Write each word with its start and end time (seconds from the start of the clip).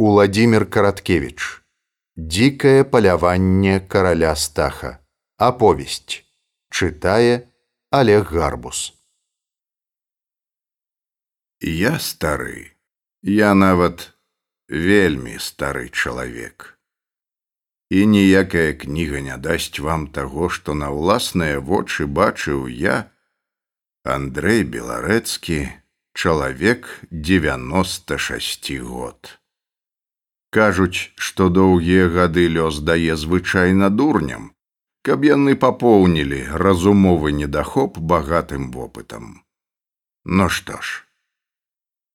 Уладзімир 0.00 0.64
Караткевич. 0.64 1.60
Дзікае 2.16 2.84
паляванне 2.88 3.84
караля 3.84 4.32
стаха. 4.32 5.04
Аповесць. 5.36 6.24
Чытае 6.72 7.52
Олег 7.92 8.32
Гарбус. 8.32 8.96
Я 11.60 11.98
стары. 12.00 12.72
Я 13.20 13.52
нават 13.52 14.16
вельмі 14.72 15.36
стары 15.36 15.92
чалавек. 15.92 16.80
І 17.92 18.06
ніякая 18.06 18.72
кніга 18.80 19.20
не 19.20 19.36
дасць 19.36 19.84
вам 19.84 20.08
таго, 20.08 20.48
што 20.48 20.72
на 20.72 20.88
ўласныя 20.88 21.60
вочы 21.60 22.08
бачыў 22.08 22.72
я, 22.72 23.12
Андрэй 24.08 24.64
Беларэцкі, 24.64 25.60
чалавек 26.16 26.88
96 27.12 28.80
год. 28.80 29.39
Кажуць, 30.50 31.14
што 31.14 31.48
доўгія 31.48 32.08
гады 32.14 32.48
лёс 32.50 32.80
дае 32.82 33.14
звычайна 33.16 33.90
дурням, 33.90 34.50
каб 35.06 35.24
яны 35.24 35.54
папоўнілі 35.54 36.40
разумовы 36.62 37.32
недахоп 37.32 37.98
багатым 37.98 38.70
вопытам. 38.74 39.46
Ну 40.24 40.48
што 40.48 40.80
ж, 40.82 41.06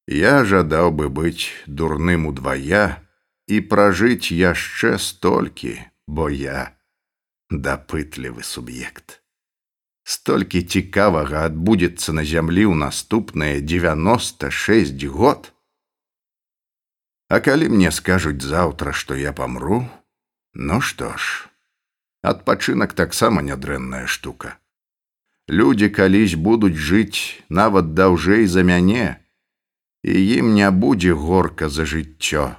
я 0.07 0.43
жадаў 0.43 0.91
бы 0.91 1.09
быць 1.09 1.49
дурным 1.65 2.27
удвая 2.27 3.01
і 3.47 3.61
пражыць 3.71 4.35
яшчэ 4.35 4.97
столькі, 4.99 5.79
бо 6.07 6.29
я 6.29 6.75
дапытлівы 7.49 8.43
суб'ект. 8.43 9.21
Столькі 10.05 10.61
цікавага 10.61 11.47
адбудзецца 11.49 12.13
на 12.13 12.23
зямлі 12.27 12.69
ў 12.69 12.75
наступныя 12.77 13.57
96 13.63 15.05
год. 15.09 15.54
А 17.35 17.39
калі 17.43 17.67
мне 17.67 17.91
скажуць 17.91 18.47
заўтра, 18.47 18.91
што 18.95 19.15
я 19.19 19.33
памру, 19.35 19.81
ну 20.53 20.75
што 20.79 21.09
ж, 21.19 21.49
адпачынак 22.23 22.93
таксама 22.95 23.43
нядрэнная 23.47 24.07
штука. 24.13 24.53
Людзі 25.51 25.89
калісь 25.97 26.37
будуць 26.45 26.79
жыць 26.91 27.43
нават 27.49 27.91
даўжэй 27.91 28.47
за 28.47 28.63
мяне, 28.63 29.19
і 30.07 30.15
ім 30.37 30.55
не 30.55 30.71
будзе 30.85 31.11
горка 31.11 31.67
за 31.67 31.83
жыццё. 31.83 32.55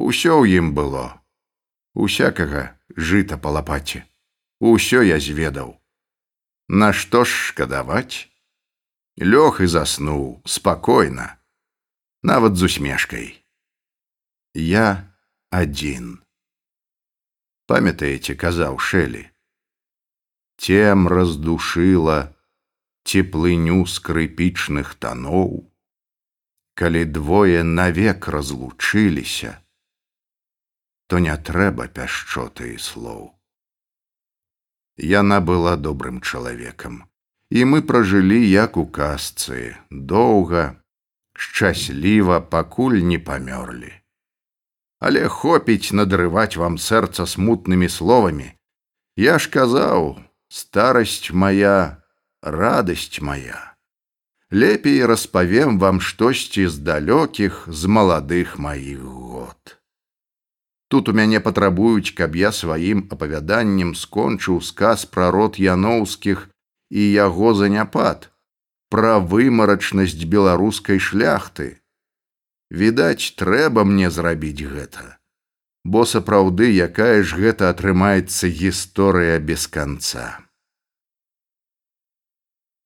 Усё 0.00 0.40
ў 0.40 0.56
ім 0.56 0.72
было. 0.72 1.20
Усякага 1.92 2.64
жыта 2.96 3.36
па 3.36 3.52
лапаце. 3.60 4.04
Усё 4.56 5.04
я 5.04 5.20
зведаў. 5.20 5.76
Нашто 6.72 7.26
ж 7.28 7.52
шкадаваць? 7.52 8.24
Лёг 9.20 9.60
і 9.60 9.68
заснуў 9.68 10.26
спакойна, 10.48 11.32
нават 12.24 12.56
з 12.56 12.72
усмешкай. 12.72 13.43
Я 14.56 15.12
один. 15.50 16.22
Памятаеце, 17.66 18.36
казаў 18.38 18.78
Шэлі. 18.78 19.26
Тем 20.54 21.08
раздушыла 21.10 22.30
теплыню 23.02 23.82
скрыпічных 23.82 24.94
тоноў, 24.94 25.66
Калі 26.78 27.02
двое 27.04 27.64
навек 27.66 28.28
разлучыліся, 28.30 29.58
то 31.10 31.18
не 31.18 31.34
трэба 31.34 31.90
пяшчоты 31.90 32.74
і 32.74 32.78
слоў. 32.78 33.34
Яна 34.98 35.40
была 35.40 35.74
добрым 35.74 36.22
чалавекам, 36.22 37.10
і 37.50 37.66
мы 37.66 37.82
пражылі 37.82 38.38
як 38.38 38.78
у 38.78 38.86
казцы, 38.86 39.74
доўга, 39.90 40.78
шчасліва, 41.34 42.38
пакуль 42.38 43.02
не 43.02 43.18
памёрлі 43.18 44.03
але 45.04 45.28
хопіць 45.28 45.92
надрываць 45.92 46.56
вам 46.56 46.80
сэрца 46.80 47.26
смутнымі 47.28 47.88
словамі. 47.92 48.48
Я 49.20 49.36
ж 49.36 49.52
казаў, 49.52 50.16
старасць 50.48 51.28
моя, 51.28 52.00
радасць 52.40 53.20
моя. 53.20 53.76
Лепей 54.50 55.04
распавем 55.04 55.76
вам 55.82 56.00
штосьці 56.00 56.64
з 56.72 56.80
далёкіх 56.88 57.68
з 57.68 57.92
маладых 57.98 58.56
маіх 58.56 59.04
год. 59.04 59.76
Тут 60.88 61.12
у 61.12 61.12
мяне 61.12 61.40
патрабуюць, 61.40 62.16
каб 62.16 62.36
я 62.40 62.52
сваім 62.52 63.04
апавяданнем 63.12 63.94
скончыў 63.98 64.64
сказ 64.64 65.04
пра 65.04 65.30
род 65.36 65.60
яноўскіх 65.60 66.48
і 66.88 67.02
яго 67.12 67.52
заняпад, 67.52 68.30
пра 68.88 69.18
вымарачнасць 69.18 70.24
беларускай 70.24 70.96
шляхты, 70.96 71.83
відаць 72.80 73.34
трэба 73.40 73.84
мне 73.88 74.10
зрабіць 74.10 74.66
гэта. 74.66 75.18
Бо 75.84 76.04
сапраўды 76.08 76.70
якая 76.86 77.22
ж 77.22 77.38
гэта 77.40 77.70
атрымаецца 77.74 78.48
гісторыя 78.48 79.38
без 79.38 79.66
канца. 79.68 80.40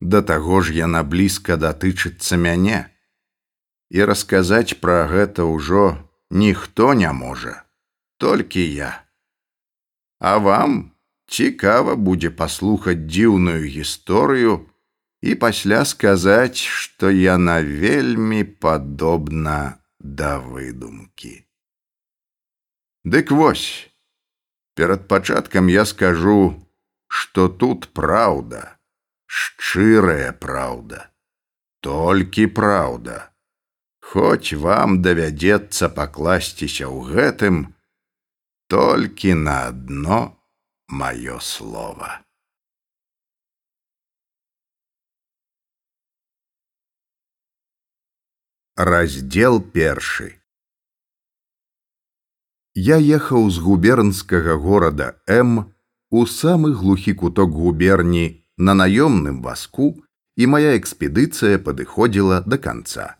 Да 0.00 0.22
таго 0.22 0.60
ж 0.62 0.74
яна 0.74 1.02
блізка 1.02 1.56
датычыцца 1.56 2.36
мяне. 2.36 2.86
І 3.90 4.04
расказаць 4.04 4.78
пра 4.82 5.06
гэта 5.10 5.48
ўжо 5.48 5.96
ніхто 6.30 6.92
не 6.94 7.10
можа 7.12 7.64
толькі 8.18 8.60
я. 8.60 8.92
А 10.20 10.38
вам 10.38 10.90
цікава 11.30 11.94
будзе 11.94 12.30
паслухаць 12.30 13.06
дзіўную 13.06 13.64
гісторыю 13.64 14.66
і 15.22 15.34
пасля 15.34 15.84
сказаць, 15.84 16.58
што 16.58 17.10
яна 17.10 17.62
вельмі 17.62 18.44
падобна 18.44 19.77
да 20.00 20.38
выдумкі. 20.38 21.44
Дык 23.04 23.30
вось, 23.30 23.90
перад 24.74 25.08
пачаткам 25.08 25.68
я 25.68 25.84
скажу, 25.84 26.54
што 27.08 27.48
тут 27.48 27.88
праўда, 27.94 28.78
шчырая 29.26 30.32
праўда, 30.32 31.10
толькі 31.80 32.46
праўда. 32.46 33.32
Хоць 34.00 34.52
вам 34.56 35.02
давядзецца 35.02 35.88
пакласціся 35.92 36.88
ў 36.88 37.12
гэтым, 37.12 37.56
толькі 38.68 39.34
на 39.34 39.68
адно 39.68 40.38
маё 40.88 41.40
слово. 41.40 42.27
Раздел 48.78 49.58
першы. 49.58 50.38
Я 52.78 52.98
ехаў 52.98 53.50
з 53.50 53.58
губернскага 53.58 54.54
горада 54.54 55.18
М 55.26 55.74
у 56.14 56.22
самы 56.26 56.70
глухі 56.78 57.14
куток 57.14 57.50
губерні 57.50 58.46
на 58.56 58.78
наёмным 58.78 59.42
васку, 59.42 59.98
і 60.36 60.46
моя 60.46 60.78
экспедыцыя 60.78 61.58
падыходзіла 61.58 62.46
да 62.46 62.58
канца. 62.58 63.18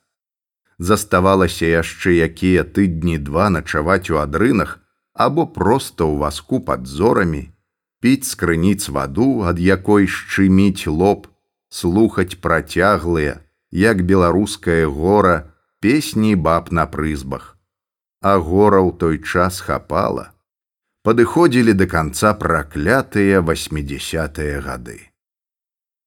Заставалася 0.78 1.66
яшчэ 1.66 2.14
якія 2.30 2.62
тыдні 2.62 3.18
два 3.18 3.50
начаваць 3.50 4.14
у 4.14 4.22
адрынах 4.22 4.78
або 5.10 5.50
проста 5.58 6.06
ў 6.06 6.22
васку 6.22 6.62
пад 6.62 6.86
зорамі, 6.86 7.50
піць 7.98 8.30
з 8.30 8.38
крыніц 8.38 8.94
ваду, 8.94 9.42
ад 9.42 9.58
якой 9.58 10.06
шчыміць 10.06 10.86
лоб, 10.86 11.26
слухаць 11.66 12.38
працяглыя, 12.38 13.42
як 13.70 14.02
беларускае 14.02 14.86
гора 14.86 15.52
песні 15.80 16.34
баб 16.36 16.72
на 16.72 16.86
прызбах. 16.86 17.56
А 18.20 18.38
гора 18.38 18.82
ў 18.82 18.98
той 18.98 19.22
час 19.22 19.60
хапала. 19.60 20.34
Падыходзілі 21.04 21.72
до 21.72 21.86
конца 21.86 22.34
праклятыя 22.34 23.40
восьмидесятые 23.40 24.60
гады. 24.60 25.12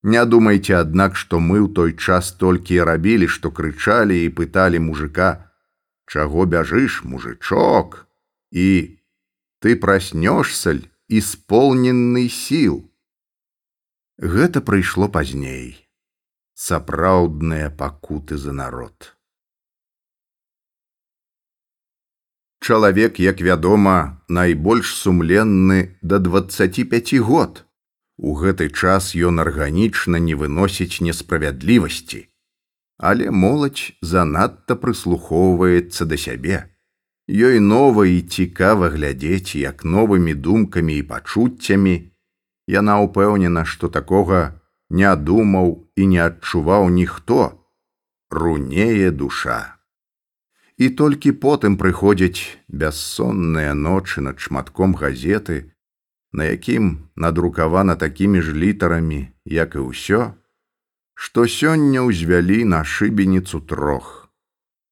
Не 0.03 0.25
думайце 0.25 0.75
аднак 0.81 1.15
што 1.15 1.39
мы 1.39 1.61
ў 1.61 1.69
той 1.73 1.95
час 1.95 2.33
толькі 2.33 2.83
рабілі 2.83 3.29
што 3.29 3.51
крычалі 3.53 4.17
і 4.25 4.33
пыталі 4.33 4.81
мужика 4.81 5.53
чаго 6.09 6.45
бяжыш 6.45 7.03
мужичок 7.05 8.09
і 8.51 8.97
ты 9.61 9.77
праснёшсаль 9.77 10.89
исполненный 11.07 12.27
сіл? 12.27 12.89
Гэта 14.17 14.59
прыйшло 14.59 15.07
пазней 15.07 15.90
сапраўдныя 16.61 17.69
пакуты 17.71 18.37
за 18.37 18.53
народ. 18.53 19.15
Чалавек, 22.61 23.19
як 23.19 23.41
вядома, 23.41 24.21
найбольш 24.29 24.93
сумленны 24.93 25.97
да 26.03 26.19
25 26.19 27.17
год. 27.19 27.65
У 28.17 28.35
гэты 28.37 28.69
час 28.69 29.15
ён 29.15 29.41
арганічна 29.41 30.21
не 30.21 30.37
выносіць 30.37 31.01
несправядлівасці, 31.01 32.29
але 33.01 33.33
моладзь 33.33 33.97
занадта 34.05 34.77
прыслухоўваецца 34.77 36.05
да 36.05 36.21
сябе. 36.21 36.69
Ёй 37.25 37.57
нова 37.57 38.05
і 38.05 38.21
цікава 38.21 38.93
глядзець, 38.93 39.57
як 39.57 39.81
новымі 39.81 40.37
думкамі 40.37 40.93
і 41.01 41.09
пачуццямі 41.09 41.97
яна 42.69 43.01
ўпэўнена, 43.01 43.65
што 43.65 43.89
такога 43.89 44.60
не 44.91 45.11
думаў 45.15 45.75
і 45.95 46.07
не 46.13 46.23
адчуваў 46.29 46.89
ніхто 47.01 47.43
рунее 48.29 49.11
душа 49.11 49.61
і 50.81 50.89
толькі 50.89 51.31
потым 51.43 51.77
прыходзяць 51.77 52.57
бяссонныя 52.81 53.73
ночы 53.77 54.21
над 54.25 54.41
шматком 54.41 54.95
газеты, 54.97 55.69
на 56.33 56.47
якім 56.49 57.11
надрукавана 57.15 57.95
такімі 57.95 58.41
ж 58.41 58.55
літарамі, 58.57 59.29
як 59.45 59.77
і 59.77 59.85
ўсё, 59.91 60.33
што 61.13 61.45
сёння 61.45 62.01
ўзвялі 62.07 62.65
на 62.65 62.81
шыбеніцу 62.81 63.61
трох. 63.61 64.33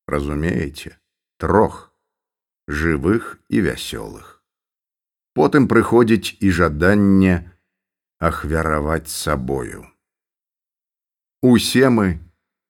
Разумееце, 0.05 1.01
трох 1.41 1.89
жывых 2.69 3.41
і 3.49 3.65
вясёлых. 3.65 4.45
Потым 5.33 5.65
прыходзіць 5.65 6.37
і 6.37 6.53
жаданне 6.53 7.49
ахвяраваць 8.19 9.07
сабою. 9.07 9.87
Усе 11.41 11.87
мы 11.89 12.19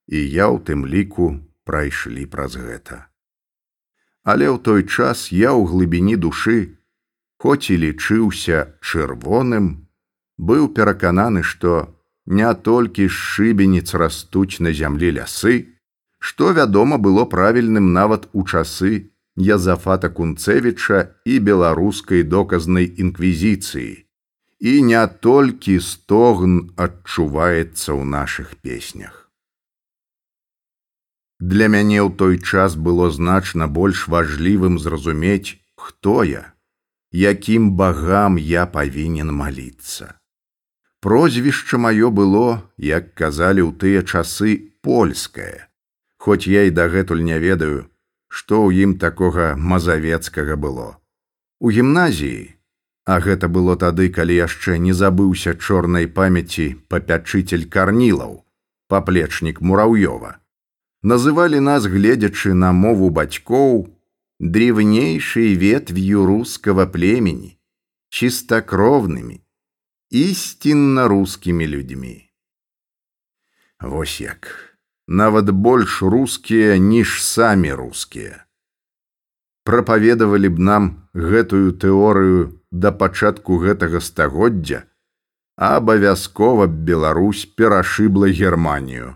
і 0.09 0.19
я 0.21 0.49
ў 0.49 0.61
тым 0.65 0.85
ліку 0.85 1.29
прайшлі 1.65 2.25
праз 2.29 2.57
гэта 2.57 3.09
але 4.23 4.45
ў 4.49 4.57
той 4.61 4.81
час 4.85 5.29
я 5.33 5.53
ў 5.53 5.69
глыбіні 5.69 6.15
душы 6.25 6.57
хоць 7.41 7.69
і 7.73 7.77
лічыўся 7.83 8.65
чырвоным 8.81 9.69
быў 10.49 10.69
перакананы 10.77 11.45
што 11.51 11.73
не 12.39 12.49
толькі 12.69 13.07
з 13.09 13.15
шыбеніц 13.29 13.93
растуць 14.01 14.61
на 14.65 14.73
зямлі 14.81 15.13
лясы 15.19 15.55
што 16.19 16.51
вядома 16.57 16.97
было 16.97 17.25
правільным 17.25 17.93
нават 17.93 18.27
у 18.33 18.45
часы 18.45 18.93
язафата 19.49 20.09
кунцевіча 20.09 21.01
і 21.25 21.39
беларускай 21.49 22.25
доказнай 22.35 22.89
інквізіцыі 23.05 24.08
і 24.59 24.81
не 24.83 25.01
толькі 25.07 25.79
стогн 25.79 26.75
адчуваецца 26.75 27.95
ў 27.95 28.03
нашых 28.03 28.59
песнях 28.59 29.29
Для 31.39 31.71
мяне 31.71 32.03
ў 32.03 32.11
той 32.19 32.35
час 32.44 32.75
было 32.75 33.07
значна 33.15 33.67
больш 33.67 34.07
важлівым 34.11 34.75
зразумець, 34.75 35.56
хто 35.79 36.23
я, 36.27 36.51
якім 37.15 37.71
багам 37.79 38.35
я 38.38 38.67
павінен 38.67 39.31
маліцца. 39.31 40.19
Прозвішча 41.00 41.79
маё 41.79 42.11
было, 42.11 42.67
як 42.75 43.15
казалі 43.15 43.63
ў 43.63 43.71
тыя 43.79 44.03
часы 44.03 44.75
польскае, 44.83 45.69
Хоць 46.19 46.51
я 46.51 46.67
і 46.67 46.75
дагэтуль 46.75 47.23
не 47.23 47.39
ведаю, 47.39 47.88
што 48.27 48.67
ў 48.67 48.83
ім 48.83 49.00
такога 49.00 49.56
мазавецкага 49.56 50.59
было. 50.59 51.00
У 51.63 51.71
гімназіі, 51.71 52.58
а 53.09 53.17
гэта 53.25 53.47
было 53.50 53.73
тады, 53.81 54.06
калі 54.13 54.35
яшчэ 54.38 54.77
не 54.85 54.94
забыўся 54.94 55.56
чорнай 55.57 56.06
памяці 56.17 56.65
папячыцель 56.94 57.65
карнілаў, 57.75 58.33
паплечнік 58.85 59.61
мураўёва. 59.65 60.38
Называлі 61.01 61.61
нас 61.67 61.88
гледзячы 61.89 62.53
на 62.53 62.69
мову 62.71 63.09
бацькоў 63.09 63.88
древнейшей 64.39 65.56
ветвью 65.63 66.25
руского 66.29 66.85
племени 66.85 67.57
чистокровными 68.09 69.41
истинно 70.11 71.07
русскими 71.07 71.65
людьми. 71.65 72.29
Вось 73.79 74.21
як. 74.21 74.53
Нават 75.07 75.50
больш 75.50 76.01
рускія 76.01 76.77
ніж 76.77 77.23
самі 77.23 77.73
рускія 77.73 78.45
прапаведавалі 79.69 80.50
б 80.57 80.68
нам 80.71 80.89
гэтую 81.13 81.77
тэорыю 81.86 82.42
да 82.71 82.92
пачатку 83.04 83.62
гэтага 83.62 84.01
стагоддзя 84.10 84.83
абавязкова 85.69 86.68
б 86.68 86.86
Беларусь 86.92 87.45
перашыбла 87.45 88.33
германію 88.44 89.16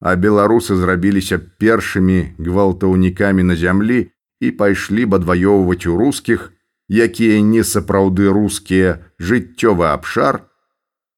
а 0.00 0.16
беларусы 0.16 0.76
зрабіліся 0.80 1.38
першымі 1.60 2.20
гвалтаўнікамі 2.40 3.44
на 3.52 3.56
зямлі 3.56 4.00
і 4.40 4.50
пайшлі 4.50 5.04
б 5.04 5.20
адваёўваць 5.20 5.84
у 5.86 5.96
рускіх, 6.00 6.52
якія 6.88 7.40
не 7.44 7.64
сапраўды 7.64 8.32
рускія 8.32 8.96
жыццёвы 9.20 9.92
абшар, 9.92 10.40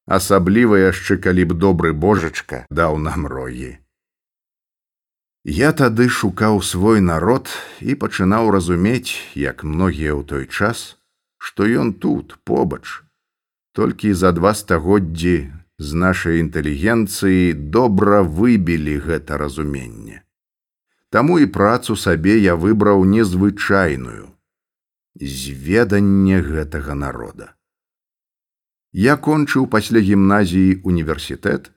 асабліва 0.07 0.83
яшчэ 0.91 1.23
калі 1.23 1.47
б 1.47 1.59
добры 1.67 1.95
божачка 1.95 2.67
даў 2.71 2.99
нам 2.99 3.31
рогі. 3.31 3.79
Я 5.45 5.73
тады 5.73 6.09
шукаў 6.09 6.63
свой 6.63 7.01
народ 7.03 7.49
і 7.83 7.95
пачынаў 7.99 8.51
разумець, 8.55 9.19
як 9.35 9.65
многія 9.67 10.15
ў 10.15 10.23
той 10.23 10.47
час, 10.47 10.99
што 11.39 11.67
ён 11.67 11.95
тут 11.99 12.39
побач, 12.47 13.03
толькі 13.75 14.15
за 14.15 14.31
два 14.31 14.55
стагоддзі 14.55 15.51
з 15.83 15.99
нашай 15.99 16.39
інтэлігенцыі 16.47 17.59
добра 17.75 18.23
выбілі 18.23 19.03
гэта 19.03 19.35
разуменне. 19.35 20.23
Таму 21.11 21.43
і 21.43 21.51
працу 21.51 21.97
сабе 21.99 22.39
я 22.39 22.55
выбраў 22.55 23.03
незвычайную 23.03 24.31
зведанне 25.19 26.39
гэтага 26.39 26.95
народа. 26.95 27.51
Я 28.93 29.19
кончыў 29.19 29.67
пасля 29.67 29.99
гімназіі 29.99 30.87
універсітэт 30.87 31.73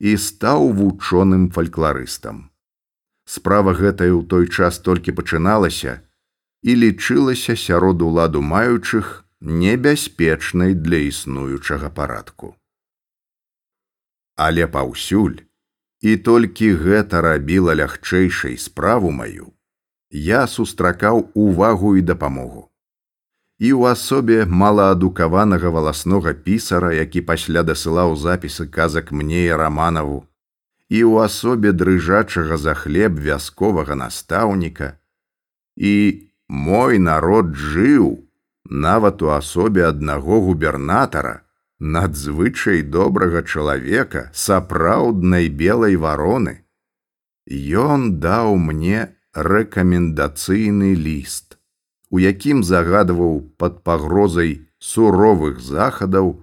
і 0.00 0.16
стаў 0.16 0.72
вучоным 0.80 1.50
фалькларыстам. 1.52 2.51
Справа 3.24 3.72
гэтая 3.72 4.10
ў 4.10 4.26
той 4.26 4.48
час 4.48 4.78
толькі 4.78 5.14
пачыналася 5.18 6.00
і 6.62 6.74
лічылася 6.82 7.56
сярод 7.56 8.02
уладу 8.02 8.42
маючых 8.42 9.24
небяспечнай 9.40 10.74
для 10.74 10.96
існуючага 10.96 11.90
парадку. 11.90 12.54
Але 14.36 14.66
паўсюль 14.66 15.42
і 16.02 16.16
толькі 16.16 16.74
гэта 16.74 17.22
рабіла 17.22 17.74
лягчэйшай 17.78 18.58
справу 18.58 19.10
маю 19.10 19.52
я 20.12 20.46
сустракаў 20.46 21.30
увагу 21.34 21.96
і 21.96 22.02
дапамогу. 22.02 22.68
І 23.58 23.72
ў 23.72 23.94
асобе 23.94 24.44
малаадукаванага 24.44 25.70
валаснога 25.70 26.34
пісара 26.34 26.92
які 26.92 27.22
пасля 27.22 27.62
дасылаў 27.62 28.16
запісы 28.18 28.66
казак 28.66 29.12
мне 29.12 29.46
і 29.46 29.54
раманаву 29.54 30.26
і 30.92 30.98
ў 31.08 31.24
асобе 31.24 31.72
дрыжачага 31.72 32.58
за 32.60 32.74
хлеб 32.76 33.16
вясковага 33.28 33.96
настаўніка 34.00 34.88
і 35.76 35.94
мой 36.52 36.98
народ 37.00 37.56
жыў 37.56 38.10
нават 38.86 39.22
у 39.22 39.32
асобе 39.36 39.86
аднаго 39.88 40.40
губернатара 40.48 41.34
надзвычай 41.96 42.82
добрага 42.82 43.42
чалавека 43.42 44.28
сапраўднай 44.32 45.48
белай 45.48 45.96
вароны. 45.96 46.54
Ён 47.48 48.20
даў 48.22 48.54
мне 48.56 49.08
рэкамендацыйны 49.34 50.94
ліст, 50.94 51.58
у 52.10 52.22
якім 52.22 52.62
загадваў 52.62 53.40
пад 53.58 53.82
пагрозай 53.82 54.60
суровых 54.78 55.58
захадаў 55.58 56.34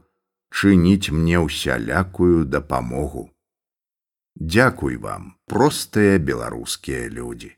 чыніць 0.51 1.13
мне 1.13 1.39
ўсялякую 1.39 2.43
дапамогу. 2.45 3.29
Дякуй 4.39 4.97
вам, 4.97 5.35
простыя 5.45 6.17
беларускія 6.17 7.09
людзі. 7.09 7.53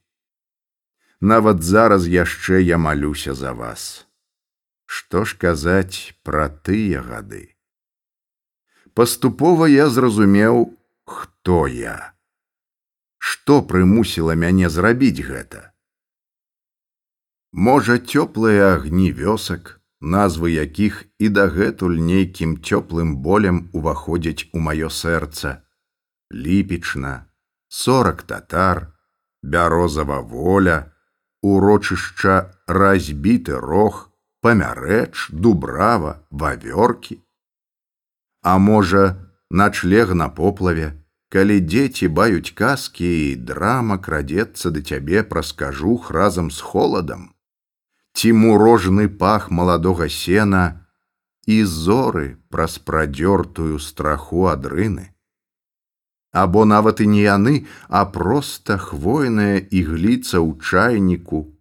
Нават 1.22 1.64
зараз 1.64 2.10
яшчэ 2.10 2.62
я 2.66 2.78
малюся 2.78 3.34
за 3.34 3.54
вас. 3.54 4.08
Што 4.86 5.24
ж 5.24 5.38
казаць 5.38 6.18
пра 6.26 6.50
тыя 6.50 7.06
гады? 7.06 7.52
паступова 8.94 9.68
я 9.68 9.90
зразумеў, 9.90 10.78
хто 11.06 11.68
я. 11.68 12.14
Што 13.18 13.62
прымусіла 13.62 14.36
мяне 14.36 14.70
зрабіць 14.70 15.24
гэта? 15.26 15.72
Можа, 17.52 18.00
цёплыя 18.00 18.76
агні 18.76 19.12
вёсак, 19.12 19.80
назвы 20.00 20.52
якіх 20.56 21.06
і 21.20 21.30
дагэтуль 21.30 22.00
нейкім 22.00 22.58
цёплым 22.64 23.18
болем 23.28 23.70
уваходзяць 23.74 24.48
у 24.54 24.60
маё 24.60 24.90
сэрца. 24.90 25.62
Ліпічна, 26.34 27.26
сорак 27.68 28.24
татар, 28.24 28.88
бярозава 29.44 30.22
воля, 30.22 30.92
урочышча 31.42 32.56
разбіты 32.68 33.60
рог, 33.60 34.10
памярэч, 34.40 35.28
дубрава, 35.32 36.24
вавёркі, 36.32 37.20
А 38.42 38.58
можа, 38.58 39.28
начлег 39.50 40.16
на 40.16 40.30
поплаве, 40.30 41.04
калі 41.30 41.60
дзеці 41.60 42.08
баюць 42.08 42.56
казкі 42.56 43.06
і 43.06 43.36
драма 43.36 44.00
крадзецца 44.00 44.72
да 44.72 44.82
цябе 44.82 45.24
праз 45.24 45.52
кажух 45.52 46.12
разам 46.12 46.50
з 46.50 46.64
холадам, 46.64 47.36
ці 48.16 48.34
мурожны 48.34 49.08
пах 49.08 49.52
маладога 49.52 50.08
сена 50.10 50.88
і 51.46 51.64
зоры 51.64 52.40
праз 52.50 52.80
прадзёртую 52.80 53.80
страху 53.80 54.48
адрыны. 54.48 55.11
Або 56.32 56.66
нават 56.66 57.02
і 57.04 57.08
не 57.08 57.24
яны, 57.28 57.56
а 57.90 58.06
проста 58.06 58.78
хвойная 58.78 59.60
ігліца 59.70 60.40
ў 60.40 60.60
чайніку 60.60 61.52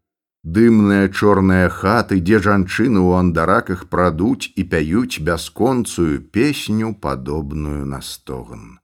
Дымныя 0.42 1.12
чорныя 1.12 1.68
хаты, 1.68 2.16
дзе 2.24 2.38
жанчыны 2.40 2.96
ў 2.96 3.20
андараках 3.20 3.92
прадуць 3.92 4.48
і 4.56 4.64
пяюць 4.72 5.20
бясконцую 5.20 6.24
песню 6.32 6.94
падобную 6.96 7.84
на 7.84 8.00
стогн. 8.00 8.80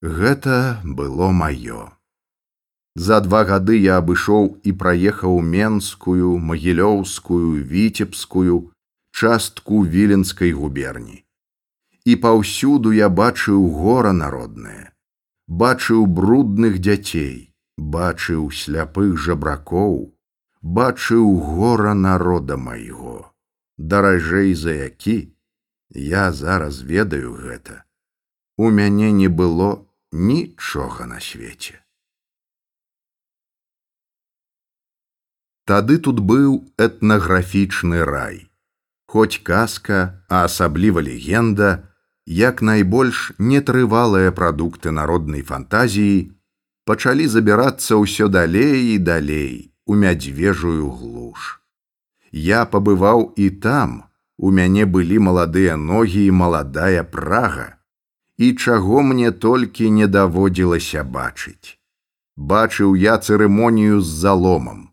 Гэта 0.00 0.80
было 0.84 1.28
маё. 1.28 1.92
За 2.96 3.20
два 3.20 3.44
гады 3.44 3.76
я 3.76 4.00
абышоў 4.00 4.56
і 4.64 4.72
праехаў 4.72 5.36
менскую, 5.44 6.40
магілёўскую, 6.40 7.60
віцебскую, 7.60 8.72
частку 9.12 9.84
віленскай 9.84 10.56
губерні. 10.56 11.24
І 12.04 12.16
паўсюду 12.16 12.92
я 12.96 13.08
бачыў 13.08 13.66
гора 13.76 14.12
народнае, 14.12 14.92
бачыў 15.46 16.06
брудных 16.06 16.78
дзяцей, 16.80 17.52
бачыў 17.76 18.48
сляпых 18.50 19.18
жабракоў, 19.18 20.14
бачыў 20.62 21.26
гора 21.36 21.94
народа 21.94 22.56
майго, 22.56 23.32
даражэй 23.76 24.54
за 24.54 24.72
які 24.72 25.18
я 25.90 26.32
зараз 26.32 26.82
ведаю 26.82 27.34
гэта. 27.34 27.84
У 28.56 28.70
мяне 28.70 29.12
не 29.12 29.28
было 29.28 29.86
нічога 30.12 31.06
на 31.06 31.20
свеце. 31.20 31.80
Тады 35.64 35.98
тут 35.98 36.20
быў 36.20 36.66
этнаграфічны 36.76 38.04
рай. 38.04 38.50
Хоць 39.06 39.38
казка, 39.42 40.24
а 40.28 40.44
асабліва 40.44 41.00
легенда, 41.00 41.89
як 42.26 42.62
найбольш 42.62 43.32
нетрывалыя 43.38 44.32
прадукты 44.32 44.90
народнай 44.90 45.42
фантазіі 45.42 46.30
пачалі 46.84 47.26
забірацца 47.28 47.96
ўсё 48.02 48.28
далей 48.28 48.94
і 48.94 48.98
далей 48.98 49.72
у 49.86 49.94
мядзвежую 49.94 50.90
глуш. 50.90 51.60
Я 52.32 52.66
пабываў 52.66 53.32
і 53.36 53.50
там, 53.50 54.04
у 54.38 54.50
мяне 54.50 54.86
былі 54.86 55.18
маладыя 55.18 55.76
ногі 55.76 56.26
і 56.26 56.36
маладая 56.42 57.02
прага, 57.04 57.78
і 58.38 58.54
чаго 58.54 59.02
мне 59.02 59.30
толькі 59.30 59.90
не 59.90 60.06
даводзілася 60.06 61.04
бачыць. 61.04 61.76
Бачыў 62.36 62.94
я 62.96 63.18
цырымонію 63.18 64.00
з 64.00 64.08
заломам 64.22 64.90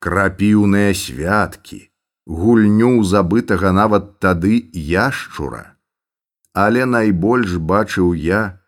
крапіўныя 0.00 0.92
святкі, 0.96 1.80
гульню 2.26 2.92
забытага 3.04 3.72
нават 3.76 4.18
тады 4.24 4.56
яшчура. 4.72 5.76
Але 6.52 6.84
найбольш 6.86 7.56
бачыў 7.56 8.14
я 8.14 8.58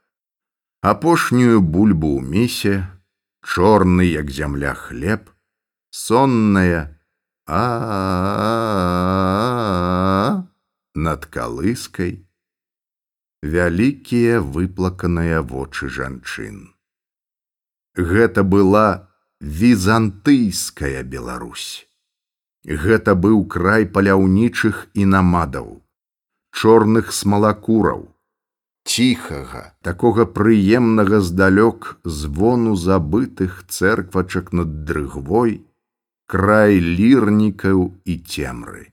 апошнюю 0.82 1.60
бульбу 1.60 2.18
ў 2.18 2.22
місе, 2.22 2.86
чорны 3.42 4.06
як 4.06 4.30
зямля 4.30 4.74
хлеб, 4.74 5.30
сонная 5.90 6.98
а 7.46 7.64
над 10.94 11.26
калыскай, 11.26 12.22
вялікія 13.42 14.38
выплаканыя 14.40 15.42
вочы 15.42 15.88
жанчын. 15.90 16.70
Гэта 17.98 18.44
была 18.46 19.10
візантыйская 19.40 21.02
Беларусь. 21.02 21.86
Гэта 22.62 23.18
быў 23.18 23.44
край 23.50 23.90
паляўнічых 23.90 24.86
і 24.94 25.04
намадаў, 25.04 25.81
чорных 26.52 27.12
смалакураў, 27.12 28.06
ціхага, 28.84 29.74
такога 29.82 30.26
прыемнага 30.26 31.20
здалёк 31.20 31.98
звону 32.04 32.76
забытых 32.76 33.64
цэрквачак 33.68 34.52
над 34.52 34.84
дрыгвой, 34.84 35.64
край 36.26 36.80
лірнікаў 36.80 37.92
і 38.04 38.14
цемры. 38.18 38.88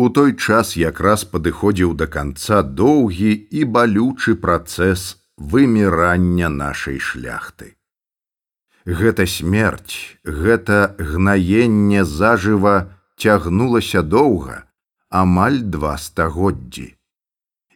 У 0.00 0.08
той 0.08 0.32
час 0.32 0.76
якраз 0.80 1.26
падыходзіў 1.28 1.92
да 2.00 2.06
канца 2.06 2.62
доўгі 2.62 3.32
і 3.36 3.64
балючы 3.74 4.34
працэс 4.44 5.20
вымірання 5.36 6.48
нашай 6.48 6.96
шляхты. 6.98 7.76
Гэта 8.88 9.26
смерць, 9.28 10.16
гэта 10.24 10.96
гнаенне 10.96 12.04
зажыва 12.04 12.88
цягнулася 13.20 14.00
доўга, 14.00 14.64
амаль 15.10 15.60
два 15.66 15.98
стагоддзі. 15.98 16.94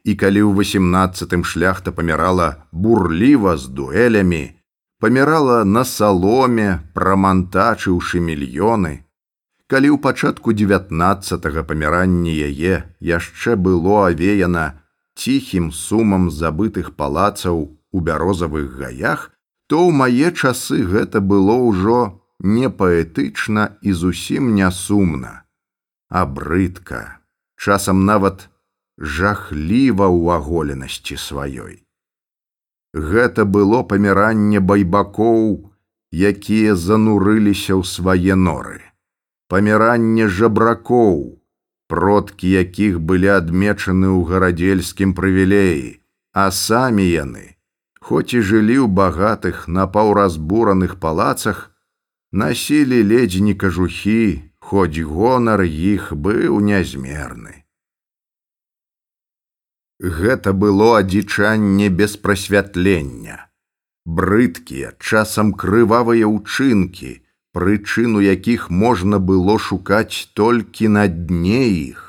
І 0.05 0.13
калі 0.15 0.41
ў 0.47 0.51
восемнадцатым 0.55 1.43
шляхта 1.43 1.91
памірала 1.91 2.67
бурліва 2.71 3.57
з 3.59 3.69
дуэлямі, 3.75 4.55
памірала 5.01 5.65
на 5.65 5.83
саломе, 5.85 6.85
прамантачыўшы 6.95 8.23
мільёны, 8.23 9.03
калі 9.67 9.89
ў 9.91 9.99
пачатку 9.99 10.55
девятнаццатага 10.55 11.67
паміранні 11.67 12.31
яе 12.31 12.87
яшчэ 13.01 13.57
было 13.59 14.13
авеяна 14.13 14.79
ціхім 15.19 15.73
сумам 15.73 16.31
забытых 16.31 16.95
палацаў 16.95 17.75
у 17.91 17.99
бярозавых 18.01 18.79
гаях, 18.79 19.33
то 19.67 19.83
ў 19.83 19.91
мае 19.91 20.31
часы 20.37 20.85
гэта 20.85 21.25
было 21.25 21.59
ўжо 21.59 22.21
не 22.39 22.69
паэтычна 22.69 23.81
і 23.81 23.97
зусім 23.97 24.55
не 24.55 24.71
сумна, 24.71 25.43
а 26.13 26.27
брыдка, 26.27 27.24
часам 27.65 28.05
нават 28.05 28.49
жахліва 28.99 30.07
ў 30.07 30.37
аголенасці 30.37 31.17
сваёй. 31.17 31.81
Гэта 32.95 33.45
было 33.57 33.81
паміранне 33.93 34.61
байбакоў, 34.61 35.73
якія 36.33 36.77
занурыліся 36.79 37.75
ў 37.75 37.83
свае 37.83 38.37
норы, 38.39 38.79
паміранне 39.49 40.29
жабракоў, 40.29 41.41
продкі 41.89 42.53
якіх 42.55 43.01
былі 43.01 43.33
адмечаны 43.41 44.09
ў 44.13 44.21
гарадзельскім 44.31 45.17
прывілеі, 45.19 45.99
а 46.33 46.51
самі 46.55 47.09
яны, 47.09 47.45
хоць 47.99 48.37
і 48.37 48.47
жылі 48.47 48.79
ў 48.85 48.89
багатых 49.03 49.67
напаўразбураных 49.67 51.01
палацах, 51.03 51.71
насілі 52.31 53.03
ледзь 53.11 53.41
не 53.41 53.55
кажухі, 53.55 54.54
хоць 54.75 55.07
гонар 55.07 55.61
іх 55.63 56.07
быў 56.19 56.59
нязмерны. 56.69 57.53
Гэта 60.03 60.53
было 60.63 60.89
адзічанне 60.99 61.91
без 61.99 62.17
прасвятлення. 62.25 63.37
Брыдкія, 64.05 64.91
часам 64.99 65.53
крывавыя 65.61 66.27
ўчынкі, 66.27 67.13
прычыну 67.55 68.25
якіх 68.25 68.67
можна 68.85 69.23
было 69.29 69.57
шукаць 69.69 70.27
толькі 70.41 70.91
на 70.97 71.07
дне 71.07 71.63
іх, 71.71 72.03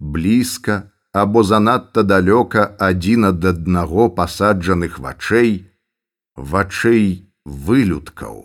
блізка 0.00 0.78
або 1.12 1.44
занадта 1.44 2.06
далёка 2.14 2.64
адзін 2.88 3.28
ад 3.34 3.44
аднаго 3.52 4.08
пасаджаных 4.22 4.96
вачэй, 4.96 5.52
вачэй 6.56 7.06
вылюдкаў, 7.68 8.42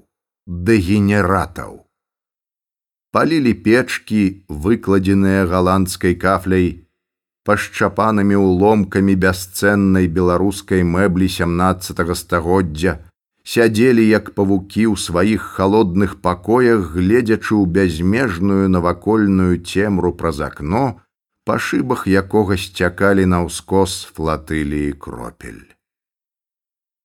дэгенератаў. 0.67 1.82
Палілі 3.13 3.53
печкі, 3.65 4.21
выкладзеныя 4.49 5.45
галандскай 5.49 6.15
кафляй, 6.17 6.69
пашчапанымі 7.45 8.39
ўломкамі 8.41 9.13
бясцэннай 9.25 10.09
беларускай 10.15 10.81
мэблі 10.81 11.27
17 11.33 12.01
стагоддзя, 12.21 12.95
сядзелі 13.43 14.07
як 14.07 14.33
павукі 14.39 14.87
ў 14.89 14.95
сваіх 14.97 15.45
халодных 15.59 16.17
пакоях, 16.25 16.89
гледзячы 16.97 17.53
ў 17.53 17.69
бязмежную 17.77 18.65
навакольную 18.73 19.61
цемру 19.61 20.13
праз 20.17 20.41
акно, 20.49 20.83
па 21.45 21.61
шыбах 21.61 22.09
якога 22.09 22.57
сцякалі 22.57 23.29
на 23.29 23.45
ўскос 23.45 24.09
флатыліі 24.17 24.97
кропель. 24.97 25.63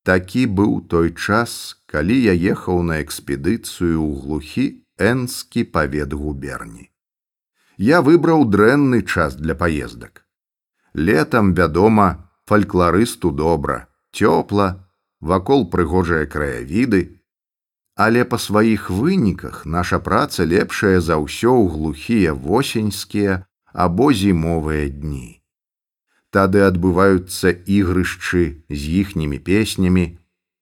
Такі 0.09 0.49
быў 0.57 0.75
той 0.89 1.13
час, 1.13 1.77
калі 1.85 2.17
я 2.17 2.33
ехаў 2.33 2.81
на 2.81 2.97
экспедыцыю 3.05 4.01
ў 4.01 4.11
глухі 4.25 4.69
энскі 4.99 5.63
павет 5.63 6.13
губерні. 6.13 6.91
Я 7.77 8.01
выбраў 8.03 8.43
дрэнны 8.43 9.01
час 9.01 9.35
для 9.35 9.55
паездак. 9.55 10.25
Летам, 10.93 11.53
вядома, 11.53 12.29
фалькларысту 12.45 13.31
добра, 13.31 13.87
цёпла, 14.11 14.89
вакол 15.21 15.69
прыгожыя 15.71 16.27
краявіды, 16.27 17.19
але 17.95 18.23
па 18.23 18.37
сваіх 18.39 18.89
выніках 18.89 19.65
наша 19.65 19.99
праца 19.99 20.43
лепшая 20.43 20.99
за 20.99 21.19
ўсё 21.19 21.51
ў 21.51 21.65
глухія 21.71 22.31
восеньскія 22.33 23.45
або 23.71 24.11
зімовыя 24.11 24.89
дні. 24.89 25.39
Тады 26.31 26.63
адбываюцца 26.63 27.51
ігрышчы 27.51 28.63
з 28.69 28.81
іхнімі 29.01 29.39
песнямі, 29.39 30.19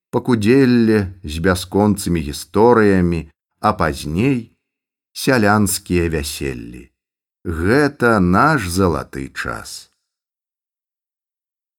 пакудзелле 0.09 0.99
з 1.23 1.33
бясконцымі 1.43 2.19
гісторыямі, 2.23 3.29
а 3.59 3.73
пазней 3.73 4.57
сялянскія 5.13 6.09
вяселлі. 6.09 6.89
Гэта 7.43 8.19
наш 8.19 8.67
залаты 8.67 9.29
час 9.33 9.87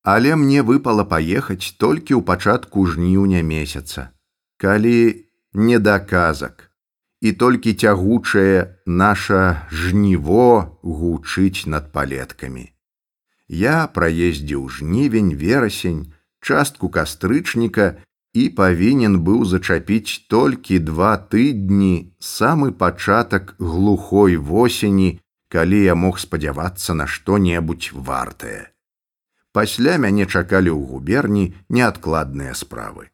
але 0.08 0.36
мне 0.40 0.62
выпала 0.62 1.04
паехаць 1.04 1.76
толькі 1.76 2.16
ў 2.16 2.24
пачатку 2.24 2.86
жніўня 2.88 3.42
месяца, 3.44 4.08
калі 4.56 5.28
не 5.52 5.78
даказак 5.78 6.64
і 7.20 7.32
толькі 7.42 7.74
цягучае 7.74 8.80
наша 8.86 9.68
жніво 9.68 10.80
гучыць 10.80 11.68
над 11.68 11.92
палеткамі. 11.92 12.64
Я 13.52 13.84
праездзіў 13.92 14.64
жнівень 14.78 15.34
верасень, 15.36 16.00
частку 16.40 16.88
кастрычніка 16.88 18.00
і 18.34 18.48
павінен 18.48 19.20
быў 19.24 19.44
зачапіць 19.44 20.28
толькі 20.28 20.78
два 20.78 21.16
тыдні 21.16 22.12
самы 22.20 22.72
пачатак 22.72 23.54
глухой 23.58 24.36
восені, 24.36 25.20
калі 25.48 25.82
я 25.82 25.94
мог 25.94 26.18
спадзявацца 26.18 26.94
на 26.94 27.06
што-небудзь 27.06 27.92
вартае. 27.92 28.72
Пасля 29.52 29.96
мяне 29.96 30.26
чакалі 30.26 30.70
ў 30.70 30.80
губерні 30.86 31.54
неадкладныя 31.68 32.52
справы. 32.54 33.08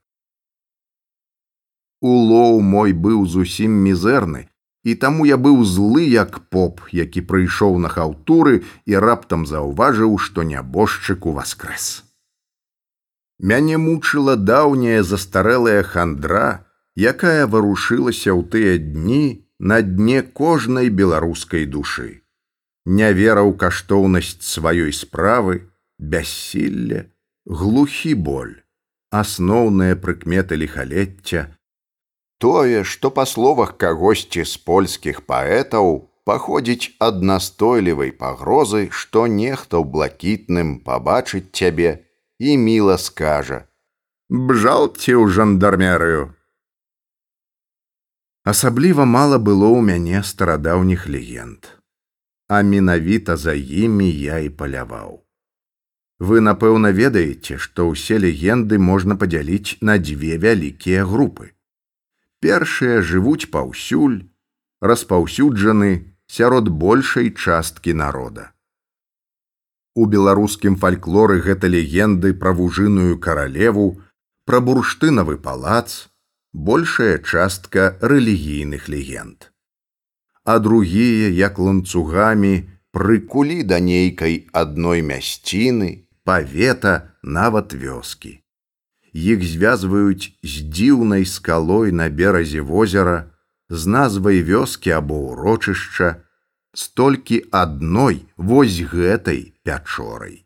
Улоў 2.04 2.60
мой 2.60 2.92
быў 2.92 3.24
зусім 3.24 3.78
мізэрны, 3.86 4.50
і 4.84 4.94
таму 4.94 5.24
я 5.24 5.38
быў 5.40 5.64
злы 5.64 6.04
як 6.04 6.40
поп, 6.52 6.84
які 6.92 7.24
прыйшоў 7.24 7.78
на 7.80 7.88
хаўтуры 7.88 8.60
і 8.84 9.00
раптам 9.00 9.46
заўважыў, 9.48 10.18
што 10.18 10.44
нябожчык 10.44 11.24
у 11.24 11.32
васкрэс. 11.32 12.03
Мяне 13.38 13.78
мучыла 13.78 14.36
даўняя 14.36 15.02
застарэлая 15.02 15.82
хандра, 15.82 16.66
якая 16.96 17.46
варушылася 17.46 18.30
ў 18.34 18.42
тыя 18.50 18.74
дні 18.78 19.46
на 19.58 19.82
дне 19.82 20.22
кожнай 20.22 20.88
беларускай 20.88 21.66
душы 21.66 22.24
не 22.84 23.12
вера 23.12 23.40
ў 23.40 23.56
каштоўнасць 23.56 24.44
сваёй 24.44 24.92
справы, 24.92 25.72
бяссілле, 25.98 27.10
глухі 27.46 28.14
боль, 28.14 28.60
асноўныя 29.10 29.96
прыкметы 29.96 30.60
ліхалецця. 30.60 31.48
Тое, 32.38 32.84
што 32.84 33.08
па 33.10 33.24
словах 33.24 33.76
кагосьці 33.80 34.44
з 34.44 34.60
польскіх 34.60 35.24
паэтаў 35.24 36.12
паходзіць 36.28 36.92
ад 37.00 37.24
настойлівай 37.24 38.12
пагрозы, 38.12 38.88
што 38.92 39.26
нехта 39.26 39.80
ў 39.80 39.88
блакітным 39.88 40.80
пабачыць 40.84 41.56
цябе 41.56 42.04
і 42.44 42.56
міла 42.64 42.98
скажа: 42.98 43.64
Бжалце 44.28 45.16
ў 45.16 45.28
жандармерыю. 45.38 46.32
Асабліва 48.44 49.08
мала 49.08 49.40
было 49.40 49.72
ў 49.72 49.80
мяне 49.88 50.20
старадаўніх 50.32 51.08
легенд 51.08 51.74
а 52.48 52.62
менавіта 52.62 53.36
за 53.36 53.52
імі 53.54 54.10
я 54.10 54.38
і 54.38 54.48
паляваў. 54.48 55.24
Вы, 56.20 56.40
напэўна, 56.40 56.92
ведаеце, 56.94 57.58
што 57.58 57.90
ўсе 57.90 58.20
легенды 58.22 58.78
можна 58.78 59.16
падзяліць 59.18 59.80
на 59.80 59.98
дзве 59.98 60.38
вялікія 60.38 61.04
групы. 61.04 61.50
Першыя 62.40 63.02
жывуць 63.02 63.50
паўсюль, 63.50 64.30
распаўсюджаны 64.80 66.14
сярод 66.30 66.68
большай 66.68 67.34
часткі 67.34 67.98
народа. 67.98 68.53
У 69.94 70.06
беларускім 70.10 70.76
фальклоры 70.76 71.40
гэта 71.40 71.70
легенды 71.70 72.34
пра 72.34 72.52
вужыную 72.52 73.18
каралеву, 73.18 74.02
пра 74.44 74.60
бурштынавы 74.60 75.38
палац, 75.38 76.10
большая 76.52 77.18
частка 77.18 77.96
рэлігійных 78.00 78.88
легенд 78.88 79.54
а 80.44 80.58
другія, 80.58 81.28
як 81.28 81.58
ланцугамі, 81.58 82.68
прыкулі 82.92 83.64
да 83.64 83.80
нейкай 83.80 84.46
адной 84.52 85.00
мясціны, 85.00 86.06
павета 86.24 87.16
нават 87.22 87.72
вёскі. 87.72 88.44
Іх 89.14 89.40
звязваюць 89.42 90.36
з 90.44 90.54
дзіўнай 90.68 91.24
скалой 91.24 91.92
на 91.92 92.08
беразе 92.08 92.60
возера, 92.60 93.32
з 93.72 93.88
назвай 93.88 94.44
вёскі 94.44 94.92
або 95.00 95.32
ўрочышча, 95.32 96.23
столькі 96.74 97.42
адной 97.50 98.24
вось 98.36 98.80
гэтай 98.94 99.54
пячорай. 99.62 100.44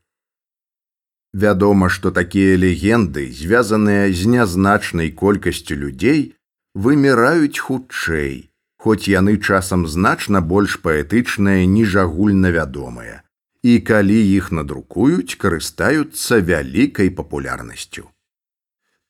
Вядома, 1.32 1.88
што 1.88 2.10
такія 2.10 2.56
легенды, 2.56 3.28
звязаныя 3.32 4.12
з 4.12 4.26
нязначнай 4.26 5.10
колькасцю 5.10 5.76
людзей, 5.76 6.34
выміраюць 6.74 7.58
хутчэй, 7.58 8.48
хоць 8.78 9.10
яны 9.10 9.36
часам 9.38 9.86
значна 9.86 10.40
больш 10.40 10.78
паэтычныя 10.84 11.66
ніж 11.66 11.96
агульнавядомыя 12.04 13.22
і 13.62 13.80
калі 13.88 14.18
іх 14.38 14.52
надрукуюць 14.54 15.34
карыстаюцца 15.42 16.38
вялікай 16.50 17.10
папулярнасцю 17.10 18.06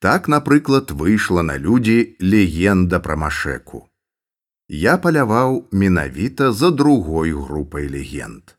так 0.01 0.29
напрыклад 0.35 0.91
выйшла 1.03 1.43
на 1.43 1.59
людзі 1.61 1.99
легенда 2.19 3.01
пра 3.05 3.19
машэку 3.25 3.85
я 4.69 4.99
паляваў 4.99 5.69
менавіта 5.73 6.53
за 6.53 6.71
другой 6.71 7.33
групай 7.33 7.89
легенд. 7.89 8.57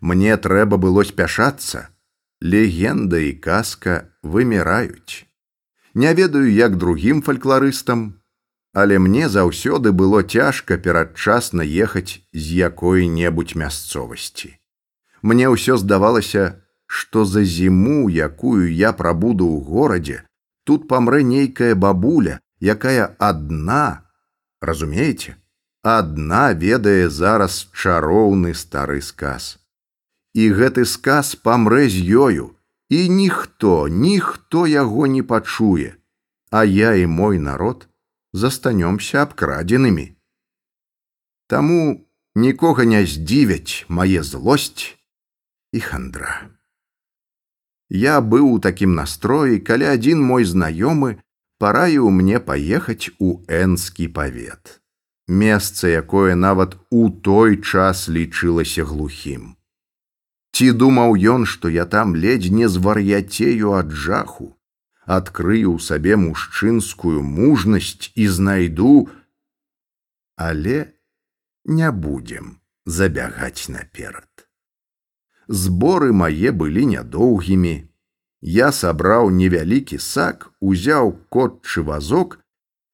Мне 0.00 0.36
трэба 0.36 0.78
было 0.78 1.04
спяшацца. 1.04 1.88
Легенда 2.42 3.18
і 3.22 3.32
казка 3.38 4.10
выміраюць. 4.22 5.26
Не 5.94 6.14
ведаю 6.14 6.50
як 6.50 6.76
другім 6.76 7.22
фальклорыстам 7.22 8.22
але 8.72 8.98
мне 8.98 9.28
заўсёды 9.28 9.92
было 9.92 10.22
цяжка 10.22 10.78
перадчасна 10.78 11.62
ехаць 11.62 12.24
з 12.32 12.44
якой-небудзь 12.64 13.54
мясцовасці. 13.54 14.56
Мне 15.22 15.48
ўсё 15.52 15.76
здавалася, 15.76 16.64
што 16.86 17.24
за 17.24 17.44
зіму, 17.44 18.08
якую 18.08 18.72
я 18.72 18.92
прабуду 18.92 19.44
ў 19.44 19.60
горадзе, 19.68 20.18
тут 20.64 20.88
памрэ 20.88 21.22
нейкая 21.22 21.74
бабуля, 21.76 22.40
якая 22.60 23.12
адна, 23.20 24.01
разумееце, 24.62 25.34
адна 25.82 26.54
ведае 26.54 27.10
зараз 27.10 27.68
чароўны 27.74 28.54
стары 28.54 29.02
сказ. 29.02 29.58
І 30.34 30.48
гэты 30.56 30.86
сказ 30.86 31.34
памрэ 31.34 31.88
з 31.90 31.98
ёю, 32.06 32.46
і 32.88 33.08
ніхто, 33.08 33.88
ніхто 33.88 34.66
яго 34.66 35.06
не 35.06 35.22
пачуе, 35.22 35.96
а 36.50 36.64
я 36.64 36.94
і 36.94 37.06
мой 37.06 37.38
народ, 37.38 37.88
застанёмся 38.32 39.22
абкрадзенымі. 39.22 40.16
Таму 41.48 42.06
нікога 42.34 42.84
не 42.84 43.04
здзівяць 43.04 43.84
мае 43.88 44.22
злосць 44.22 44.96
і 45.72 45.80
хандра. 45.80 46.48
Я 47.92 48.20
быў 48.20 48.56
у 48.56 48.58
такім 48.58 48.94
настроі, 48.96 49.60
калі 49.60 49.84
адзін 49.92 50.22
мой 50.24 50.48
знаёмы 50.48 51.20
параіў 51.62 52.10
мне 52.10 52.38
паехаць 52.42 53.14
у 53.22 53.32
энскі 53.46 54.06
павет. 54.18 54.78
Месца, 55.28 55.86
якое 55.88 56.34
нават 56.34 56.74
у 56.90 57.08
той 57.10 57.60
час 57.62 58.08
лічылася 58.10 58.82
глухім. 58.82 59.44
Ці 60.52 60.66
думаў 60.80 61.14
ён, 61.34 61.46
што 61.46 61.70
я 61.70 61.84
там 61.86 62.16
ледзь 62.24 62.50
не 62.50 62.66
звар'яцею 62.68 63.72
ад 63.78 63.94
жаху, 64.06 64.48
адкрыю 65.06 65.76
ў 65.76 65.78
сабе 65.78 66.18
мужчынскую 66.24 67.22
мужнасць 67.22 68.10
і 68.14 68.26
знайду, 68.26 69.08
але 70.34 70.76
не 71.64 71.94
будзем 71.94 72.58
забягаць 72.84 73.70
наперад. 73.70 74.28
Зборы 75.46 76.12
мае 76.12 76.50
былі 76.50 76.90
нядоўгімі. 76.98 77.74
Я 78.42 78.72
сабраў 78.74 79.30
невялікі 79.30 79.98
сак, 80.02 80.50
узяў 80.60 81.14
котчы 81.30 81.82
вазок 81.86 82.40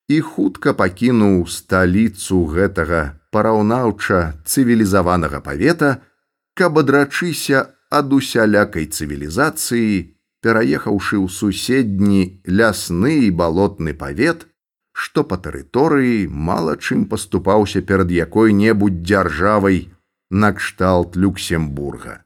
і 0.07 0.21
хутка 0.21 0.73
пакінуў 0.77 1.49
сталіцу 1.49 2.45
гэтага 2.53 3.17
параўнаўча 3.33 4.37
цывілізаванага 4.45 5.41
павета, 5.41 6.05
каб 6.53 6.77
адрачыся 6.77 7.65
ад 7.89 8.13
усялякай 8.13 8.85
цывілізацыі 8.85 10.13
пераехаўшы 10.45 11.17
ў 11.17 11.27
суседні 11.33 12.21
лясны 12.45 13.25
і 13.25 13.33
балотны 13.33 13.97
павет, 13.97 14.45
што 14.93 15.25
па 15.25 15.41
тэрыторыі 15.41 16.29
мала 16.29 16.77
чым 16.77 17.09
паступаўся 17.09 17.81
перад 17.81 18.13
якой-небудзь 18.13 19.01
дзяржавай 19.01 19.89
накшталт 20.29 21.17
люксембурга. 21.17 22.21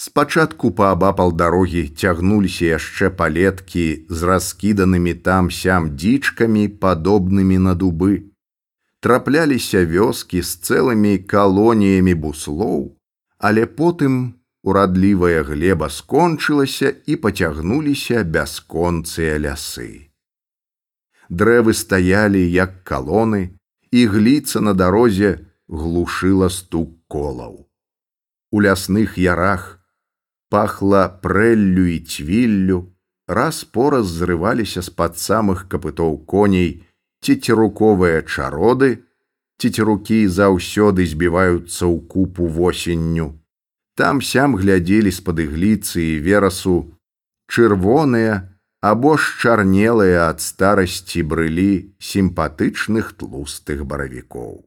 Спачатку 0.00 0.70
паабапал 0.72 1.32
дарогі 1.36 1.80
цягнуліся 1.92 2.68
яшчэ 2.80 3.08
палеткі 3.16 4.08
з 4.08 4.28
раскіданымі 4.28 5.12
там 5.26 5.50
сям 5.52 5.88
дзічкамі, 5.92 6.62
падобнымі 6.80 7.58
на 7.60 7.74
дубы. 7.76 8.32
Трапляліся 9.04 9.82
вёскі 9.84 10.40
з 10.40 10.56
цэлымі 10.64 11.18
калоніямі 11.32 12.14
буслоў, 12.16 12.96
але 13.36 13.66
потым 13.68 14.14
урадлівая 14.64 15.42
глеба 15.44 15.92
скончылася 15.92 16.96
і 17.04 17.16
пацягнуліся 17.20 18.22
бясконцыя 18.24 19.34
лясы. 19.36 20.08
Дрэвы 21.28 21.76
стаялі 21.76 22.40
як 22.40 22.72
калоны, 22.88 23.42
і 23.92 24.06
гліца 24.16 24.64
на 24.64 24.72
дарозе 24.72 25.44
глушыла 25.68 26.48
стук 26.48 26.96
колаў. 27.04 27.68
У 28.48 28.64
лясных 28.64 29.20
ярах 29.20 29.76
пахла 30.50 31.08
прэллю 31.08 31.86
і 31.86 31.98
цвіллю, 32.04 32.92
раз 33.26 33.64
пораз 33.64 34.10
зрываліся 34.20 34.82
з-пад 34.82 35.16
самых 35.16 35.66
капытоў 35.72 36.26
коней 36.26 36.82
цецеруковыя 37.24 38.26
чароды, 38.26 39.06
цецерукі 39.62 40.26
заўсёды 40.26 41.06
збіваюцца 41.06 41.86
ў 41.86 41.96
купу 42.10 42.50
восенню 42.50 43.40
там 44.00 44.22
сям 44.22 44.56
глядзелі 44.56 45.10
з-пад 45.12 45.40
ігліцы 45.44 46.00
і 46.00 46.20
верасу 46.24 46.76
чырвоныя 47.52 48.48
або 48.80 49.16
шчарнелыя 49.20 50.24
ад 50.32 50.40
старасці 50.40 51.20
брылі 51.28 51.92
сімпатычных 52.00 53.12
тлустых 53.20 53.84
баравікоў. 53.84 54.64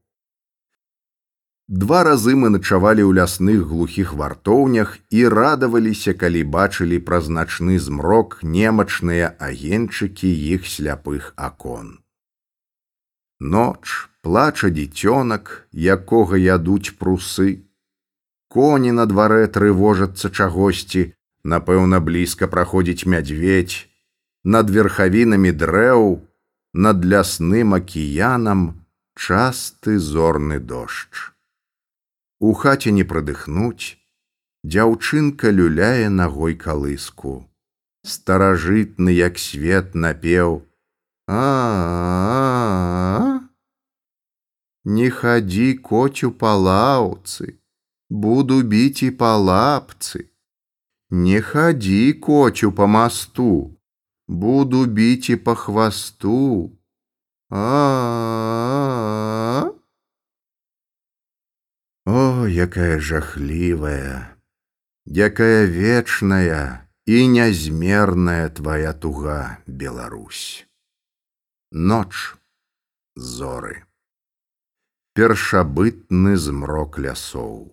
Два 1.70 2.04
разы 2.04 2.36
мы 2.36 2.50
начавалі 2.52 3.08
ў 3.08 3.24
лясных 3.24 3.64
глухіх 3.72 4.12
вартоўнях 4.20 5.00
і 5.10 5.28
радаваліся, 5.32 6.12
калі 6.12 6.44
бачылі 6.44 7.00
праз 7.00 7.32
начны 7.32 7.80
змрок 7.80 8.44
немачныя 8.44 9.32
агенчыкі 9.40 10.28
іх 10.28 10.68
сляпых 10.68 11.32
акон. 11.40 12.04
Ноч 13.40 14.12
плача 14.20 14.68
дзіцёнак, 14.76 15.72
якога 15.72 16.36
ядуць 16.36 17.00
прусы. 17.00 17.64
Коні 18.52 18.92
на 18.92 19.08
дварэ 19.08 19.48
трывожацца 19.48 20.36
чагосьці, 20.36 21.16
напэўна, 21.48 22.04
блізка 22.04 22.52
праходзіць 22.52 23.08
мядзведь, 23.08 23.88
над 24.44 24.68
верхавінамі 24.68 25.56
дрэў, 25.56 26.28
над 26.76 27.08
лясным 27.08 27.72
акіянам 27.80 28.84
часты 29.16 29.96
зорны 29.96 30.60
дождж. 30.60 31.33
У 32.43 32.53
хаце 32.55 32.91
не 32.95 33.05
прадыхнуць, 33.05 33.99
дзяўчынка 34.65 35.51
люляе 35.51 36.09
нагой 36.09 36.55
калыску. 36.55 37.51
Старажытны, 38.07 39.11
як 39.11 39.39
свет 39.39 39.95
напеў: 39.95 40.63
а, 41.27 41.35
-а, 41.35 41.43
-а, 42.27 43.35
-а 43.35 43.49
Не 44.85 45.11
хадзі 45.11 45.75
коцю 45.85 46.31
па 46.33 46.55
лаўцы, 46.57 47.59
буду 48.09 48.63
біць 48.63 49.03
і 49.03 49.11
па 49.23 49.37
лапцы. 49.37 50.21
Не 51.11 51.41
хадзі 51.49 52.13
коцю 52.13 52.73
па 52.73 52.87
масту, 52.87 53.77
буду 54.29 54.87
біць 54.87 55.31
і 55.31 55.37
па 55.37 55.55
хвасту. 55.55 56.73
А, 57.51 57.57
-а, 57.57 57.69
-а, 59.63 59.72
-а. 59.72 59.72
О, 62.06 62.46
якая 62.48 63.00
жахлівая, 63.00 64.36
якая 65.06 65.66
вечная 65.66 66.84
і 67.06 67.28
нязмерная 67.28 68.50
твоя 68.50 68.92
туга, 68.92 69.60
Беларусь. 69.68 70.68
Ноч 71.72 72.36
зоры. 73.16 73.88
Першабытны 75.16 76.36
змрок 76.36 77.00
лясоў. 77.00 77.72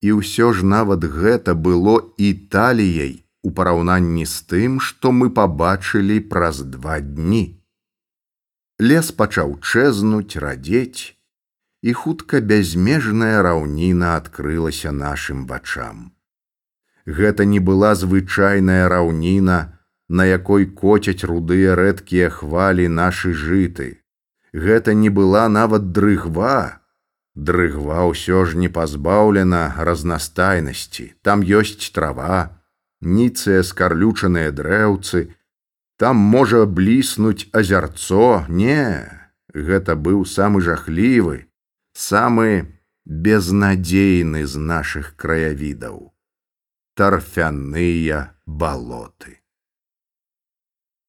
І 0.00 0.16
ўсё 0.16 0.56
ж 0.56 0.64
нават 0.64 1.04
гэта 1.04 1.52
было 1.52 2.00
італіяй 2.16 3.28
у 3.44 3.52
параўнанні 3.52 4.24
з 4.24 4.36
тым, 4.48 4.80
што 4.80 5.12
мы 5.12 5.28
пабачылі 5.28 6.20
праз 6.24 6.64
два 6.64 7.00
дні. 7.04 7.60
Лес 8.80 9.12
пачаў 9.12 9.60
чэзнуць, 9.60 10.40
радзець, 10.40 11.19
і 11.82 11.92
хутка 11.92 12.40
бязмежная 12.40 13.42
раўніна 13.42 14.16
адкрылася 14.20 14.92
нашым 14.92 15.46
вачам. 15.46 16.12
Гэта 17.06 17.44
не 17.44 17.60
была 17.60 17.94
звычайная 17.94 18.88
раўніна, 18.88 19.80
на 20.08 20.24
якой 20.26 20.66
коцяць 20.66 21.24
рудыя 21.24 21.74
рэдкія 21.78 22.28
хвалі 22.30 22.88
нашы 22.88 23.32
жыты. 23.32 24.02
Гэта 24.52 24.94
не 24.94 25.08
была 25.08 25.48
нават 25.48 25.92
дрыгва. 25.92 26.82
Дрыгва 27.34 28.10
ўсё 28.10 28.44
ж 28.44 28.58
не 28.58 28.68
пазбаўлена 28.68 29.78
разнастайнасці. 29.78 31.14
Там 31.22 31.46
ёсць 31.46 31.90
трава, 31.94 32.58
ніцыя 33.00 33.62
скарлючаныя 33.62 34.50
дрэўцы, 34.50 35.30
там 35.96 36.16
можа 36.16 36.66
бліснуць 36.66 37.46
азярцо, 37.52 38.44
не, 38.48 39.06
гэта 39.54 39.94
быў 39.94 40.26
самы 40.26 40.60
жахлівы, 40.60 41.49
самы 41.94 42.78
безнадзейны 43.06 44.46
з 44.46 44.56
нашых 44.58 45.16
краявідаў 45.16 46.10
тарфяныя 47.00 48.36
балоты. 48.44 49.40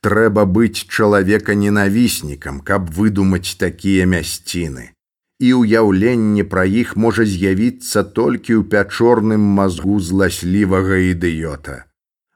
Трэба 0.02 0.46
быць 0.46 0.88
чалавека 0.88 1.54
ненавіснікам, 1.54 2.62
каб 2.70 2.90
выдумаць 2.96 3.58
такія 3.60 4.08
мясціны. 4.08 4.96
І 5.42 5.52
ўяўленне 5.60 6.46
пра 6.48 6.64
іх 6.64 6.96
можа 6.96 7.26
з'явіцца 7.26 8.06
толькі 8.18 8.56
ў 8.58 8.72
пячорным 8.72 9.44
мазгу 9.60 10.00
зласлівага 10.00 11.02
ідыёта. 11.12 11.86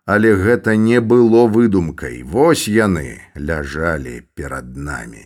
Але 0.05 0.35
гэта 0.35 0.75
не 0.75 0.99
было 1.01 1.47
выдумкай, 1.47 2.21
Вось 2.21 2.67
яны 2.67 3.21
ляжалі 3.39 4.21
перад 4.35 4.75
намі. 4.77 5.25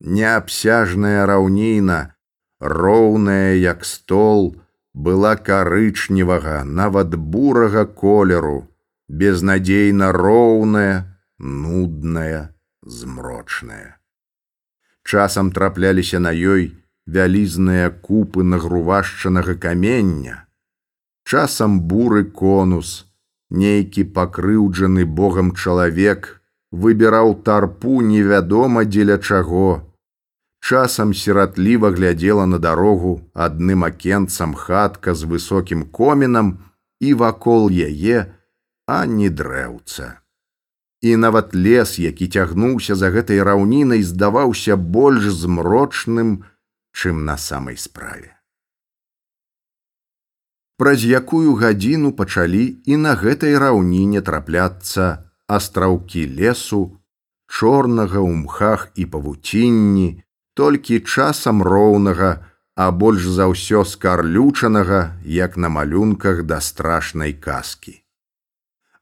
Неабсяжная 0.00 1.26
раўніна, 1.26 2.15
роўная 2.60 3.54
як 3.54 3.84
стол, 3.84 4.56
была 4.94 5.36
карычневага, 5.36 6.64
нават 6.64 7.14
бурага 7.14 7.84
колеру, 7.84 8.68
безнадзейна 9.08 10.12
роўная, 10.12 11.20
нудная, 11.38 12.54
змрочная. 12.82 13.98
Часам 15.02 15.52
трапляліся 15.52 16.18
на 16.18 16.32
ёй 16.32 16.72
вялізныя 17.06 17.90
купы 17.90 18.42
нагрувашчанага 18.42 19.54
камення, 19.54 20.46
часам 21.24 21.80
буры 21.80 22.24
конус, 22.24 23.06
нейкі 23.50 24.04
пакрыўджаны 24.16 25.04
богам 25.04 25.52
чалавек 25.54 26.42
выбіраў 26.72 27.42
тарпу 27.46 28.00
невядома 28.00 28.84
дзеля 28.84 29.18
чаго, 29.18 29.86
часам 30.66 31.14
сіратліва 31.14 31.90
глядзела 31.94 32.44
на 32.50 32.58
дарогу 32.58 33.10
адным 33.34 33.84
акенцам 33.86 34.54
хатка 34.58 35.14
з 35.14 35.22
высокім 35.30 35.86
комінам 35.98 36.58
і 36.98 37.14
вакол 37.14 37.70
яе 37.70 38.34
ані 38.86 39.30
дрэўца. 39.30 40.18
І 41.06 41.14
нават 41.22 41.54
лес, 41.54 41.98
які 42.02 42.26
цягнуўся 42.26 42.98
за 42.98 43.12
гэтай 43.14 43.42
раўнінай, 43.46 44.02
здаваўся 44.02 44.74
больш 44.74 45.30
змрочным, 45.30 46.42
чым 46.90 47.22
на 47.30 47.38
самай 47.38 47.78
справе. 47.78 48.34
Праз 50.82 51.06
якую 51.06 51.54
гадзіну 51.62 52.12
пачалі 52.12 52.66
і 52.90 52.96
на 53.06 53.14
гэтай 53.14 53.54
раўніне 53.54 54.20
трапляцца 54.20 55.30
астраўкі 55.46 56.26
лесу, 56.42 56.98
чорнага 57.46 58.18
ў 58.18 58.34
мхах 58.42 58.90
і 58.98 59.06
павуцінні, 59.06 60.25
толькі 60.56 61.00
часам 61.04 61.62
роўнага, 61.62 62.30
а 62.76 62.90
больш 62.90 63.28
за 63.28 63.48
ўсё 63.52 63.84
скарлючанага, 63.84 65.20
як 65.24 65.56
на 65.56 65.68
малюнках 65.68 66.44
да 66.48 66.60
страшнай 66.60 67.32
казкі. 67.32 68.00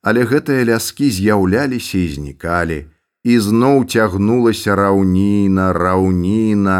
Але 0.02 0.26
гэтыя 0.30 0.66
ляскі 0.68 1.10
з'яўляліся 1.10 1.98
і 1.98 2.08
знікалі, 2.18 2.78
і 3.24 3.32
зноў 3.40 3.86
цягнулася 3.88 4.76
раўніна, 4.76 5.72
раўніна, 5.72 6.78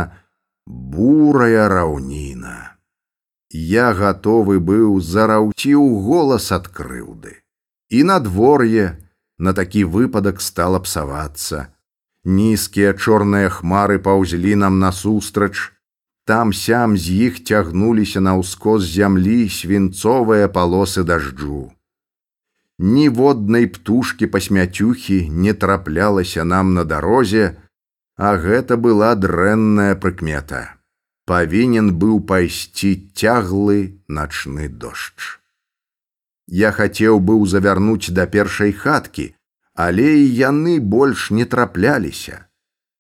бурая 0.67 1.69
раўніна. 1.73 2.77
Я 3.51 3.95
гатовы 3.95 4.59
быў 4.59 5.01
зараўціў 5.01 5.83
голас 6.05 6.51
ад 6.53 6.67
крыўды. 6.69 7.41
І 7.91 8.03
надвор'е 8.03 8.99
на 9.39 9.55
такі 9.55 9.85
выпадак 9.85 10.43
стала 10.43 10.83
псавацца, 10.83 11.74
Нізкія 12.25 12.95
чорныя 12.97 13.53
хмары 13.53 13.99
паўзлі 14.01 14.57
нам 14.57 14.79
насустрач. 14.81 15.73
Там 16.25 16.53
сям 16.57 16.97
з 16.97 17.13
іх 17.29 17.45
цягнуліся 17.45 18.21
на 18.25 18.41
ўскос 18.41 18.89
зямлі 18.89 19.45
свінцовыя 19.53 20.49
палосы 20.49 21.05
дажджу. 21.05 21.69
Ніводнай 22.79 23.67
птушкі 23.67 24.27
пасмяцюхі 24.27 25.29
не 25.29 25.53
траплялася 25.53 26.45
нам 26.45 26.73
на 26.75 26.85
дарозе, 26.85 27.61
а 28.17 28.41
гэта 28.41 28.81
была 28.81 29.15
дрэнная 29.15 29.95
прыкмета. 29.95 30.81
Павінен 31.29 31.93
быў 31.93 32.25
пайсці 32.25 33.13
цяглы 33.13 34.01
начны 34.09 34.69
дождж. 34.69 35.39
Я 36.49 36.73
хацеў 36.73 37.21
быў 37.21 37.47
завярнуць 37.47 38.13
да 38.17 38.27
першай 38.27 38.73
хаткі, 38.73 39.35
але 39.75 40.07
і 40.23 40.27
яны 40.39 40.79
больш 40.81 41.31
не 41.31 41.45
трапляліся. 41.45 42.47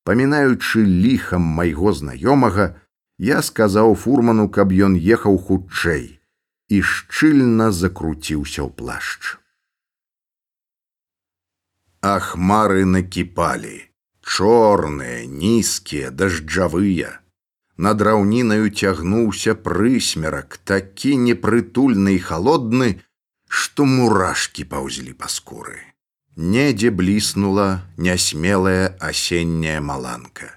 Памінаючы 0.04 0.84
ліхам 0.84 1.42
майго 1.42 1.94
знаёмага, 1.94 2.74
я 3.18 3.42
сказаў 3.42 3.94
фурману, 3.94 4.50
каб 4.50 4.74
ён 4.74 4.98
ехаў 4.98 5.38
хутчэй 5.38 6.20
і 6.68 6.82
шчыльна 6.82 7.70
закруціўся 7.70 8.66
ў 8.66 8.70
плашч. 8.74 9.38
А 12.02 12.18
хмары 12.20 12.84
накіпалі, 12.84 13.78
чорныя, 14.20 15.24
нізкія, 15.24 16.10
дажджавыя. 16.10 17.20
Над 17.76 18.02
раўнінаю 18.02 18.68
цягнуўся 18.70 19.54
прысмерак, 19.54 20.58
такі 20.64 21.16
непрытульны 21.22 22.18
і 22.18 22.22
халодны, 22.28 22.90
што 23.48 23.88
мурашкі 23.88 24.68
паўзлі 24.68 25.16
па 25.16 25.32
скуры. 25.32 25.93
Недзе 26.36 26.90
бліснула 26.90 27.86
нясмелая 27.96 28.98
асенняя 28.98 29.80
маланка. 29.80 30.50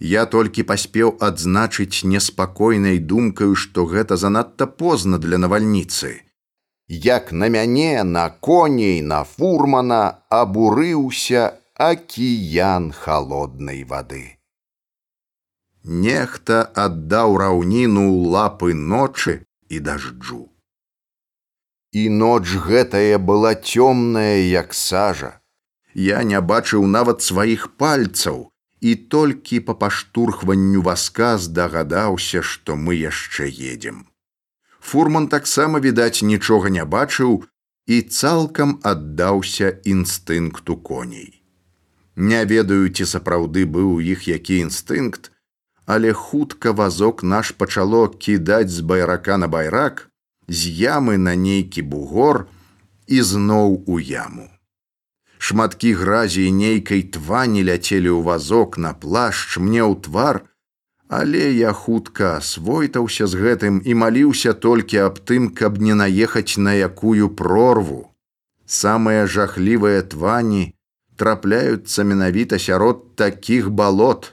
Я 0.00 0.24
толькі 0.26 0.64
паспеў 0.64 1.12
адзначыць 1.20 2.08
неспакойнай 2.08 2.98
думкаю, 2.98 3.54
што 3.54 3.84
гэта 3.84 4.16
занадта 4.16 4.66
позна 4.66 5.18
для 5.18 5.36
навальніцы. 5.38 6.24
Як 6.88 7.32
на 7.32 7.48
мяне, 7.48 8.02
на 8.02 8.30
коней, 8.30 9.02
на 9.02 9.24
фурмана 9.24 10.24
абурыўся 10.28 11.60
акіян 11.76 12.92
холоднай 12.92 13.84
вады. 13.84 14.38
Нехта 15.84 16.64
аддаў 16.72 17.36
раўніну 17.44 18.08
ў 18.08 18.32
лапы 18.32 18.72
ночы 18.72 19.44
і 19.68 19.80
дажджу. 19.80 20.51
І 21.92 22.08
ноч 22.08 22.56
гэтая 22.66 23.18
была 23.18 23.52
цёмная, 23.54 24.40
як 24.40 24.72
сажа. 24.74 25.40
Я 25.94 26.22
не 26.22 26.40
бачыў 26.40 26.86
нават 26.86 27.20
сваіх 27.20 27.68
пальцаў 27.76 28.48
і 28.80 28.94
толькі 29.14 29.60
па 29.66 29.74
паштурхванню 29.74 30.80
васка 30.82 31.36
здагадаўся, 31.38 32.40
што 32.42 32.76
мы 32.76 32.96
яшчэ 32.96 33.48
едзем. 33.48 34.06
Фурман 34.80 35.28
таксама 35.28 35.78
відаць 35.84 36.24
нічога 36.24 36.72
не 36.72 36.84
бачыў 36.84 37.44
і 37.86 38.00
цалкам 38.02 38.80
аддаўся 38.82 39.68
інстынкту 39.84 40.76
коней. 40.76 41.42
Не 42.16 42.44
ведаю, 42.44 42.88
ці 42.88 43.04
сапраўды 43.04 43.64
быў 43.66 43.92
у 43.96 44.00
іх 44.00 44.28
які 44.28 44.58
інстынкт, 44.64 45.30
але 45.86 46.12
хутка 46.12 46.72
вазок 46.72 47.22
наш 47.22 47.52
пачало 47.52 48.08
кідаць 48.08 48.70
з 48.70 48.80
байрака 48.80 49.36
на 49.36 49.48
байрак, 49.48 50.11
з 50.48 50.70
ямы 50.70 51.18
на 51.18 51.34
нейкі 51.36 51.82
бугор 51.82 52.46
і 53.06 53.22
зноў 53.22 53.84
у 53.86 54.00
яму. 54.00 54.48
Шматкі 55.38 55.92
гразі 55.98 56.46
нейкай 56.54 57.02
твані 57.02 57.62
ляцелі 57.66 58.10
ў 58.14 58.22
вазок 58.22 58.78
на 58.78 58.94
плашч 58.94 59.58
мне 59.58 59.82
ў 59.82 59.98
твар, 59.98 60.46
але 61.08 61.50
я 61.52 61.72
хутка 61.72 62.36
асвойтаўся 62.38 63.26
з 63.26 63.40
гэтым 63.42 63.80
і 63.84 63.96
маліўся 64.02 64.54
толькі 64.54 65.02
аб 65.06 65.18
тым, 65.18 65.50
каб 65.50 65.82
не 65.82 65.98
наехаць 65.98 66.56
на 66.56 66.72
якую 66.72 67.28
прорву. 67.40 68.08
Самыя 68.64 69.26
жахлівыя 69.26 70.06
твані 70.14 70.72
трапляюцца 71.20 72.06
менавіта 72.06 72.58
сярод 72.58 73.02
такіх 73.16 73.68
балот, 73.70 74.32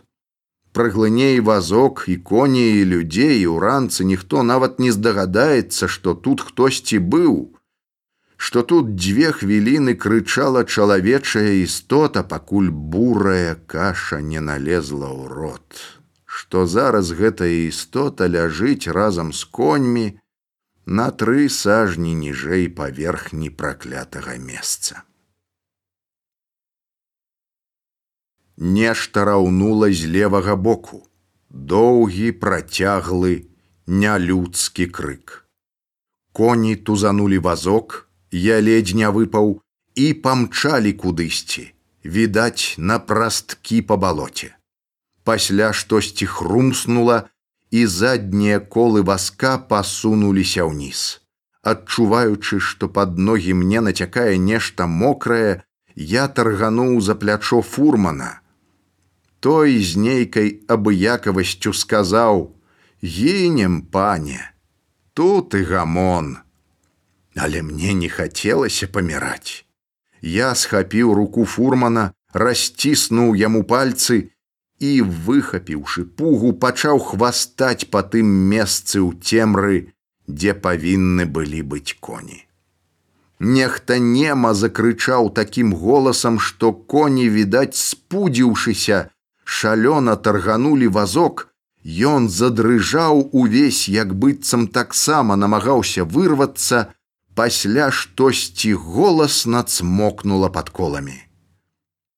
праглыне 0.79 1.29
і 1.35 1.39
вазок 1.51 2.05
і 2.07 2.15
коні 2.31 2.65
і 2.79 2.83
людзей 2.95 3.45
у 3.51 3.59
ранцы 3.59 4.05
ніхто 4.07 4.43
нават 4.47 4.79
не 4.79 4.91
здагадаецца, 4.95 5.91
што 5.95 6.13
тут 6.27 6.43
хтосьці 6.47 6.99
быў, 7.15 7.35
што 8.47 8.63
тут 8.63 8.95
дзве 8.95 9.33
хвіліны 9.35 9.95
крычала 9.99 10.63
чалавечая 10.63 11.59
істота, 11.63 12.23
пакуль 12.23 12.69
бурая 12.71 13.59
каша 13.67 14.21
не 14.23 14.39
налезла 14.39 15.11
ў 15.11 15.27
рот, 15.27 15.83
што 16.23 16.63
зараз 16.63 17.11
гэтая 17.11 17.67
істота 17.67 18.31
ляжыць 18.31 18.87
разам 18.87 19.35
з 19.35 19.43
коньмі 19.59 20.07
на 20.87 21.11
тры 21.11 21.51
сажні 21.51 22.15
ніжэй 22.23 22.71
паверхні 22.79 23.51
праклятага 23.51 24.39
месца. 24.39 25.03
Нешта 28.59 29.23
раўнула 29.23 29.87
з 29.87 30.03
левага 30.03 30.55
боку. 30.55 31.07
Доўгі 31.49 32.31
працяглы, 32.43 33.47
нялюдскі 33.87 34.85
крык. 34.91 35.47
Коні 36.35 36.75
тузанулі 36.75 37.39
вазок, 37.39 38.09
я 38.31 38.59
ледзь 38.59 38.93
не 38.99 39.07
выпаў 39.07 39.63
і 39.95 40.13
памчалі 40.13 40.91
кудысьці, 40.91 41.71
відаць, 42.03 42.75
на 42.77 42.99
прасткі 42.99 43.79
па 43.81 43.95
балоце. 43.95 44.51
Пасля 45.23 45.71
штосьці 45.73 46.25
хрумснула, 46.25 47.31
і 47.71 47.85
заднія 47.87 48.59
колы 48.59 49.07
васка 49.07 49.55
пасунуліся 49.57 50.67
ўніз. 50.67 51.23
Адчуваючы, 51.63 52.59
што 52.59 52.91
пад 52.91 53.15
ногі 53.17 53.55
мне 53.55 53.79
нацякае 53.79 54.35
нешта 54.35 54.83
мокрае, 54.83 55.63
я 55.95 56.27
таргануў 56.27 56.99
за 57.01 57.15
плячо 57.15 57.61
фурмана, 57.61 58.41
той 59.39 59.79
з 59.83 59.97
нейкай 59.97 60.59
абыякавасцю 60.67 61.73
сказаў: 61.73 62.55
гінем 63.03 63.81
пане, 63.81 64.51
тут 65.13 65.53
і 65.53 65.63
гамон. 65.63 66.37
Але 67.35 67.61
мне 67.61 67.93
не 67.93 68.09
хацелася 68.09 68.87
паміраць. 68.87 69.65
Я 70.21 70.55
схапіў 70.55 71.13
руку 71.13 71.45
фурмана, 71.45 72.11
расціснуў 72.33 73.35
яму 73.35 73.63
пальцы 73.63 74.31
і, 74.79 74.91
выхапіўшы 75.01 76.03
пугу, 76.19 76.51
пачаў 76.53 76.99
хвастаць 76.99 77.87
па 77.91 78.03
тым 78.03 78.27
месцы 78.27 78.99
ў 78.99 79.15
цемры, 79.23 79.95
дзе 80.27 80.53
павінны 80.53 81.25
былі 81.25 81.61
быць 81.63 81.95
коні. 81.99 82.43
Нехта 83.39 83.99
нема 84.03 84.53
закрычаў 84.53 85.31
такім 85.31 85.71
голасам, 85.73 86.39
што 86.39 86.73
коні, 86.73 87.29
відаць, 87.31 87.79
спудзіўшыся, 87.79 89.07
шалёна 89.57 90.15
тарганулі 90.15 90.87
вазок, 90.97 91.49
Ён 91.83 92.27
задрыжаў 92.29 93.29
увесь, 93.31 93.87
як 93.87 94.13
быццам 94.13 94.67
таксама 94.67 95.35
намагаўся 95.35 96.03
вырвацца, 96.03 96.93
пасля 97.35 97.89
штосьці 97.91 98.73
голасна 98.73 99.63
цмокнула 99.63 100.49
пад 100.49 100.69
коламі. 100.69 101.15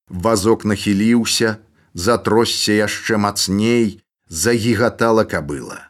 Вазок 0.09 0.65
нахіліўся, 0.65 1.57
затросся 1.93 2.73
яшчэ 2.73 3.17
мацней, 3.17 4.01
загігатала 4.27 5.23
кабыла. 5.23 5.87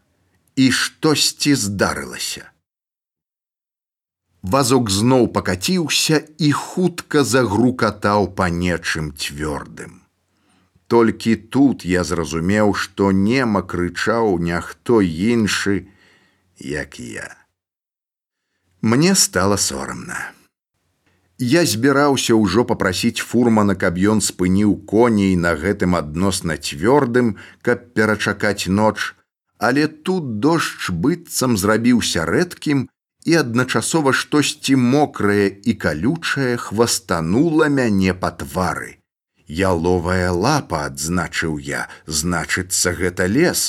І 0.55 0.71
штосьці 0.71 1.55
здарылася. 1.55 2.51
Вазок 4.43 4.91
зноў 4.91 5.31
пакаціўся 5.31 6.21
і 6.37 6.51
хутка 6.51 7.23
загрукатаў 7.23 8.35
па 8.35 8.49
нечым 8.51 9.15
цвёрдым. 9.15 10.00
Толькі 10.91 11.35
тут 11.55 11.85
я 11.87 12.03
зразумеў, 12.03 12.73
што 12.75 13.13
нема 13.15 13.61
крычаў 13.73 14.33
няхто 14.43 14.99
іншы, 14.99 15.87
як 16.59 16.99
я. 16.99 17.29
Мне 18.81 19.15
стала 19.15 19.55
сорамна. 19.55 20.19
Я 21.39 21.63
збіраўся 21.63 22.35
ўжо 22.35 22.67
попрасіць 22.67 23.23
фурмана, 23.23 23.77
каб 23.79 24.03
ён 24.15 24.19
спыніў 24.19 24.75
коней 24.91 25.39
на 25.39 25.55
гэтым 25.63 25.95
адносна 25.95 26.59
цвёрдым, 26.59 27.33
каб 27.63 27.87
перачакаць 27.95 28.67
ноч, 28.67 29.15
але 29.63 29.87
тут 29.87 30.39
дождж 30.43 30.91
быццам 30.91 31.55
зрабіўся 31.55 32.27
рэдкім 32.27 32.87
і 33.31 33.41
адначасова 33.47 34.11
штосьці 34.11 34.75
мокрае 34.75 35.47
і 35.63 35.73
калючае 35.85 36.57
хвастанула 36.57 37.71
мяне 37.81 38.13
па 38.13 38.35
твары. 38.35 39.00
Яловая 39.51 40.31
лапа 40.31 40.85
адзначыў 40.87 41.57
я, 41.59 41.87
значыцца 42.07 42.93
гэта 42.95 43.25
лес, 43.27 43.63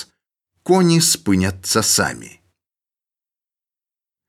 коні 0.62 1.00
спыняцца 1.02 1.82
самі. 1.82 2.30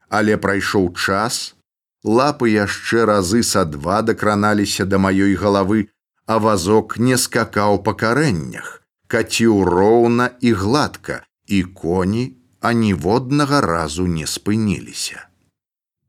Але 0.10 0.38
прайшоў 0.46 0.90
час, 0.98 1.54
лапы 2.02 2.50
яшчэ 2.54 3.06
разы 3.06 3.44
са 3.52 3.66
два 3.70 4.02
дакраналіся 4.02 4.90
да 4.90 4.98
маёй 4.98 5.38
галавы, 5.38 5.94
а 6.26 6.40
вазок 6.42 6.98
не 6.98 7.22
скакаў 7.22 7.84
па 7.86 7.94
карэннях, 8.02 8.82
каціў 9.06 9.62
роўна 9.70 10.34
і 10.42 10.58
гладка, 10.58 11.22
і 11.46 11.64
коні 11.86 12.26
аніводнага 12.66 13.62
разу 13.62 14.10
не 14.10 14.26
спыніліся. 14.26 15.30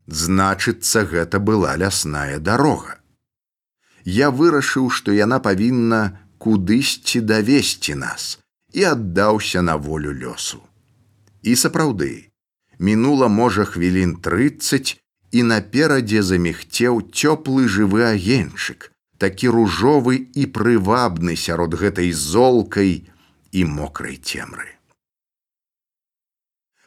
Значыцца, 0.09 1.05
гэта 1.05 1.37
была 1.37 1.77
лясная 1.77 2.41
дарога 2.41 3.04
я 4.05 4.31
вырашыў, 4.31 4.91
што 4.91 5.13
яна 5.13 5.41
павінна 5.41 6.19
кудысьці 6.39 7.21
давесці 7.21 7.95
нас 7.95 8.39
і 8.73 8.85
аддаўся 8.85 9.63
на 9.63 9.77
волю 9.77 10.13
лёсу. 10.13 10.61
І 11.43 11.57
сапраўды, 11.57 12.31
мінула 12.79 13.29
можа 13.29 13.65
хвілін 13.65 14.17
трыццаць 14.21 15.01
і 15.33 15.43
наперадзе 15.43 16.23
заміхцеў 16.23 17.01
цёплы 17.13 17.69
жывы 17.69 18.05
агеньчык, 18.05 18.91
такі 19.19 19.49
ружовы 19.49 20.17
і 20.35 20.47
прывабны 20.47 21.37
сярод 21.37 21.75
гэтай 21.75 22.13
золкай 22.13 23.09
і 23.53 23.65
мокрай 23.65 24.17
цемры. 24.17 24.75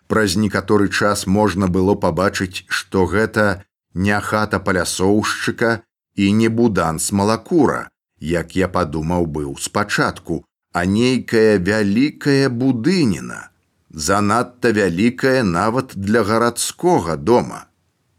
Праз 0.08 0.36
некаторы 0.40 0.88
час 0.88 1.28
можна 1.28 1.68
было 1.68 1.96
пабачыць, 1.96 2.64
што 2.68 3.06
гэта 3.06 3.64
не 3.94 4.16
хата 4.22 4.60
палясоўшчыка, 4.60 5.84
і 6.18 6.34
не 6.34 6.50
будан 6.50 7.00
с 7.00 7.12
малакура, 7.12 7.90
як 8.20 8.56
я 8.58 8.68
падумаў 8.68 9.26
быў 9.26 9.58
спачатку, 9.62 10.44
а 10.74 10.86
нейкая 10.86 11.58
вялікая 11.58 12.50
будыніна, 12.50 13.50
занадта 13.90 14.74
вялікая 14.74 15.44
нават 15.44 15.94
для 15.96 16.24
гарадскога 16.24 17.18
дома. 17.18 17.66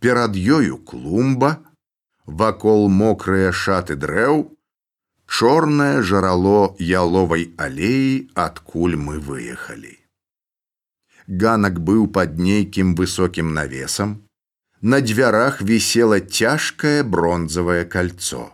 Перад 0.01 0.39
ёю 0.39 0.79
клумба, 0.79 1.59
вакол 2.27 2.89
мокрыя 2.89 3.51
шаты 3.53 3.99
дрэў, 3.99 4.47
чорнае 5.27 6.03
жарало 6.03 6.77
яловай 6.79 7.51
алеі, 7.59 8.31
адкуль 8.35 8.95
мы 8.95 9.19
выехалі. 9.19 9.99
Ганак 11.27 11.83
быў 11.83 12.07
пад 12.09 12.39
нейкім 12.39 12.95
высокім 12.95 13.53
навесам. 13.53 14.28
На 14.81 15.01
дзвярах 15.01 15.63
вісела 15.63 16.21
цяжкае 16.21 17.03
бронзавае 17.03 17.85
кольцо. 17.85 18.53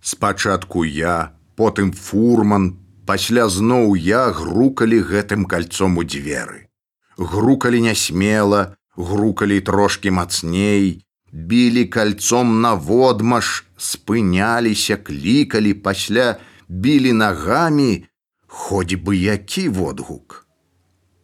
Спачатку 0.00 0.84
я, 0.84 1.36
потым 1.54 1.92
фурман, 1.92 2.78
пасля 3.04 3.48
зноў 3.48 3.92
я 3.94 4.32
грукалі 4.32 5.02
гэтым 5.04 5.44
кольцом 5.44 5.98
у 6.00 6.04
дзверы. 6.04 6.72
Грукалі 7.18 7.82
нясмела, 7.84 8.72
грукалі 8.96 9.60
трошки 9.60 10.08
мацней, 10.10 11.04
білі 11.32 11.84
кольцом 11.92 12.62
наводмаш, 12.64 13.68
спыняліся, 13.76 14.96
клікалі, 14.96 15.74
пасля 15.74 16.40
білі 16.68 17.12
нагамі, 17.12 18.08
хоць 18.46 18.96
бы 18.96 19.12
які 19.12 19.68
водгук. 19.68 20.46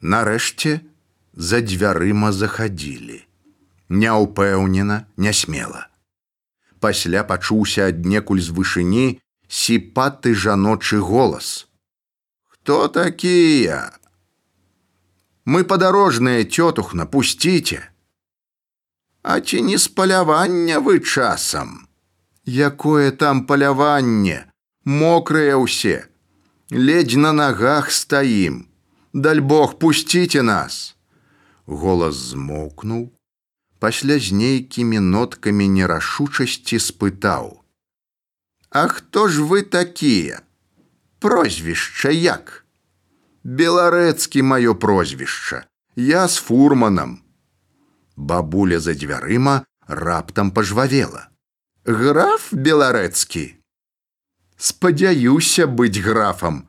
Нарэшце 0.05 0.85
за 1.33 1.65
дзвярыма 1.65 2.37
захадзілі. 2.37 3.28
Няўпэўнена, 3.89 5.07
нясмела. 5.17 5.89
Пасля 6.81 7.25
пачуўся 7.25 7.89
аднекуль 7.89 8.41
з 8.41 8.53
вышыні 8.53 9.07
сіпаты 9.49 10.35
жаночы 10.35 11.01
голас. 11.01 11.69
Хто 12.47 12.89
такія? 12.89 13.93
Мы 15.45 15.65
падарожныя 15.65 16.45
цётух 16.45 16.93
напусціце. 16.95 17.89
А 19.23 19.41
ці 19.41 19.63
не 19.63 19.79
з 19.79 19.89
палявання 19.89 20.79
вы 20.79 21.01
часам? 21.01 21.89
Якое 22.45 23.11
там 23.11 23.45
паляванне, 23.47 24.53
мокрыя 24.85 25.57
ўсе, 25.57 26.09
ледзь 26.71 27.17
на 27.17 27.33
нагах 27.33 27.91
стаім. 27.93 28.69
Даль 29.13 29.41
Бог 29.41 29.79
пусціце 29.81 30.43
нас. 30.43 30.97
Голас 31.67 32.17
змоўкнуў, 32.33 33.13
пасля 33.79 34.19
з 34.19 34.33
нейкімі 34.33 35.01
ноткамі 35.01 35.69
нерашучасці 35.69 36.79
спытаў: 36.79 37.63
«А 38.71 38.89
хто 38.89 39.29
ж 39.29 39.43
вы 39.43 39.63
такія? 39.63 40.43
Прозвішча 41.19 42.11
як? 42.11 42.65
Беларэцкі 43.45 44.43
маё 44.43 44.75
прозвішча, 44.75 45.65
я 45.97 46.29
з 46.29 46.37
фурманам. 46.37 47.23
Бабуля 48.17 48.81
за 48.81 48.95
дзвярыма 48.95 49.65
раптам 49.87 50.51
пажвавела. 50.51 51.29
Граф 51.85 52.53
беларэцкі. 52.53 53.57
Спадзяюся 54.59 55.67
быць 55.67 56.03
графам, 56.05 56.69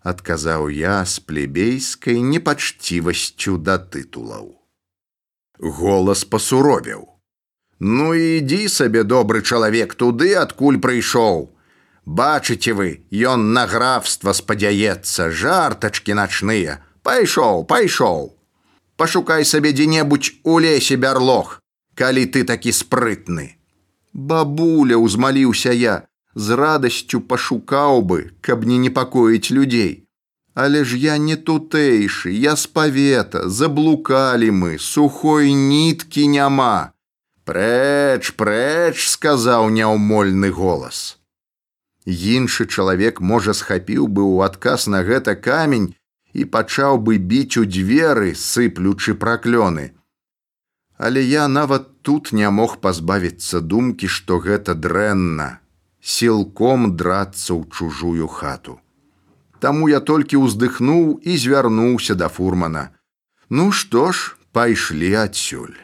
адказаў 0.00 0.70
я 0.70 1.04
з 1.04 1.20
плебейскай 1.20 2.22
непачцівасцю 2.22 3.58
да 3.58 3.76
тытулаў. 3.76 4.55
Голас 5.58 6.24
пасуровеў. 6.24 7.06
Ну 7.80 8.14
ідзі 8.14 8.68
сабе 8.68 9.04
добры 9.04 9.42
чалавек 9.42 9.94
туды, 9.94 10.32
адкуль 10.34 10.80
прыйшоў. 10.80 11.52
Бачыце 12.06 12.72
вы, 12.72 13.04
ён 13.12 13.52
на 13.52 13.66
графства 13.66 14.32
спадзяецца, 14.32 15.30
жартачкі 15.30 16.14
начныя, 16.14 16.80
пайшоў, 17.02 17.64
пайшоў. 17.64 18.32
Пашукай 18.96 19.44
сабе 19.44 19.72
дзе-небудзь 19.72 20.40
у 20.44 20.58
лесе 20.58 20.96
бярлог, 20.96 21.60
калі 21.94 22.24
ты 22.26 22.44
такі 22.44 22.72
спрытны. 22.72 23.58
Бабуля 24.12 24.96
ўзмаліўся 24.96 25.72
я, 25.76 26.08
з 26.34 26.56
радасцю 26.56 27.20
пашукаў 27.20 28.00
бы, 28.00 28.32
каб 28.40 28.64
не 28.64 28.78
непакоіць 28.78 29.50
людзей. 29.50 30.05
Але 30.56 30.84
ж 30.88 30.96
я 30.96 31.18
не 31.20 31.36
тутэйшы, 31.36 32.32
я 32.32 32.56
з 32.56 32.64
павета, 32.66 33.44
заблукалі 33.44 34.48
мы, 34.56 34.78
сухой 34.80 35.52
ніткі 35.52 36.24
няма. 36.32 36.96
Прэч, 37.44 38.32
прэч, 38.40 38.96
сказаў 39.04 39.68
няўмольны 39.68 40.48
голас. 40.48 41.20
Іншы 42.06 42.64
чалавек, 42.72 43.20
можа, 43.20 43.52
схапіў 43.52 44.08
бы 44.08 44.24
ў 44.24 44.48
адказ 44.48 44.88
на 44.88 45.04
гэта 45.04 45.36
камень 45.36 45.92
і 46.32 46.48
пачаў 46.56 47.04
бы 47.04 47.18
біць 47.20 47.60
у 47.60 47.68
дзверы, 47.68 48.32
сыплючы 48.32 49.12
праклёны. 49.12 49.92
Але 50.96 51.20
я 51.20 51.52
нават 51.52 52.00
тут 52.00 52.32
не 52.32 52.48
мог 52.48 52.80
пазбавіцца 52.80 53.60
думкі, 53.60 54.08
што 54.08 54.40
гэта 54.40 54.72
дрэнна, 54.72 55.60
сілком 56.00 56.96
драцца 56.96 57.52
ў 57.52 57.68
чужую 57.68 58.24
хату. 58.40 58.80
Таму 59.58 59.88
я 59.88 60.00
толькі 60.00 60.42
ўздыхнуў 60.44 61.20
і 61.22 61.36
звярнуўся 61.36 62.14
да 62.14 62.28
фурмана. 62.28 62.90
Ну 63.48 63.72
што 63.72 64.12
ж, 64.12 64.36
пайшлі 64.52 65.14
адсюль. 65.22 65.76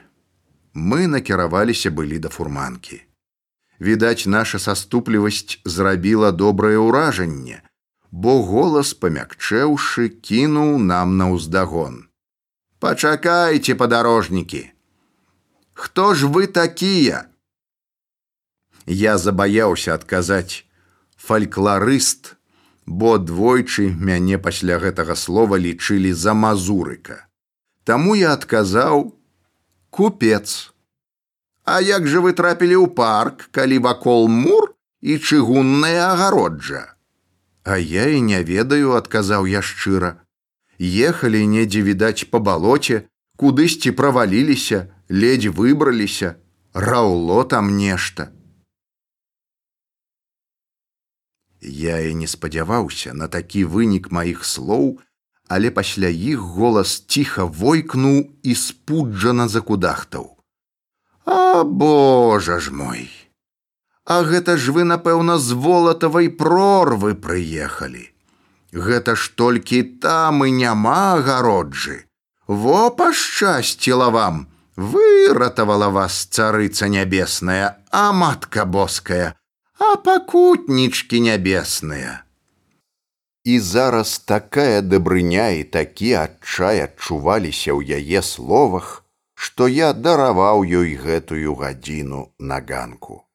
Мы 0.75 1.07
накіраваліся 1.07 1.91
былі 1.91 2.19
да 2.19 2.29
фурманкі. 2.29 3.03
Відаць, 3.81 4.27
наша 4.27 4.59
саступлівасць 4.59 5.59
зрабіла 5.65 6.31
добрае 6.33 6.79
ўражанне, 6.79 7.63
бо 8.13 8.43
голас 8.47 8.93
памякчэўшы 8.95 10.09
кінуў 10.21 10.79
нам 10.79 11.17
на 11.17 11.33
ўздагон. 11.33 12.07
Пачакайце 12.79 13.75
падарожнікі. 13.75 14.69
Хто 15.73 16.15
ж 16.15 16.29
вы 16.29 16.47
такія? 16.47 17.27
Я 18.87 19.19
забаяўся 19.19 19.95
адказаць 19.95 20.65
фальклорыст, 21.17 22.37
бо 22.87 23.19
двойчы 23.19 23.95
мяне 23.95 24.39
пасля 24.39 24.79
гэтага 24.83 25.17
слова 25.17 25.57
лічылі 25.57 26.13
за 26.13 26.35
мазурыка. 26.35 27.27
Таму 27.85 28.15
я 28.15 28.33
адказаў 28.33 29.13
купец. 29.91 30.73
А 31.65 31.81
як 31.81 32.07
жа 32.07 32.21
вы 32.23 32.33
трапілі 32.35 32.77
ў 32.83 32.89
парк, 32.91 33.47
калі 33.55 33.79
вакол 33.87 34.27
мур 34.29 34.75
і 35.01 35.19
чыгунная 35.19 36.11
агароджа? 36.11 36.95
А 37.63 37.79
я 37.79 38.11
і 38.11 38.21
не 38.21 38.43
ведаю, 38.43 38.99
адказаў 38.99 39.47
я 39.47 39.63
шчыра. 39.63 40.19
Ехалі 40.83 41.47
недзе 41.47 41.83
відаць 41.87 42.27
па 42.31 42.43
балоце, 42.43 43.07
кудысьці 43.39 43.95
праваліліся, 43.95 44.91
ледзь 45.09 45.55
выбраліся, 45.55 46.35
раўло 46.75 47.45
там 47.45 47.77
нешта. 47.79 48.35
Я 51.63 52.01
і 52.03 52.15
не 52.19 52.27
спадзяваўся 52.27 53.15
на 53.15 53.29
такі 53.31 53.65
вынік 53.65 54.11
маіх 54.11 54.45
слоў, 54.45 54.99
але 55.49 55.71
пасля 55.71 56.11
іх 56.11 56.39
голас 56.59 56.99
ціха 57.07 57.45
войкнуў 57.45 58.35
і 58.43 58.55
спуджана 58.55 59.49
закудахтаў. 59.49 60.39
А 61.25 61.63
Божа 61.63 62.59
ж 62.59 62.73
мой! 62.73 63.11
А 64.05 64.23
гэта 64.27 64.57
ж 64.59 64.75
вы, 64.75 64.83
напэўна, 64.83 65.39
з 65.39 65.55
волатавай 65.55 66.29
прорвы 66.29 67.15
прыехалі. 67.15 68.11
Гэта 68.75 69.15
ж 69.15 69.31
толькі 69.39 69.83
там 70.03 70.43
і 70.45 70.51
няма 70.51 71.15
агароджы. 71.21 72.11
Во 72.49 72.91
пашчасціла 72.91 74.09
вам, 74.11 74.49
выратавала 74.75 75.89
вас 75.89 76.27
царыца 76.27 76.89
нябесная, 76.89 77.79
а 77.93 78.11
матка 78.13 78.65
боская, 78.65 79.37
а 79.83 79.97
пакутнічкі 79.97 81.21
нябесныя. 81.27 82.23
І 83.45 83.59
зараз 83.59 84.19
такая 84.19 84.83
дабрыня 84.83 85.49
і 85.59 85.65
такі 85.77 86.13
адчай 86.23 86.83
адчуваліся 86.87 87.75
ў 87.75 87.99
яе 87.99 88.23
словах, 88.23 89.03
што 89.35 89.67
я 89.67 89.91
дараваў 89.93 90.63
ёй 90.63 90.95
гэтую 91.03 91.59
гадзіну 91.59 92.23
на 92.39 92.63
ганку. 92.63 93.27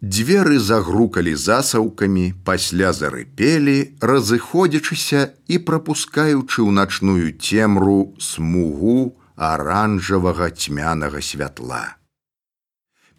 Дзверы 0.00 0.62
загрукалі 0.62 1.34
засаўкамі, 1.34 2.26
пасля 2.46 2.94
зарыпелі, 2.96 3.78
разыходзячыся 4.00 5.28
і 5.50 5.58
прапускаючы 5.58 6.62
ў 6.62 6.70
начную 6.70 7.34
цемру 7.36 8.00
смугу 8.16 8.98
аранжавага 9.36 10.54
цьмянага 10.54 11.20
святла 11.20 11.99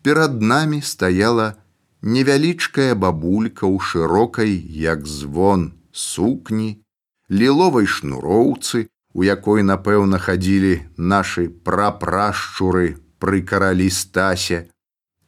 перад 0.02 0.42
намі 0.42 0.82
стаяла 0.82 1.62
невялічкая 2.02 2.96
бабулька 2.96 3.66
ў 3.70 3.78
шырокай, 3.80 4.58
як 4.70 5.06
звон 5.06 5.74
сукні, 5.92 6.82
ліловай 7.30 7.86
шнуроўцы, 7.86 8.90
у 9.14 9.24
якой, 9.24 9.62
напэўна, 9.64 10.18
хадзілі 10.18 10.88
нашы 10.98 11.50
прапрашчуры 11.50 12.98
пры 13.22 13.44
каралі 13.46 13.90
стасе 13.94 14.72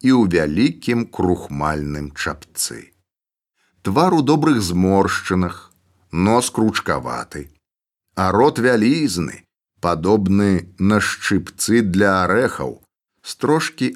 і 0.01 0.09
ў 0.17 0.21
вялікім 0.33 1.05
крухмальным 1.07 2.11
чапцы. 2.17 2.93
Твар 3.83 4.15
у 4.15 4.21
добрых 4.23 4.61
зморшчынах, 4.63 5.71
нос 6.11 6.49
кручкаваты, 6.49 7.51
а 8.15 8.31
рот 8.31 8.57
вялізны, 8.57 9.43
падобны 9.83 10.73
на 10.79 11.03
шчыпцы 11.03 11.83
для 11.83 12.23
арэхаў, 12.23 12.79
з 13.21 13.31
трошкі 13.35 13.87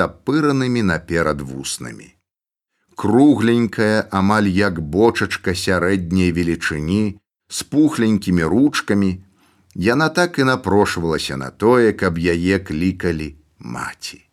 адтапыранымі 0.00 0.82
наперад 0.82 1.40
вуснамі. 1.40 2.16
Кругленькая, 2.96 4.08
амаль 4.10 4.48
як 4.48 4.80
бочачка 4.80 5.54
сярэдняй 5.54 6.32
велічыні, 6.32 7.20
з 7.48 7.62
пухленькімі 7.62 8.44
ручкамі, 8.44 9.20
яна 9.74 10.08
так 10.08 10.38
і 10.38 10.44
напрошвалася 10.44 11.36
на 11.36 11.50
тое, 11.50 11.92
каб 11.92 12.18
яе 12.18 12.58
клікалі 12.58 13.36
маці. 13.58 14.24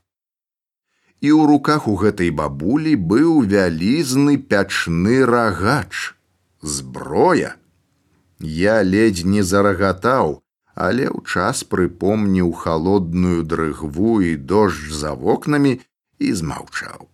І 1.19 1.29
ў 1.33 1.47
руках 1.49 1.87
у 1.87 1.95
гэтай 1.95 2.29
бабулі 2.29 2.95
быў 2.95 3.43
вялізны 3.43 4.37
пячны 4.37 5.25
рагач, 5.25 6.15
зброя. 6.61 7.55
Я 8.39 8.83
ледзь 8.83 9.25
не 9.25 9.41
зарагатаў, 9.41 10.43
але 10.77 11.09
ў 11.09 11.25
час 11.25 11.65
прыпомніў 11.65 12.53
халодную 12.53 13.41
дрыгву 13.41 14.21
і 14.21 14.35
дождж 14.37 14.93
за 14.93 15.13
вокнамі 15.17 15.79
і 16.21 16.33
змаўчаў. 16.33 17.09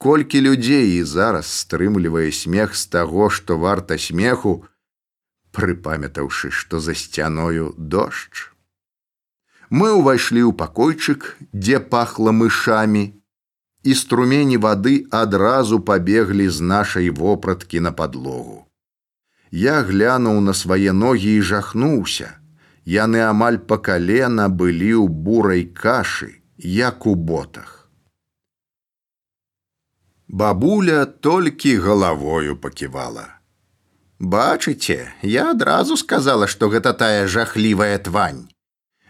Колькі 0.00 0.40
людзей 0.40 0.96
і 0.98 1.04
зараз 1.04 1.46
стрымлівае 1.46 2.32
смех 2.32 2.74
з 2.74 2.86
таго, 2.86 3.30
што 3.30 3.58
варта 3.62 3.98
смеху, 3.98 4.64
прыпамятаўшы, 5.52 6.50
што 6.50 6.80
за 6.80 6.94
сцяною 6.94 7.74
дождж. 7.76 8.50
Мы 9.70 9.92
ўвайшлі 9.94 10.42
ў 10.48 10.52
пакойчык, 10.56 11.36
дзе 11.52 11.78
пахла 11.78 12.34
мышамі, 12.34 13.04
і 13.82 13.94
струмені 13.94 14.56
вады 14.56 15.06
адразу 15.10 15.80
пабеглі 15.80 16.48
з 16.48 16.60
нашай 16.60 17.10
вопраткі 17.10 17.80
на 17.80 17.92
падлогу. 17.92 18.66
Я 19.50 19.82
глянуў 19.82 20.40
на 20.40 20.54
свае 20.54 20.92
ногі 20.92 21.36
і 21.36 21.40
жахнуўся. 21.42 22.39
Яны 22.90 23.20
амаль 23.22 23.58
па 23.70 23.76
калена 23.86 24.48
былі 24.60 24.92
ў 24.98 25.06
бурай 25.26 25.62
кашы, 25.82 26.30
як 26.58 27.06
у 27.06 27.14
ботах. 27.14 27.76
Бабуля 30.26 31.04
толькі 31.06 31.76
галавою 31.84 32.56
паківала. 32.56 33.26
Бачыце, 34.18 35.12
я 35.22 35.50
адразу 35.50 35.96
сказала, 35.96 36.46
што 36.46 36.68
гэта 36.68 36.92
тая 36.92 37.26
жахлівая 37.26 37.98
твань. 37.98 38.42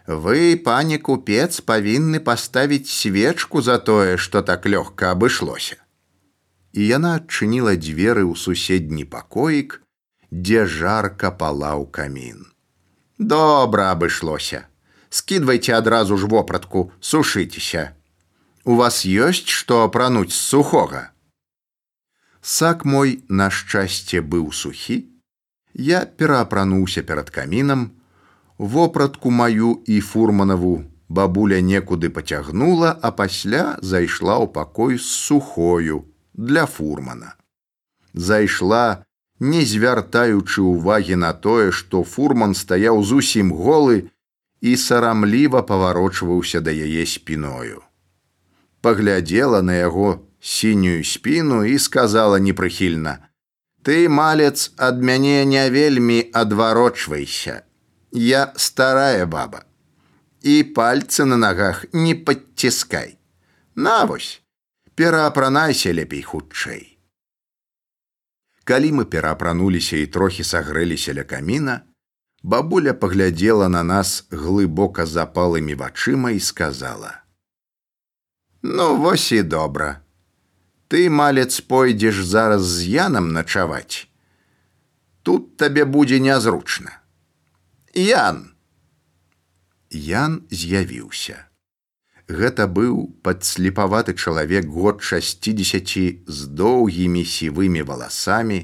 Вы, 0.07 0.61
пане 0.65 0.97
купец, 0.97 1.61
павінны 1.61 2.19
паставіць 2.19 2.89
свечку 2.89 3.61
за 3.61 3.77
тое, 3.77 4.17
што 4.17 4.41
так 4.41 4.65
лёгка 4.65 5.11
абышлося. 5.11 5.81
І 6.73 6.85
яна 6.85 7.17
адчыніла 7.17 7.75
дзверы 7.75 8.23
ў 8.29 8.37
суседні 8.37 9.05
пакоік, 9.05 9.81
дзе 10.31 10.65
жарка 10.65 11.31
палаў 11.31 11.85
камін. 11.91 12.51
Добра 13.21 13.91
абышлося. 13.91 14.65
Скідвайце 15.09 15.77
адразу 15.77 16.17
ж 16.17 16.25
вопратку, 16.25 16.91
сушыцеся. 16.99 17.93
У 18.65 18.73
вас 18.75 19.05
ёсць 19.05 19.45
што 19.45 19.83
апрануць 19.85 20.33
з 20.33 20.41
сухога. 20.41 21.11
Сак 22.41 22.81
мой, 22.85 23.21
на 23.29 23.51
шчасце, 23.53 24.25
быў 24.25 24.49
сухі. 24.49 25.05
Я 25.73 26.05
пераапрануўся 26.05 27.05
перад 27.05 27.29
камінам, 27.29 27.91
вопратку 28.57 29.29
маю 29.29 29.83
і 29.85 30.01
фурманаву 30.01 30.81
бабуля 31.07 31.61
некуды 31.61 32.09
пацягнула, 32.09 32.97
а 33.05 33.11
пасля 33.11 33.77
зайшла 33.85 34.41
ў 34.41 34.49
пакой 34.49 34.97
з 34.97 35.05
сухою 35.05 36.09
для 36.33 36.65
фурмана. 36.65 37.35
Зайшла, 38.13 39.05
не 39.41 39.65
звяртаючы 39.65 40.61
ўвагі 40.61 41.17
на 41.17 41.33
тое, 41.33 41.71
што 41.73 42.03
фурман 42.05 42.53
стаяў 42.53 43.01
зусім 43.01 43.49
голы 43.49 44.13
і 44.61 44.77
сарамліва 44.77 45.65
паварочваўся 45.65 46.61
да 46.61 46.69
яе 46.69 47.05
спіною. 47.09 47.81
Паглядзела 48.85 49.61
на 49.65 49.73
яго 49.81 50.21
сінюю 50.39 51.03
спіну 51.03 51.65
і 51.65 51.79
сказала 51.79 52.37
непрыхільна: 52.37 53.17
«Ты, 53.83 54.09
малец, 54.09 54.71
ад 54.77 55.01
мяне 55.01 55.45
не 55.45 55.69
вельмі 55.69 56.29
адварочвайся. 56.33 57.65
Я 58.11 58.53
старая 58.55 59.25
баба. 59.25 59.65
І 60.41 60.63
пальцы 60.63 61.25
на 61.25 61.37
нагах 61.37 61.85
не 61.93 62.13
падціскай. 62.13 63.17
Навось, 63.75 64.41
пераапранайся 64.95 65.93
лепей 65.93 66.21
хутчэй. 66.21 66.90
Калі 68.71 68.91
мы 68.95 69.03
пераапрануліся 69.03 69.97
і 69.99 70.07
трохі 70.07 70.43
сагрэліся 70.47 71.11
ля 71.11 71.23
каміна, 71.27 71.73
бабуля 72.39 72.93
паглядзела 72.95 73.67
на 73.67 73.83
нас 73.83 74.23
глыбока 74.31 75.03
запалымі 75.03 75.75
вачыма 75.75 76.31
і 76.31 76.39
сказала: 76.39 77.19
«Ну 78.63 78.95
вось 78.95 79.31
і 79.35 79.43
добра. 79.43 79.99
Ты 80.87 81.09
малец 81.09 81.59
пойдзеш 81.59 82.23
зараз 82.23 82.63
з 82.63 82.87
янам 82.95 83.35
начаваць. 83.35 84.07
Тут 85.23 85.57
табе 85.57 85.83
будзе 85.83 86.23
нязручна. 86.23 87.03
Ян! 87.91 88.55
Ян 89.91 90.47
з'явіўся 90.47 91.50
гэта 92.39 92.67
быў 92.67 92.97
падслепаваты 93.27 94.15
чалавек 94.15 94.67
год 94.67 95.03
60 95.03 95.95
з 96.27 96.39
доўгімі 96.61 97.23
сівымі 97.35 97.81
валасамі 97.89 98.59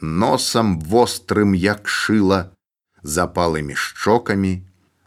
носам 0.00 0.78
вострым 0.80 1.54
як 1.54 1.88
шыла 1.88 2.40
запалымі 3.02 3.74
шчокамі 3.74 4.54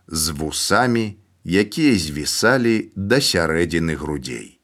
з 0.08 0.38
вусамі 0.42 1.06
якія 1.44 1.98
звісалі 1.98 2.92
да 2.96 3.18
сярэдзіны 3.18 3.96
грудзей. 3.96 4.62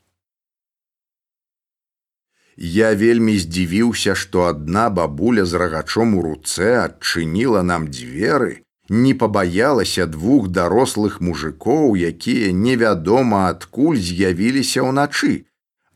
Я 2.57 2.93
вельмі 2.97 3.37
здзівіўся, 3.37 4.15
што 4.15 4.49
адна 4.49 4.89
бабуля 4.89 5.45
з 5.45 5.53
рагачом 5.53 6.17
у 6.17 6.21
руцэ 6.25 6.81
адчыніла 6.81 7.61
нам 7.61 7.89
дзверы, 7.89 8.65
не 8.89 9.13
пабаялася 9.13 10.07
двух 10.07 10.47
дарослых 10.47 11.19
мужикоў, 11.21 11.95
якія 11.95 12.51
невядома 12.53 13.49
адкуль 13.49 13.99
з'явіліся 13.99 14.83
ўначы. 14.87 15.45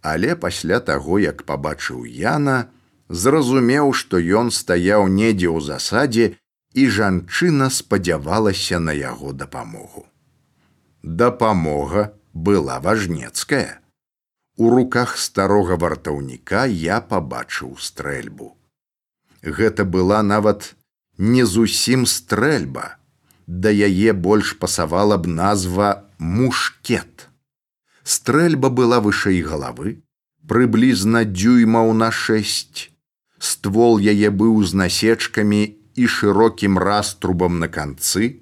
Але 0.02 0.36
пасля 0.36 0.80
таго, 0.80 1.20
як 1.20 1.44
пабачыў 1.46 2.06
Яна, 2.06 2.72
зразумеў, 3.10 3.94
што 3.94 4.20
ён 4.20 4.52
стаяў 4.52 5.08
недзе 5.08 5.48
ў 5.48 5.60
засадзе 5.62 6.26
і 6.74 6.88
жанчына 6.88 7.70
спадзявалася 7.70 8.80
на 8.80 8.92
яго 8.92 9.32
дапамогу. 9.34 10.08
Дапамога 11.04 12.14
была 12.34 12.80
важнецкая. 12.80 13.80
У 14.58 14.70
руках 14.70 15.18
старога 15.18 15.76
вартаўніка 15.76 16.66
я 16.66 17.02
пабачыў 17.02 17.78
стрэльбу. 17.80 18.56
Гэта 19.42 19.86
была 19.86 20.22
нават 20.22 20.76
не 21.22 21.46
зусім 21.46 22.08
стрэльба, 22.10 22.98
да 23.46 23.70
яе 23.70 24.14
больш 24.14 24.58
пасавала 24.58 25.18
б 25.22 25.30
назва 25.30 26.10
мушкет. 26.18 27.30
Стрэльба 28.02 28.74
была 28.74 28.98
вышэй 29.06 29.42
галавы, 29.46 30.02
прыблізна 30.50 31.22
дзюймаў 31.30 31.94
на 31.94 32.10
шэсць. 32.10 32.90
Ствол 33.38 34.02
яе 34.02 34.34
быў 34.34 34.66
з 34.66 34.74
насечкамі 34.82 35.62
і 35.94 36.08
шырокім 36.10 36.82
раструбам 36.82 37.62
на 37.62 37.70
канцы. 37.70 38.42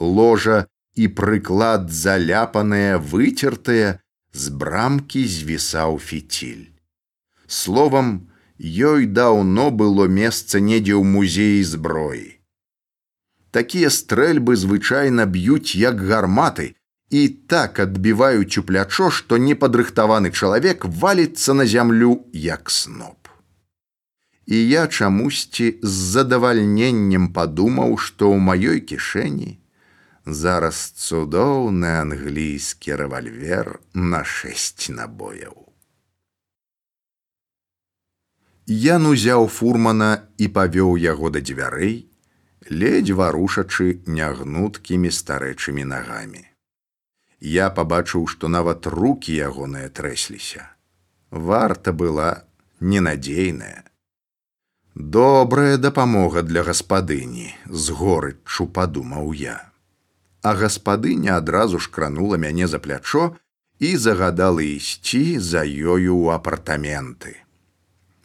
Ложа 0.00 0.64
і 0.96 1.12
прыклад 1.20 1.92
заляпаныя, 1.92 2.96
выцертыя, 2.96 4.00
з 4.32 4.48
брамкі 4.48 5.28
звісаў 5.28 6.00
фіціль. 6.00 6.72
Словам, 7.46 8.29
ёй 8.60 9.06
даўно 9.06 9.70
было 9.70 10.04
месца 10.06 10.60
недзе 10.60 10.92
ў 10.92 11.04
музеі 11.04 11.62
зброі. 11.64 12.36
Такія 13.50 13.90
стрэльбы 13.90 14.56
звычайна 14.56 15.26
б'юць 15.26 15.74
як 15.74 16.04
гарматы 16.04 16.74
і 17.10 17.28
так 17.50 17.80
адбіваюць 17.80 18.58
у 18.60 18.62
плячо, 18.62 19.10
што 19.10 19.38
непадрыхтаваны 19.38 20.30
чалавек 20.30 20.84
валіцца 20.84 21.54
на 21.54 21.66
зямлю 21.66 22.26
як 22.32 22.70
сноп. 22.70 23.32
І 24.46 24.68
я 24.68 24.86
чамусьці 24.86 25.78
з 25.82 25.94
задавальненнем 26.14 27.32
падумаў, 27.32 27.96
што 27.96 28.30
ў 28.30 28.38
маёй 28.38 28.80
кішэні 28.84 29.56
зараз 30.26 30.76
цудоўны 31.00 31.90
англійскі 32.04 32.94
рэвальвер 33.02 33.80
на 33.94 34.22
шэсць 34.22 34.92
набояў. 34.94 35.59
Ян 38.70 39.06
узяў 39.10 39.48
фурмана 39.50 40.10
і 40.38 40.46
павёў 40.56 40.94
яго 41.02 41.30
да 41.34 41.42
дзвярэй, 41.42 41.96
ледзь 42.70 43.10
варушачы 43.20 43.88
нягнуткімі 44.06 45.10
старэчымі 45.10 45.86
нагамі. 45.92 46.44
Я 47.40 47.70
пабачыў, 47.74 48.26
што 48.30 48.48
нават 48.48 48.86
руки 48.86 49.34
ягоныя 49.34 49.88
трэсліся. 49.90 50.68
Варта 51.30 51.92
была 51.92 52.44
ненадзейная. 52.78 53.82
Добрая 54.94 55.76
дапамога 55.78 56.42
для 56.42 56.62
гаспадыні, 56.62 57.50
з 57.66 57.98
горыччу 58.02 58.70
падумаў 58.70 59.34
я 59.34 59.58
а 60.42 60.54
гаспадыня 60.54 61.36
адразу 61.36 61.78
ж 61.78 61.90
кранула 61.90 62.36
мяне 62.36 62.66
за 62.66 62.78
плячо 62.78 63.36
і 63.78 63.96
загадала 63.96 64.62
ісці 64.62 65.38
за 65.38 65.64
ёю 65.64 66.16
ў 66.16 66.34
апартаменты. 66.34 67.36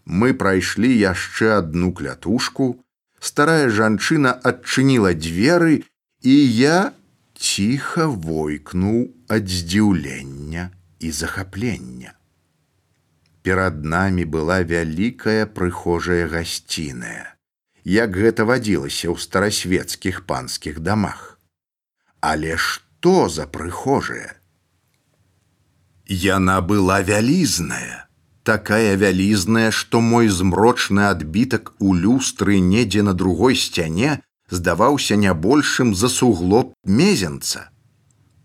Мы 0.05 0.33
прайшлі 0.33 0.91
яшчэ 0.93 1.57
адну 1.57 1.91
клятушку, 1.91 2.85
старая 3.19 3.69
жанчына 3.69 4.33
адчыніла 4.51 5.13
дзверы, 5.17 5.81
і 6.21 6.35
я 6.57 6.93
ціха 7.33 8.05
войкнуў 8.07 9.09
ад 9.29 9.49
здзіўлення 9.49 10.69
і 10.99 11.11
захаплення. 11.11 12.13
Перад 13.41 13.83
намі 13.85 14.25
была 14.25 14.61
вялікая 14.61 15.45
прыхожая 15.45 16.29
гасціная, 16.29 17.37
як 17.83 18.17
гэта 18.17 18.45
вадзілася 18.45 19.09
ў 19.09 19.17
старасветскіх 19.21 20.25
панскіх 20.25 20.79
дамах. 20.81 21.37
Але 22.21 22.57
што 22.57 23.29
за 23.29 23.45
прыхожая? 23.45 24.37
Яна 26.05 26.61
была 26.61 27.01
вялізная, 27.01 28.05
такая 28.45 28.95
вялізная, 28.95 29.71
што 29.71 30.01
мой 30.01 30.29
змрочны 30.29 31.09
адбітак 31.09 31.73
у 31.79 31.93
люстры 31.93 32.59
недзе 32.59 33.01
на 33.01 33.13
другой 33.13 33.55
сцяне 33.55 34.21
здаваўся 34.49 35.15
не 35.15 35.33
большым 35.33 35.95
за 35.95 36.09
суглоб 36.09 36.73
мезенца. 36.85 37.69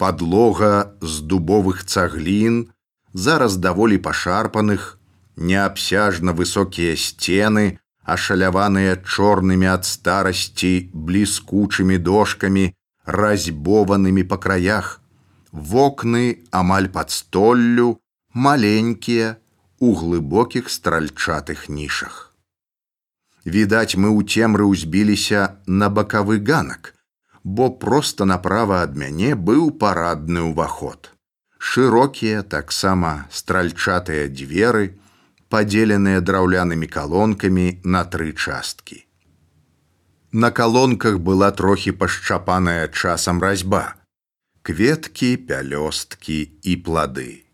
Падлога 0.01 0.97
з 1.03 1.21
дубовых 1.21 1.85
цаглін, 1.85 2.73
зараз 3.13 3.57
даволі 3.57 3.99
пашарпаных, 3.99 4.97
неабсяжна 5.37 6.33
высокія 6.33 6.97
сцены, 6.97 7.79
ашаляваныя 8.05 8.97
чорнымі 9.05 9.69
ад 9.73 9.85
старасці 9.85 10.73
бліскучымі 10.95 12.01
дошкамі, 12.01 12.73
разьбованымі 13.05 14.25
па 14.25 14.41
краях, 14.41 14.89
вокны 15.53 16.41
амаль 16.51 16.89
пад 16.89 17.13
столлю, 17.13 18.01
маленькія 18.33 19.37
у 19.81 19.95
глыбокіх 19.97 20.69
стральчатых 20.69 21.69
нішах. 21.69 22.37
Відаць, 23.45 23.97
мы 23.97 24.13
ў 24.13 24.29
цемры 24.29 24.69
ўзбіліся 24.69 25.57
на 25.67 25.89
бакавы 25.89 26.37
ганак, 26.45 26.93
бо 27.43 27.73
проста 27.73 28.29
направа 28.29 28.85
ад 28.85 28.93
мяне 28.93 29.33
быў 29.33 29.73
парадны 29.81 30.45
ўваход. 30.53 31.11
Шырокія 31.57 32.45
таксама 32.45 33.27
стральчатыя 33.33 34.29
дзверы, 34.29 35.01
падзеленыя 35.49 36.21
драўлянымі 36.21 36.87
калонкамі 36.87 37.81
на 37.85 38.05
тры 38.05 38.33
часткі. 38.37 39.05
На 40.33 40.53
калонках 40.53 41.19
была 41.19 41.51
трохі 41.51 41.97
пашчапаная 41.97 42.89
часам 42.89 43.41
разьба. 43.41 43.97
Кветкі, 44.63 45.37
пялёсткі 45.49 46.39
і 46.63 46.77
плады. 46.77 47.50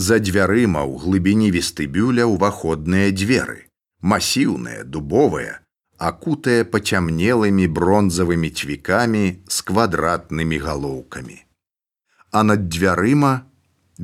За 0.00 0.16
дзвярыма 0.16 0.80
ў 0.88 0.96
глыбіні 1.02 1.48
вестыбюля 1.52 2.24
ўваходныя 2.24 3.12
дзверы, 3.12 3.68
масіўныя, 4.00 4.84
дубовыя, 4.88 5.60
акутыя 6.10 6.64
пацямнелымі 6.74 7.66
бронзавымі 7.78 8.48
цвікамі 8.48 9.24
з 9.44 9.66
квадратнымі 9.70 10.58
галоўкамі. 10.66 11.36
А 12.32 12.40
над 12.48 12.64
дзвярыма 12.72 13.32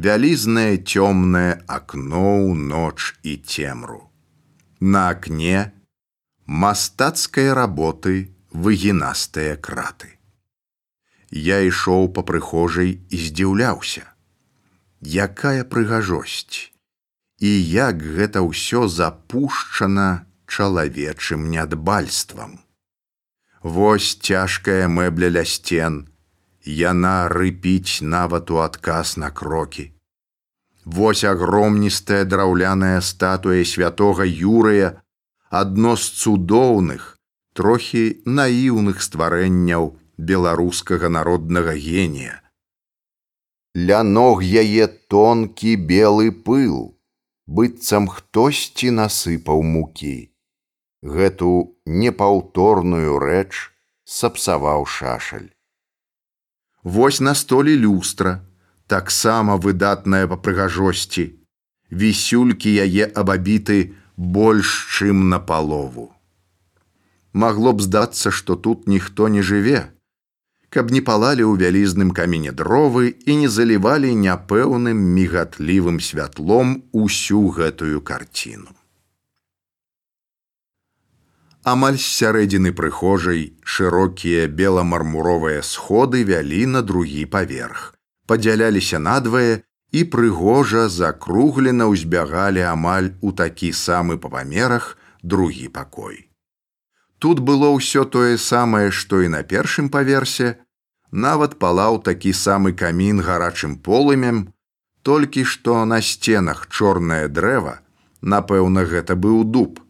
вялізнае 0.06 0.74
цёмнае 0.84 1.64
акно 1.64 2.28
ў 2.44 2.52
ноч 2.72 3.16
і 3.24 3.36
цемру. 3.40 4.02
На 4.80 5.06
акне, 5.14 5.72
мастацкай 6.64 7.48
работы 7.56 8.36
выгінастыя 8.52 9.56
краты. 9.56 10.12
Я 11.32 11.64
ішоў 11.70 12.12
па 12.12 12.26
прыхожай 12.32 12.92
і 13.08 13.22
здзіўляўся. 13.30 14.04
Якая 15.06 15.62
прыгажосць 15.62 16.74
і 17.38 17.50
як 17.70 18.02
гэта 18.02 18.42
ўсё 18.42 18.88
запушчана 18.90 20.26
чалавечым 20.50 21.46
нядбальствам. 21.50 22.58
Вось 23.62 24.18
цяжкая 24.18 24.88
мэбля 24.88 25.30
ля 25.30 25.44
сцен, 25.44 26.06
Яна 26.66 27.28
рыпіць 27.30 28.02
нават 28.02 28.50
у 28.50 28.58
адказ 28.58 29.14
на 29.16 29.30
крокі. 29.30 29.92
Вось 30.84 31.22
агромністая 31.22 32.24
драўляная 32.24 33.00
статуя 33.00 33.62
святого 33.64 34.26
Юрыя, 34.26 34.88
адно 35.50 35.94
з 35.94 36.10
цудоўных, 36.22 37.18
трохі 37.54 38.02
наіўных 38.26 38.98
стварэнняў 39.06 39.94
беларускага 40.18 41.08
народнага 41.08 41.78
генія. 41.78 42.42
Ля 43.76 44.00
ног 44.02 44.40
яе 44.40 44.86
тонкі 45.12 45.76
белы 45.88 46.30
пыл, 46.32 46.76
быццам 47.44 48.06
хтосьці 48.08 48.88
насыпаў 48.98 49.60
мукі. 49.72 50.32
Гэту 51.04 51.50
непаўторную 51.84 53.18
рэч 53.20 53.52
сапсаваў 54.08 54.86
шашаль. 54.88 55.52
Вось 56.84 57.20
на 57.20 57.34
столі 57.34 57.76
люстра, 57.76 58.40
таксама 58.86 59.58
выдатная 59.60 60.24
па 60.24 60.40
прыгажосці. 60.40 61.26
Вісюлькі 61.90 62.72
яе 62.72 63.12
абабіты, 63.12 63.92
больш 64.16 64.72
чым 64.96 65.28
на 65.28 65.38
палову. 65.38 66.16
Магло 67.36 67.76
б 67.76 67.84
здацца, 67.84 68.32
што 68.32 68.56
тут 68.56 68.88
ніхто 68.88 69.28
не 69.28 69.44
жыве, 69.44 69.84
каб 70.70 70.90
не 70.90 71.00
палалі 71.00 71.44
ў 71.46 71.54
вялізным 71.62 72.10
каміне 72.16 72.52
дровы 72.52 73.14
і 73.26 73.36
не 73.42 73.48
залівалі 73.48 74.14
няпэўным 74.22 74.98
мігатлівым 75.18 76.00
святлом 76.00 76.82
усю 76.92 77.46
гэтую 77.58 78.02
карціну. 78.02 78.74
Амаль 81.66 81.96
з 81.98 82.06
сярэдзіны 82.06 82.70
прыхожай 82.78 83.40
шырокія 83.76 84.46
беламармуровыя 84.46 85.62
сходы 85.66 86.22
вялі 86.22 86.62
на 86.74 86.82
другі 86.82 87.24
паверх, 87.26 87.94
падзяляліся 88.30 89.02
надвае 89.02 89.66
і 89.90 90.04
прыгожа 90.12 90.86
закруглена 90.92 91.90
ўзбягалі 91.90 92.62
амаль 92.70 93.10
у 93.20 93.34
такі 93.42 93.72
самы 93.74 94.18
па 94.22 94.30
памерах 94.38 94.94
другі 95.22 95.66
пакой. 95.74 96.25
Тут 97.18 97.40
было 97.40 97.72
ўсё 97.72 98.04
тое 98.04 98.36
самае, 98.36 98.90
што 98.90 99.22
і 99.24 99.32
на 99.32 99.42
першым 99.42 99.88
паверсе, 99.88 100.60
нават 101.10 101.56
палаў 101.58 102.02
такі 102.04 102.32
самы 102.32 102.72
камін 102.76 103.24
гарачым 103.24 103.78
полымем, 103.80 104.52
толькі 105.02 105.44
што 105.44 105.84
на 105.84 106.02
сценах 106.02 106.66
чорнае 106.68 107.28
дрэва, 107.28 107.80
напэўна, 108.20 108.84
гэта 108.84 109.16
быў 109.16 109.44
дуб, 109.44 109.80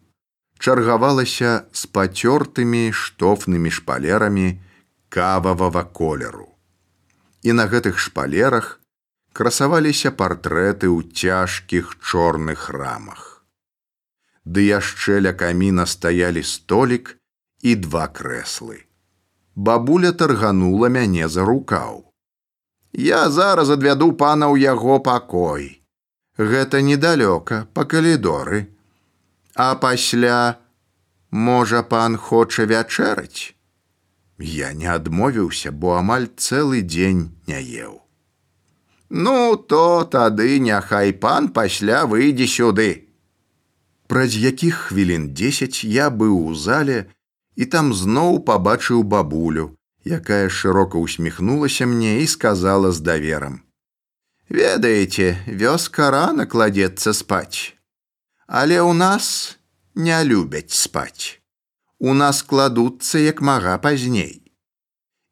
чаргавалася 0.59 1.66
з 1.72 1.87
пацёртымі 1.99 2.93
штофнымі 2.93 3.70
шпалерамі 3.70 4.49
кававага 5.09 5.85
колеру. 5.85 6.53
І 7.43 7.53
на 7.53 7.66
гэтых 7.66 7.99
шпалерах 7.99 8.79
красаваліся 9.33 10.11
партрэты 10.11 10.87
ў 10.87 11.11
цяжкіх 11.11 11.97
чорных 12.01 12.70
рамах. 12.70 13.36
Ды 14.47 14.62
яшчэ 14.70 15.20
ля 15.26 15.32
каміна 15.34 15.86
стаялі 15.90 16.42
столік 16.47 17.16
і 17.62 17.74
два 17.86 18.07
крэслы. 18.07 18.86
Бабуля 19.57 20.12
тарганула 20.12 20.88
мяне 20.88 21.28
за 21.28 21.44
рукаў. 21.44 22.07
Я 22.92 23.28
зараз 23.30 23.70
адвяду 23.70 24.12
пана 24.12 24.47
ў 24.47 24.62
яго 24.62 25.01
пакой. 25.01 25.82
Гэта 26.38 26.80
недалёка 26.80 27.66
па 27.74 27.84
калідоры. 27.84 28.70
А 29.57 29.74
пасля 29.74 30.61
можа 31.30 31.82
пан 31.82 32.16
хоча 32.16 32.64
вячэраць. 32.64 33.57
Я 34.38 34.72
не 34.72 34.86
адмовіўся, 34.86 35.72
бо 35.72 35.97
амаль 35.97 36.28
цэлы 36.36 36.82
дзень 36.82 37.32
не 37.49 37.61
еў. 37.61 38.03
Ну, 39.09 39.57
то 39.57 40.05
тады 40.05 40.61
няхай 40.61 41.12
пан 41.12 41.49
пасля 41.49 42.05
выйдзе 42.05 42.47
сюды. 42.47 43.06
Праз 44.07 44.37
якіх 44.39 44.75
хвілін 44.89 45.35
дзесяць 45.35 45.85
я 45.85 46.11
быў 46.11 46.39
у 46.47 46.55
зале 46.55 47.07
і 47.57 47.67
там 47.67 47.93
зноў 47.95 48.39
пабачыў 48.47 49.03
бабулю, 49.03 49.75
якая 50.05 50.49
шырока 50.49 50.99
усміхнулася 50.99 51.87
мне 51.87 52.23
і 52.23 52.27
сказала 52.27 52.93
з 52.93 53.01
даверам: 53.01 53.61
«Ведаеце, 54.49 55.43
вёска 55.47 56.11
рана 56.11 56.47
кладецца 56.47 57.13
спаць. 57.13 57.75
Але 58.47 58.79
ў 58.79 58.95
нас 58.95 59.59
не 59.95 60.15
любяць 60.25 60.71
спаць. 60.71 61.43
У 61.99 62.15
нас 62.15 62.43
кладуцца 62.43 63.19
як 63.19 63.43
мага 63.43 63.75
пазней. 63.79 64.47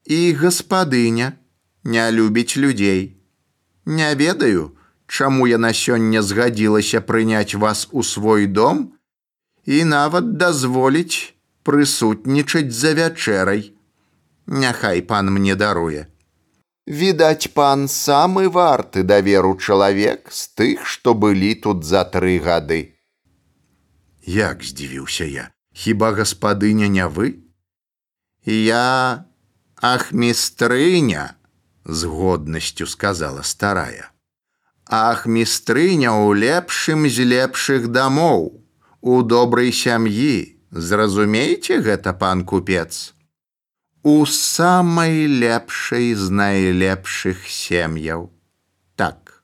І 0.05 0.35
гаспадыня 0.35 1.39
не 1.85 2.11
любіць 2.11 2.57
людзей. 2.57 3.23
Не 3.85 4.15
ведаю, 4.15 4.74
чаму 5.07 5.47
яна 5.47 5.73
сёння 5.73 6.23
згадзілася 6.23 7.01
прыняць 7.01 7.55
вас 7.55 7.89
у 7.93 8.03
свой 8.03 8.47
дом 8.47 8.93
і 9.65 9.85
нават 9.85 10.37
дазволіць 10.37 11.35
прысутнічаць 11.65 12.73
за 12.73 12.93
вячэрай. 12.93 13.73
Няхай 14.47 15.01
пан 15.03 15.33
мне 15.33 15.55
даруе. 15.57 16.07
Відаць, 16.87 17.49
пан 17.57 17.89
самы 17.89 18.49
варты 18.53 19.03
даверу 19.03 19.57
чалавек 19.57 20.29
з 20.29 20.49
тых, 20.53 20.85
што 20.85 21.15
былі 21.15 21.55
тут 21.55 21.85
за 21.85 22.05
тры 22.05 22.37
гады. 22.45 22.93
Як 24.21 24.61
здзівіўся 24.65 25.25
я, 25.25 25.49
хіба 25.73 26.13
гаспадыня 26.13 26.89
не 26.89 27.09
вы? 27.09 27.41
Я 28.45 29.25
ахмістрыня, 29.81 31.37
з 31.85 32.05
годнасцю 32.05 32.87
сказала 32.87 33.41
старая. 33.41 34.14
Ахмістрыня 34.87 36.13
ў 36.13 36.37
лепшым 36.37 37.09
з 37.09 37.25
лепшых 37.25 37.89
дамоў, 37.89 38.61
у 39.01 39.23
добрай 39.23 39.73
сям'і, 39.73 40.61
зразумейце 40.71 41.81
гэта 41.81 42.13
пан 42.13 42.45
купец 42.45 43.15
у 44.05 44.27
самай 44.27 45.25
лепшай 45.27 46.13
з 46.15 46.29
найлепшых 46.29 47.49
сем'яў. 47.49 48.29
Так, 49.01 49.41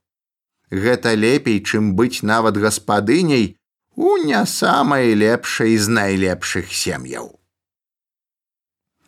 гэта 0.69 1.17
лепей, 1.17 1.65
чым 1.65 1.97
быць 1.97 2.21
нават 2.21 2.61
гаспадыняй 2.61 3.57
у 3.97 4.19
не 4.21 4.45
самай 4.45 5.17
лепшай 5.17 5.79
з 5.81 5.89
найлепшых 5.89 6.69
сем'яў. 6.77 7.41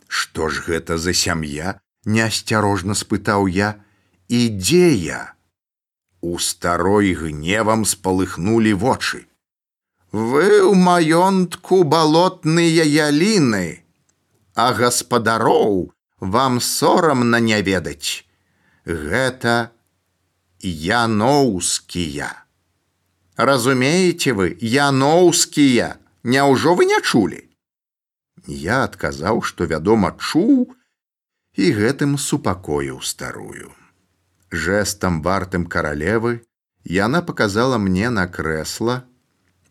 Што 0.08 0.48
ж 0.48 0.64
гэта 0.64 0.96
за 0.96 1.12
сям'я? 1.12 1.78
неасцярожна 2.04 2.96
спытаў 2.96 3.44
я, 3.46 3.76
і 4.32 4.48
дзе 4.56 4.88
я? 4.96 5.36
У 6.22 6.38
старой 6.38 7.12
гневам 7.18 7.84
спалыхнулі 7.84 8.72
вочы. 8.72 9.26
Вы 10.12 10.62
ў 10.62 10.74
маёнтку 10.78 11.82
балотныя 11.84 12.84
яліны, 12.86 13.82
а 14.54 14.72
гаспадароў 14.72 15.90
вам 16.20 16.60
сорамна 16.60 17.40
не 17.40 17.58
ведаць. 17.62 18.22
Гэта 18.86 19.72
яноўскія. 20.62 22.30
Разумееце 23.36 24.32
вы, 24.38 24.54
яноўскія, 24.60 25.98
Няўжо 26.24 26.74
вы 26.78 26.86
не 26.86 27.00
чулі? 27.02 27.40
Я 28.46 28.84
адказаў, 28.86 29.42
што 29.42 29.66
вядома 29.66 30.14
чуў 30.14 30.70
і 31.58 31.70
гэтым 31.78 32.14
супакоіў 32.18 33.02
старую. 33.02 33.74
Жэстам 34.52 35.22
вартым 35.22 35.66
каралевы 35.66 36.42
яна 36.84 37.22
показала 37.22 37.78
мне 37.78 38.10
на 38.10 38.26
крэсла, 38.28 39.02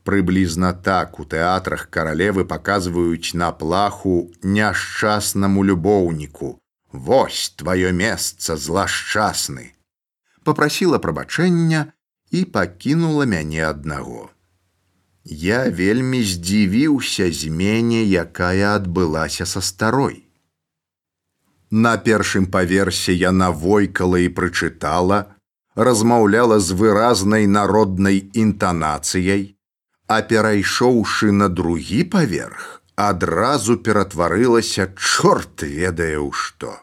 Прыблізна 0.03 0.73
так 0.73 1.19
у 1.19 1.25
тэатрах 1.25 1.89
каралевы 1.93 2.43
паказваюць 2.45 3.37
на 3.37 3.51
плаху 3.51 4.31
няшчаснаму 4.41 5.63
любоўніку. 5.63 6.57
Вось 6.91 7.53
тваё 7.55 7.91
месца 7.93 8.57
злашчасны. 8.57 9.77
Папрасіла 10.43 10.97
прабачэння 10.97 11.93
і 12.31 12.43
пакінула 12.45 13.29
мяне 13.29 13.61
аднаго. 13.69 14.31
Я 15.23 15.69
вельмі 15.69 16.23
здзівіўся 16.25 17.29
змене, 17.29 18.01
якая 18.01 18.73
адбылася 18.73 19.45
са 19.45 19.61
старой. 19.61 20.25
На 21.71 21.95
першым 21.97 22.45
паверсе 22.51 23.13
яна 23.15 23.49
войкала 23.51 24.19
і 24.19 24.27
прычытала, 24.27 25.19
размаўляла 25.75 26.59
з 26.59 26.75
выразнай 26.75 27.47
народнай 27.47 28.27
інтанацыяй, 28.35 29.55
а 30.07 30.21
перайшоўшы 30.21 31.31
на 31.31 31.47
другі 31.47 32.03
паверх, 32.03 32.83
адразу 32.95 33.77
ператварылася 33.77 34.91
чорт 34.99 35.63
ведае 35.63 36.19
ў 36.19 36.35
што. 36.35 36.75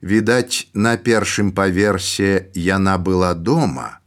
Відаць, 0.00 0.72
на 0.72 0.96
першым 0.96 1.52
паверсе 1.52 2.48
яна 2.56 2.96
была 2.96 3.34
дома, 3.34 4.00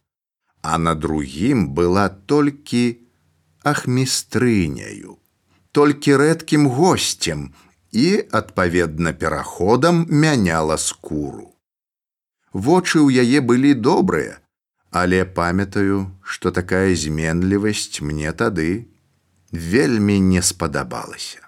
а 0.65 0.81
на 0.81 0.95
другім 0.95 1.69
была 1.77 2.09
толькі 2.09 3.05
ахмістрыняю, 3.61 5.21
толькі 5.71 6.17
рэдкім 6.17 6.67
госцем 6.73 7.53
і, 7.95 8.07
адпаведна 8.31 9.13
пераходам 9.13 10.05
мяняла 10.09 10.77
скуру. 10.77 11.51
Вочы 12.51 12.99
ў 12.99 13.23
яе 13.23 13.39
былі 13.39 13.73
добрыя, 13.73 14.39
Але 14.95 15.25
памятаю, 15.25 16.11
што 16.23 16.51
такая 16.55 16.95
зменлівасць 16.95 17.99
мне 17.99 18.31
тады 18.31 18.87
вельмі 19.51 20.15
не 20.27 20.41
спадабалася. 20.41 21.41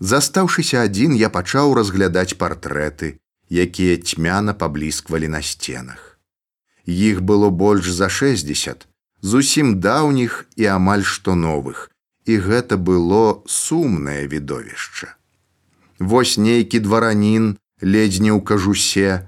Застаўшыся 0.00 0.84
адзін, 0.88 1.16
я 1.16 1.30
пачаў 1.32 1.72
разглядаць 1.78 2.36
партрэты, 2.42 3.16
якія 3.64 3.96
цьмяна 3.96 4.52
паблісквалі 4.52 5.32
на 5.32 5.40
сценах. 5.40 6.20
Іх 6.84 7.24
было 7.24 7.48
больш 7.48 7.88
за 7.88 8.12
60, 8.12 8.84
зусім 9.22 9.80
даўніх 9.80 10.44
і 10.60 10.68
амаль 10.76 11.08
што 11.14 11.34
новых, 11.34 11.88
і 12.30 12.36
гэта 12.46 12.76
было 12.90 13.42
сумнае 13.46 14.26
відовішча. 14.30 15.16
Вось 15.98 16.36
нейкі 16.38 16.80
дваранін, 16.86 17.56
ледзь 17.82 18.20
не 18.24 18.30
ў 18.30 18.40
кажусе, 18.40 19.26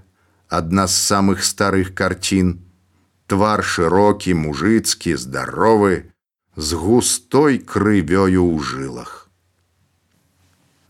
адна 0.49 0.87
з 0.87 0.97
самых 1.11 1.43
старых 1.49 1.91
карцін, 1.99 2.61
твар 3.27 3.65
шырокі, 3.65 4.37
мужыцкі, 4.45 5.17
здаровы, 5.17 6.13
з 6.57 6.79
густой 6.85 7.59
крывёю 7.59 8.47
ў 8.47 8.63
жылах. 8.71 9.13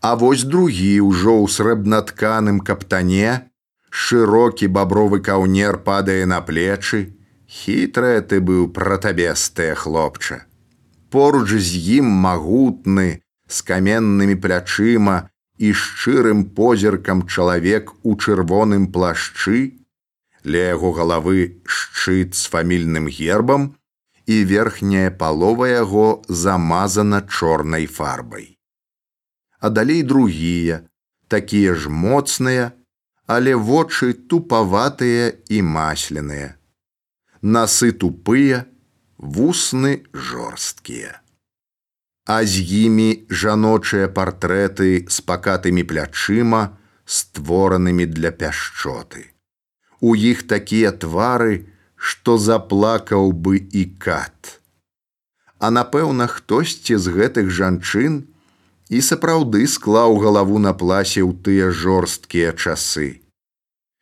А 0.03 0.15
вось 0.19 0.43
другі 0.43 0.93
ўжо 1.09 1.39
ў 1.39 1.47
срэбнатканым 1.47 2.59
каптане, 2.59 3.49
шырокі 3.89 4.67
бабровы 4.67 5.23
каўнер 5.23 5.79
падае 5.87 6.25
на 6.27 6.43
плечы, 6.43 7.15
хітрая 7.47 8.19
ты 8.21 8.43
быў 8.43 8.67
пратабестае 8.75 9.71
хлопча. 9.79 10.43
Поруч 11.13 11.61
з 11.61 11.77
ім 12.01 12.07
магутны, 12.25 13.21
з 13.45 13.57
каменнымі 13.69 14.33
плячыма 14.41 15.17
і 15.61 15.69
шчырым 15.77 16.41
позіркам 16.57 17.21
чалавек 17.29 17.93
у 18.01 18.15
чырвоным 18.17 18.87
плашчы, 18.95 19.77
ля 20.41 20.63
яго 20.73 20.89
галавы 20.97 21.61
шчыт 21.69 22.33
з 22.33 22.49
фамільным 22.49 23.05
гербам 23.05 23.69
і 24.25 24.39
верхняя 24.49 25.13
палова 25.13 25.69
яго 25.69 26.25
замазана 26.27 27.21
чорнай 27.29 27.85
фарбай. 27.85 28.57
А 29.61 29.69
далей 29.69 30.01
другія, 30.01 30.81
такія 31.29 31.77
ж 31.77 31.93
моцныя, 31.93 32.73
але 33.29 33.53
вочы 33.53 34.17
тупаватыя 34.17 35.29
і 35.45 35.61
масленыя. 35.61 36.57
Насы 37.45 37.93
тупыя, 37.93 38.65
вусны 39.17 40.05
жорсткія. 40.13 41.19
А 42.25 42.43
з 42.47 42.63
імі 42.63 43.27
жаночыя 43.27 44.07
партрэты 44.07 45.05
з 45.09 45.19
пакатымі 45.27 45.83
плячыма, 45.83 46.63
створанымі 47.03 48.07
для 48.07 48.31
пяшчоты 48.31 49.33
у 50.03 50.15
іх 50.19 50.43
такія 50.51 50.91
твары, 50.91 51.63
што 51.95 52.35
заплакаў 52.45 53.31
бы 53.31 53.55
і 53.81 53.83
кат. 54.05 54.59
А 55.63 55.71
напэўна, 55.71 56.27
хтосьці 56.27 56.99
з 56.99 57.13
гэтых 57.17 57.47
жанчын 57.59 58.17
і 58.91 58.99
сапраўды 59.09 59.63
склаў 59.73 60.19
галаву 60.25 60.59
на 60.59 60.73
пласе 60.81 61.23
ў 61.23 61.31
тыя 61.47 61.71
жорсткія 61.71 62.51
часы. 62.51 63.23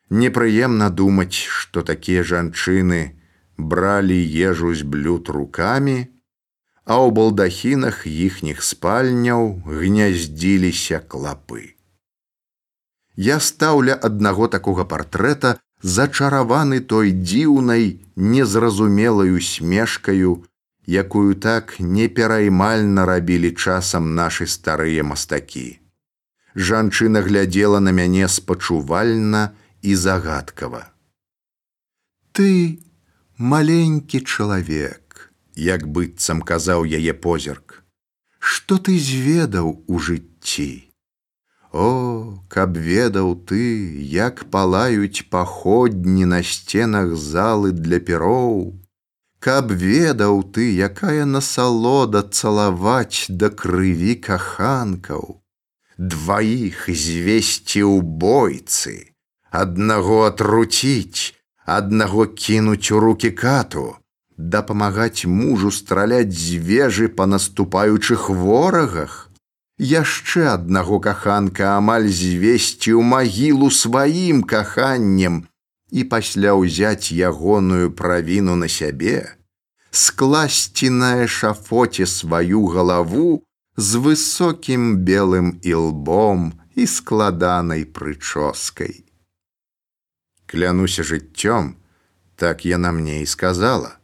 Непрыемна 0.10 0.90
думаць, 0.90 1.38
што 1.38 1.86
такія 1.86 2.26
жанчыны 2.26 3.04
бралі 3.62 4.18
ежу 4.50 4.74
з 4.76 4.82
блюд 4.82 5.30
рукамі, 5.30 6.08
а 6.86 6.98
ў 6.98 7.14
балдахінах 7.18 8.04
іхніх 8.10 8.64
спальняў 8.66 9.62
гняздзіліся 9.66 11.00
клапы. 11.06 11.78
Я 13.16 13.40
стаўля 13.40 13.96
аднаго 14.10 14.48
такога 14.48 14.86
партрэта 14.86 15.58
зачараваны 15.82 16.80
той 16.80 17.12
дзіўнай 17.12 18.02
незразумелаю 18.16 19.42
смешкаю, 19.42 20.46
якую 20.88 21.36
так 21.36 21.76
непераймальна 21.80 23.06
рабілі 23.06 23.52
часам 23.54 24.16
нашы 24.16 24.48
старыя 24.48 25.04
мастакі. 25.04 25.80
Жанчына 26.56 27.22
глядзела 27.22 27.80
на 27.80 27.92
мяне 27.92 28.28
спачувальна 28.28 29.52
і 29.82 29.96
загадкава. 29.96 30.92
Ты 32.32 32.80
маленькі 33.42 34.22
чалавек, 34.22 35.34
як 35.58 35.88
быццам 35.90 36.42
казаў 36.46 36.86
яе 36.86 37.14
позірк, 37.26 37.82
што 38.38 38.78
ты 38.78 38.98
зведаў 39.02 39.74
у 39.88 39.98
жыцці. 39.98 40.86
О, 41.74 42.38
каб 42.54 42.78
ведаў 42.78 43.34
ты, 43.50 43.64
як 44.14 44.46
палаюць 44.54 45.26
паходні 45.34 46.30
на 46.30 46.44
сценах 46.44 47.18
залы 47.18 47.72
для 47.72 48.00
пероў, 48.00 48.78
Каб 49.42 49.72
ведаў 49.74 50.44
ты, 50.54 50.70
якая 50.86 51.26
насалода 51.26 52.22
цалаваць 52.22 53.26
да 53.42 53.48
крыві 53.50 54.14
каханкаў, 54.28 55.42
дваіх 55.98 56.84
звесці 56.86 57.82
ў 57.82 58.06
бойцы, 58.22 58.94
аднаго 59.50 60.20
атруціць, 60.30 61.41
аднаго 61.66 62.26
кінуць 62.28 62.92
у 62.92 63.00
руки 63.00 63.32
кату, 63.32 63.96
дапамагаць 64.38 65.26
мужу 65.26 65.72
страляць 65.72 66.34
з 66.34 66.58
вежы 66.58 67.08
па 67.08 67.26
наступаючых 67.26 68.30
ворагах, 68.30 69.30
яшчэ 69.78 70.48
аднаго 70.54 71.00
каханка 71.00 71.78
амаль 71.78 72.10
звесці 72.10 72.98
ў 72.98 73.02
магілу 73.02 73.70
сваім 73.70 74.44
каханнем 74.44 75.46
і 75.92 76.04
пасля 76.04 76.56
ўзяць 76.58 77.12
ягоную 77.12 77.92
правіну 77.92 78.56
на 78.56 78.68
сябе, 78.68 79.38
скласці 79.92 80.90
на 80.90 81.26
эшафоце 81.26 82.06
сваю 82.06 82.66
галаву 82.66 83.44
з 83.78 84.02
высокім 84.06 84.98
белым 85.08 85.60
ілбом 85.62 86.54
і 86.76 86.88
складанай 86.88 87.86
прычоскай. 87.86 89.11
Клянуся 90.52 91.04
жыццём, 91.08 91.76
так 92.36 92.66
яна 92.66 92.92
мне 92.92 93.22
і 93.24 93.26
сказала. 93.26 93.96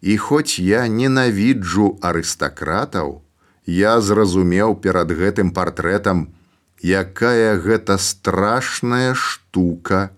І 0.00 0.16
хоць 0.18 0.58
я 0.58 0.86
ненавіджу 0.88 1.98
арыстакратаў, 2.02 3.22
я 3.66 4.00
зразумеў 4.00 4.74
перад 4.82 5.14
гэтым 5.14 5.54
партрэтам, 5.54 6.34
якая 6.82 7.58
гэта 7.62 7.98
страшная 7.98 9.14
штука 9.14 10.10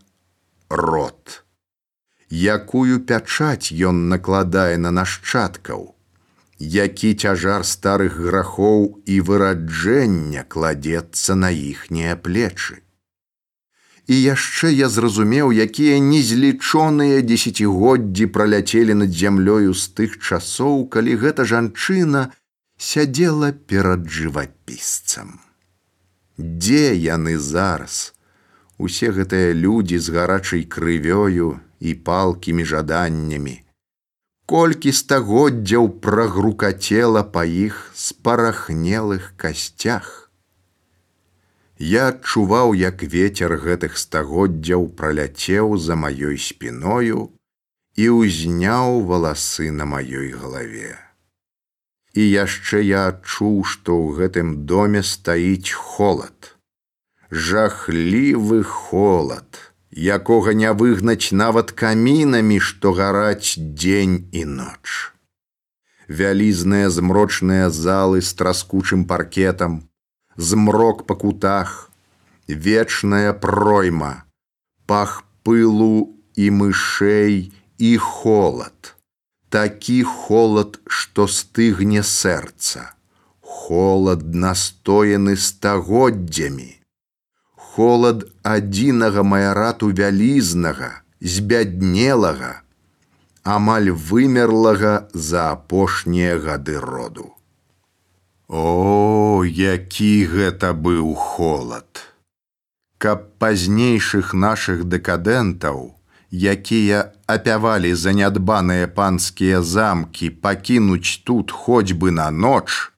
рот. 0.70 1.44
Якую 2.30 3.00
пячаць 3.04 3.72
ён 3.72 4.08
накладае 4.08 4.78
на 4.78 4.90
нашчадкаў, 4.90 5.96
які 6.56 7.14
цяжар 7.14 7.64
старых 7.64 8.16
грахоў 8.16 9.02
і 9.04 9.20
выраджэння 9.20 10.44
кладецца 10.48 11.34
на 11.34 11.50
іхнія 11.50 12.16
плечы. 12.16 12.80
І 14.10 14.16
яшчэ 14.20 14.72
я 14.74 14.88
зразумеў, 14.90 15.52
якія 15.64 15.98
незлічоныя 16.02 17.22
дзесяцігоддзі 17.22 18.26
праляцелі 18.36 18.96
над 19.02 19.14
зямлёю 19.14 19.70
з 19.70 19.84
тых 19.98 20.18
часоў, 20.18 20.88
калі 20.94 21.14
гэта 21.22 21.46
жанчына 21.46 22.22
сядзела 22.74 23.52
перад 23.52 24.10
жывапісцам. 24.10 25.38
Дзе 26.38 26.96
яны 26.98 27.38
зараз? 27.38 28.12
Усе 28.78 29.12
гэтыя 29.14 29.52
людзі 29.54 30.00
з 30.02 30.16
гарачай 30.16 30.64
крывёю 30.64 31.60
і 31.78 31.94
палкімі 31.94 32.64
жаданнямі. 32.64 33.60
Колькі 34.50 34.90
стагоддзяў 34.90 35.86
прагрукацела 36.02 37.22
па 37.22 37.44
іх 37.44 37.78
спарахнелых 37.94 39.30
касцях. 39.36 40.29
Я 41.80 42.08
адчуваў, 42.12 42.74
як 42.76 43.02
ветер 43.02 43.56
гэтых 43.56 43.96
стагоддзяў 43.96 44.82
праляцеў 45.00 45.78
за 45.80 45.96
маёй 45.96 46.36
спіною 46.36 47.32
і 47.96 48.08
ўзняў 48.20 49.00
валасы 49.08 49.72
на 49.72 49.88
маёй 49.88 50.28
галаве. 50.36 51.00
І 52.12 52.20
яшчэ 52.20 52.84
я 52.84 53.08
адчуў, 53.08 53.64
што 53.64 53.96
ў 53.96 54.20
гэтым 54.20 54.68
доме 54.68 55.00
стаіць 55.00 55.72
холад. 55.72 56.52
Жахлівы 57.30 58.60
холад, 58.60 59.72
якога 59.96 60.52
не 60.52 60.76
выгнаць 60.76 61.32
нават 61.32 61.72
камінамі, 61.72 62.60
што 62.60 62.92
гараць 62.92 63.56
дзень 63.56 64.28
і 64.36 64.44
ноч. 64.44 65.14
Вялізныя 66.08 66.90
змрочныя 66.90 67.70
залы 67.70 68.20
з 68.20 68.34
траскучым 68.34 69.06
паркетам, 69.06 69.86
змрок 70.36 71.06
па 71.06 71.14
кутах, 71.14 71.90
вечная 72.46 73.32
пройма, 73.32 74.24
пах 74.86 75.22
пылу 75.42 76.14
і 76.36 76.50
мышэй 76.50 77.52
і 77.78 77.90
холад. 77.98 78.94
Такі 79.50 80.02
холад, 80.06 80.78
што 80.86 81.26
стыгне 81.26 82.02
сэрца, 82.06 82.94
холад 83.40 84.22
настояны 84.34 85.34
стагоддзямі. 85.36 86.78
Холад 87.54 88.26
адзінага 88.42 89.22
майарату 89.26 89.90
вялізнага, 89.90 91.02
збяднелага, 91.20 92.62
амаль 93.42 93.90
вымерлага 93.90 95.10
за 95.14 95.50
апошнія 95.50 96.38
гады 96.38 96.78
роду. 96.78 97.34
О, 98.52 99.44
які 99.46 100.26
гэта 100.26 100.74
быў 100.74 101.14
холад! 101.14 102.02
Каб 102.98 103.38
пазнейшых 103.38 104.34
нашых 104.34 104.82
дэкадэнтаў, 104.90 105.94
якія 106.34 107.14
апявалі 107.30 107.94
занядбаныя 107.94 108.88
панскія 108.90 109.62
замкі 109.62 110.30
пакінуць 110.30 111.22
тут 111.22 111.54
хоць 111.54 111.94
бы 111.94 112.10
на 112.10 112.26
ноч, 112.34 112.90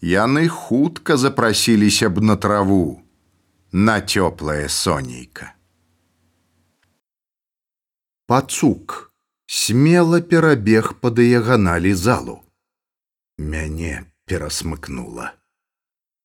яны 0.00 0.46
хутка 0.46 1.16
запрасіліся 1.16 2.08
б 2.08 2.22
на 2.22 2.36
траву, 2.36 3.02
на 3.72 3.98
цёплае 3.98 4.68
сонейка. 4.68 5.58
Пацук 8.30 9.10
смела 9.46 10.22
перабег 10.22 10.94
па 11.02 11.10
дыяганалі 11.10 11.94
залу. 11.98 12.38
Мяне 13.38 14.06
перасмыкнула. 14.30 15.32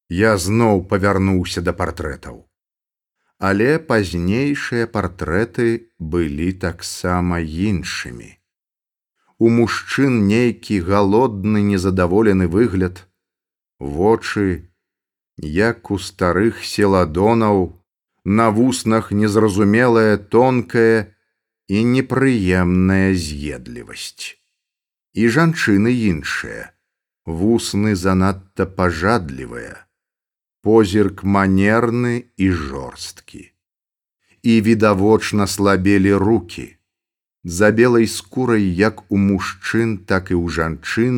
Я 0.09 0.37
зноў 0.37 0.83
павярнуўся 0.89 1.61
да 1.61 1.73
партрэтаў. 1.73 2.43
Але 3.39 3.79
пазнейшыя 3.79 4.87
партрэты 4.87 5.69
былі 5.99 6.49
таксама 6.65 7.39
іншымі. 7.41 8.29
У 9.39 9.49
мужчын 9.49 10.19
нейкі 10.27 10.79
галодны 10.89 11.63
незадаволены 11.69 12.47
выгляд, 12.47 13.07
вочы, 13.79 14.69
як 15.37 15.91
у 15.91 15.97
старых 15.97 16.63
селадонаў, 16.63 17.83
на 18.23 18.49
вуснах 18.51 19.11
незразумелая 19.11 20.17
тонкая 20.17 21.15
і 21.67 21.83
непрыемная 21.83 23.13
з'едлівасць. 23.13 24.37
І 25.13 25.27
жанчыны 25.27 25.91
іншыя, 25.91 26.72
вусны 27.25 27.95
занадта 27.95 28.65
пажадлівыя, 28.65 29.87
позірк 30.61 31.23
манерны 31.23 32.25
і 32.37 32.51
жорсткі. 32.51 33.51
І 34.43 34.61
відавочна 34.61 35.47
слабелі 35.47 36.13
руки. 36.13 36.77
За 37.43 37.71
белай 37.71 38.07
скурай 38.07 38.63
як 38.63 39.11
у 39.11 39.17
мужчын, 39.17 39.97
так 40.03 40.31
і 40.31 40.35
ў 40.35 40.47
жанчын 40.51 41.15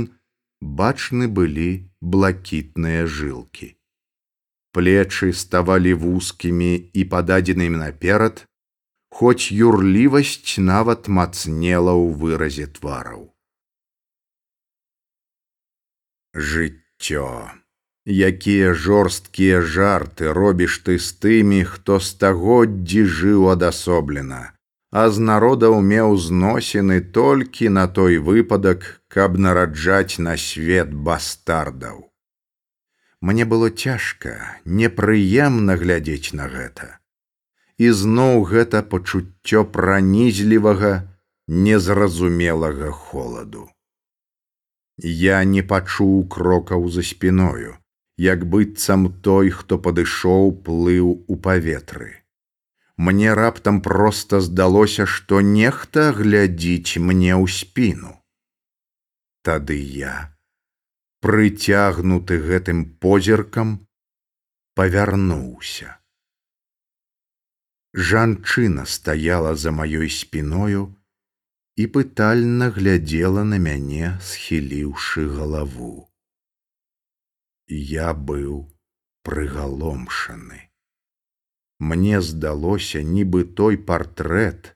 бачны 0.61 1.27
былі 1.27 1.89
блакітныя 2.01 3.05
жылкі. 3.05 3.73
Плечы 4.73 5.33
ставалі 5.33 5.93
вузкімі 5.93 6.89
і 6.93 7.05
пададзенымі 7.05 7.77
наперад, 7.81 8.45
хоць 9.09 9.49
юрлівасць 9.53 10.57
нават 10.57 11.07
мацнела 11.07 11.93
ў 11.93 12.13
выразе 12.13 12.67
твараў 12.67 13.34
жыццё. 16.35 17.49
Якія 18.05 18.73
жорсткія 18.73 19.61
жарты 19.61 20.33
робіш 20.33 20.81
ты 20.85 20.99
з 20.99 21.09
тымі 21.17 21.63
хто 21.65 21.99
стагоддзі 21.99 23.07
жыў 23.19 23.49
адасоблена 23.55 24.55
а 24.95 25.09
з 25.11 25.19
народаў 25.27 25.73
меў 25.85 26.13
зносіны 26.25 27.01
толькі 27.17 27.67
на 27.77 27.83
той 27.95 28.17
выпадак 28.27 28.85
каб 29.15 29.35
нараджаць 29.45 30.23
на 30.27 30.35
свет 30.43 30.93
бастардаў. 31.07 31.97
Мне 33.19 33.43
было 33.53 33.69
цяжка 33.69 34.35
непрыемна 34.63 35.75
глядзець 35.81 36.31
на 36.39 36.47
гэта. 36.55 36.87
І 37.75 37.91
зноў 37.91 38.47
гэта 38.51 38.83
пачуццё 38.95 39.67
пранізлівага 39.75 40.95
незразумелага 41.67 42.95
холаду 43.03 43.67
Я 44.97 45.43
не 45.43 45.61
пачуў 45.61 46.27
крокаў 46.31 46.89
за 46.89 47.03
спіною, 47.03 47.75
як 48.17 48.45
быццам 48.47 49.11
той, 49.21 49.49
хто 49.49 49.77
падышоў 49.77 50.55
плыў 50.63 51.25
у 51.27 51.35
паветры. 51.35 52.23
Мне 52.97 53.33
раптам 53.33 53.81
проста 53.81 54.39
здалося, 54.39 55.05
што 55.05 55.41
нехта 55.41 56.13
глядзіць 56.13 56.97
мне 56.97 57.35
ў 57.35 57.47
спіну. 57.51 58.15
Тады 59.43 59.75
я, 59.75 60.31
прыцягнуты 61.19 62.39
гэтым 62.39 62.85
позіркам, 63.03 63.83
павярнуўся. 64.79 65.99
Жанчына 67.93 68.85
стаяла 68.85 69.55
за 69.55 69.71
маёй 69.71 70.09
спіною, 70.09 70.95
і 71.75 71.87
пытальна 71.87 72.69
глядзела 72.75 73.43
на 73.43 73.59
мяне, 73.59 74.15
схіліўшы 74.23 75.27
галаву. 75.27 76.07
Я 77.67 78.13
быў 78.13 78.71
прыгаломшаны. 79.27 80.61
Мне 81.79 82.21
здалося, 82.21 83.03
нібы 83.03 83.43
той 83.43 83.75
партрэт, 83.77 84.71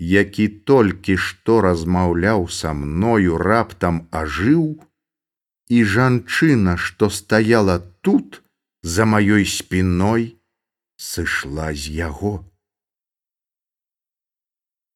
які 0.00 0.48
толькі 0.48 1.16
што 1.16 1.60
размаўляў 1.60 2.48
са 2.48 2.72
мною 2.74 3.38
раптам 3.38 4.08
ажыў, 4.10 4.82
і 5.70 5.84
жанчына, 5.84 6.76
што 6.76 7.10
стаяла 7.10 7.78
тут 8.00 8.42
за 8.82 9.06
маёй 9.06 9.46
спіной, 9.46 10.40
сышла 10.96 11.70
з 11.72 11.94
яго. 11.94 12.49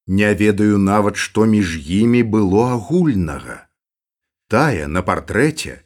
Не 0.07 0.35
ведаю 0.35 0.79
нават, 0.79 1.17
што 1.17 1.47
між 1.47 1.81
імі 1.89 2.23
было 2.23 2.75
агульнага. 2.77 3.65
Тая 4.49 4.87
на 4.89 5.01
партрэце 5.03 5.81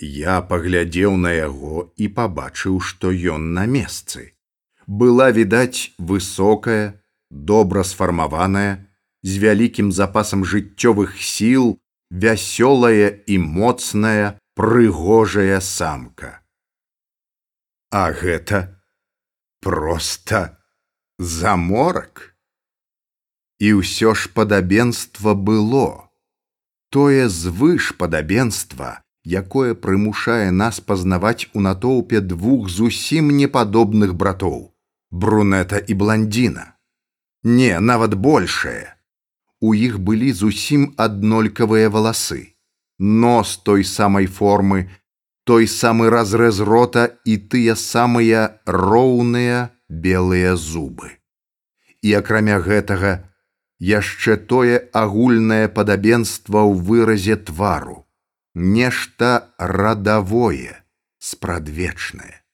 я 0.00 0.40
паглядзеў 0.40 1.16
на 1.16 1.32
яго 1.34 1.92
і 1.96 2.08
пабачыў, 2.08 2.80
што 2.80 3.10
ён 3.10 3.52
на 3.52 3.66
месцы. 3.66 4.38
Была 4.86 5.30
відаць 5.30 5.92
высокая, 5.98 7.02
добра 7.30 7.84
сфармаваная, 7.84 8.86
з 9.22 9.36
вялікім 9.42 9.92
запасам 9.92 10.44
жыццёвых 10.44 11.20
сіл, 11.20 11.76
вясёлая 12.10 13.10
і 13.26 13.38
моцная, 13.38 14.38
прыгожая 14.54 15.60
самка. 15.60 16.40
А 17.90 18.12
гэта 18.12 18.80
просто 19.60 20.58
заморак 21.18 22.29
і 23.60 23.76
ўсё 23.80 24.16
ж 24.16 24.32
падабенства 24.32 25.36
было. 25.36 26.08
Тое 26.90 27.28
звыш 27.28 27.92
падабенства 28.00 29.04
якое 29.24 29.76
прымушае 29.76 30.50
нас 30.50 30.80
пазнаваць 30.80 31.46
у 31.52 31.60
натоўпе 31.60 32.20
двух 32.24 32.68
зусім 32.72 33.30
непадобных 33.36 34.16
братоў 34.16 34.72
брунета 35.10 35.78
і 35.78 35.94
бландзіна 35.94 36.80
не 37.44 37.80
нават 37.80 38.14
большае. 38.14 38.96
У 39.60 39.74
іх 39.74 40.00
былі 40.00 40.32
зусім 40.32 40.94
аднолькавыя 40.96 41.90
валасы. 41.90 42.56
Нос 42.98 43.56
той 43.56 43.84
самай 43.84 44.26
формы 44.26 44.88
той 45.44 45.66
самы 45.66 46.10
разрэз 46.10 46.60
рота 46.60 47.10
і 47.24 47.36
тыя 47.52 47.74
самыя 47.74 48.60
роўныя 48.66 49.70
белыя 49.88 50.56
зубы. 50.56 51.16
І 52.02 52.14
акрамя 52.20 52.60
гэтага 52.60 53.29
яшчэ 53.80 54.36
тое 54.36 54.76
агульнае 54.92 55.68
падабенства 55.68 56.60
ў 56.68 56.84
выразе 56.84 57.36
твару, 57.36 58.04
нешта 58.54 59.52
радавое, 59.58 60.84
спрадвечнае. 61.18 62.44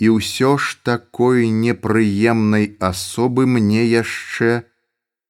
І 0.00 0.08
ўсё 0.16 0.56
ж 0.56 0.80
такой 0.82 1.52
непрыемнай 1.52 2.76
асобы 2.80 3.44
мне 3.44 3.84
яшчэ 3.84 4.64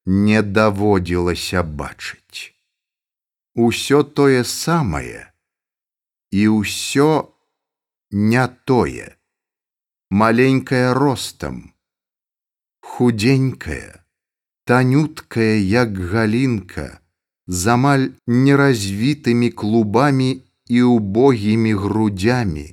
не 0.06 0.42
даводзілася 0.42 1.66
бачыць. 1.66 2.54
Усё 3.58 4.02
тое 4.06 4.44
самае 4.46 5.26
і 6.30 6.46
ўсё 6.62 7.34
не 8.10 8.46
тое, 8.64 9.18
маленькая 10.10 10.94
ростам, 10.94 11.74
худенькая, 12.80 14.06
танюткая, 14.70 15.58
як 15.58 15.98
галінка, 15.98 17.00
з 17.46 17.66
амаль 17.66 18.04
неразвітымі 18.26 19.50
клубамі 19.50 20.28
і 20.68 20.82
убогімі 20.82 21.72
грудямі, 21.74 22.66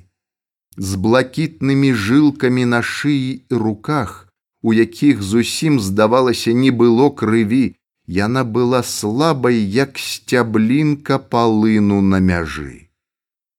з 0.76 0.94
блакітнымі 0.94 1.90
жылкамі 1.94 2.68
на 2.74 2.80
шыі 2.86 3.42
і 3.50 3.54
руках, 3.64 4.30
у 4.62 4.74
якіх 4.78 5.26
зусім 5.26 5.80
здавалася 5.82 6.54
не 6.54 6.70
было 6.70 7.10
крыві, 7.10 7.74
яна 8.06 8.46
была 8.46 8.86
слабай, 8.86 9.58
як 9.58 9.98
сцяблінка 9.98 11.18
палыну 11.18 11.98
на 12.00 12.22
мяжы. 12.22 12.94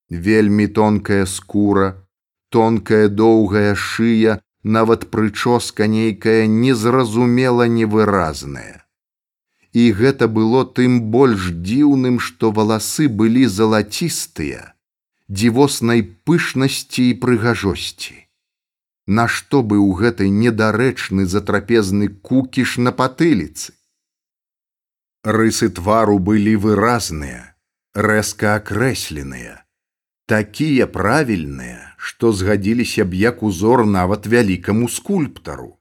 Вельмі 0.07 0.71
тонкая 0.79 1.25
скура, 1.25 2.07
тонкая 2.47 3.11
доўгая 3.11 3.75
шыя, 3.75 4.39
нават 4.63 5.09
прычоска 5.09 5.87
нейкая 5.87 6.47
незразумела 6.47 7.67
невыразная. 7.67 8.85
І 9.71 9.91
гэта 9.93 10.27
было 10.27 10.65
тым 10.65 11.11
больш 11.13 11.51
дзіўным, 11.53 12.19
што 12.19 12.51
валасы 12.51 13.07
былі 13.07 13.45
залацістыя, 13.45 14.73
дзівоснай 15.29 16.01
пышнасці 16.25 17.03
і 17.09 17.13
прыгажосці. 17.21 18.25
Нашто 19.05 19.61
бы 19.61 19.77
ў 19.77 19.93
гэтай 19.97 20.29
недарэчны 20.29 21.25
затрапезны 21.25 22.09
кукіш 22.09 22.77
на 22.77 22.91
патыліцы? 22.91 23.73
Рысы 25.23 25.69
твару 25.69 26.17
былі 26.19 26.55
выразныя, 26.55 27.55
рэзка 27.93 28.55
акрэсленыя, 28.61 29.65
такія 30.25 30.85
правільныя, 30.87 31.88
што 31.99 32.31
згадзіліся 32.31 33.03
б 33.03 33.19
як 33.19 33.43
узор 33.43 33.83
нават 33.85 34.27
вялікаму 34.33 34.87
скульптару. 34.87 35.75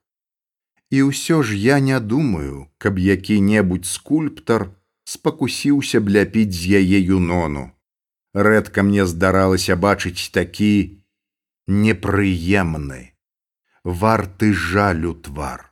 І 0.90 1.06
ўсё 1.14 1.46
ж 1.46 1.54
я 1.54 1.78
не 1.78 2.00
думаю, 2.00 2.66
каб 2.82 2.98
які-небудзь 2.98 3.92
скульптар 3.94 4.74
спакусіўся 5.04 6.02
б 6.02 6.18
ляпіць 6.18 6.58
з 6.58 6.82
яе 6.82 6.98
юнону. 6.98 7.70
Рэдка 8.34 8.82
мне 8.82 9.06
здаралася 9.06 9.78
бачыць 9.78 10.34
такі 10.34 10.72
непрыемны, 11.68 13.00
варты 13.84 14.52
жалю 14.52 15.14
твар. 15.14 15.70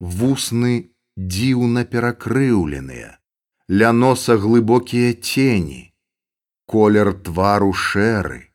Вусны 0.00 0.74
дзіўна 1.20 1.84
перакрыўленыя, 1.84 3.18
ля 3.68 3.92
носа 3.92 4.40
глыбокія 4.40 5.12
цені, 5.20 5.92
колер 6.64 7.12
твару 7.12 7.74
шэры, 7.74 8.49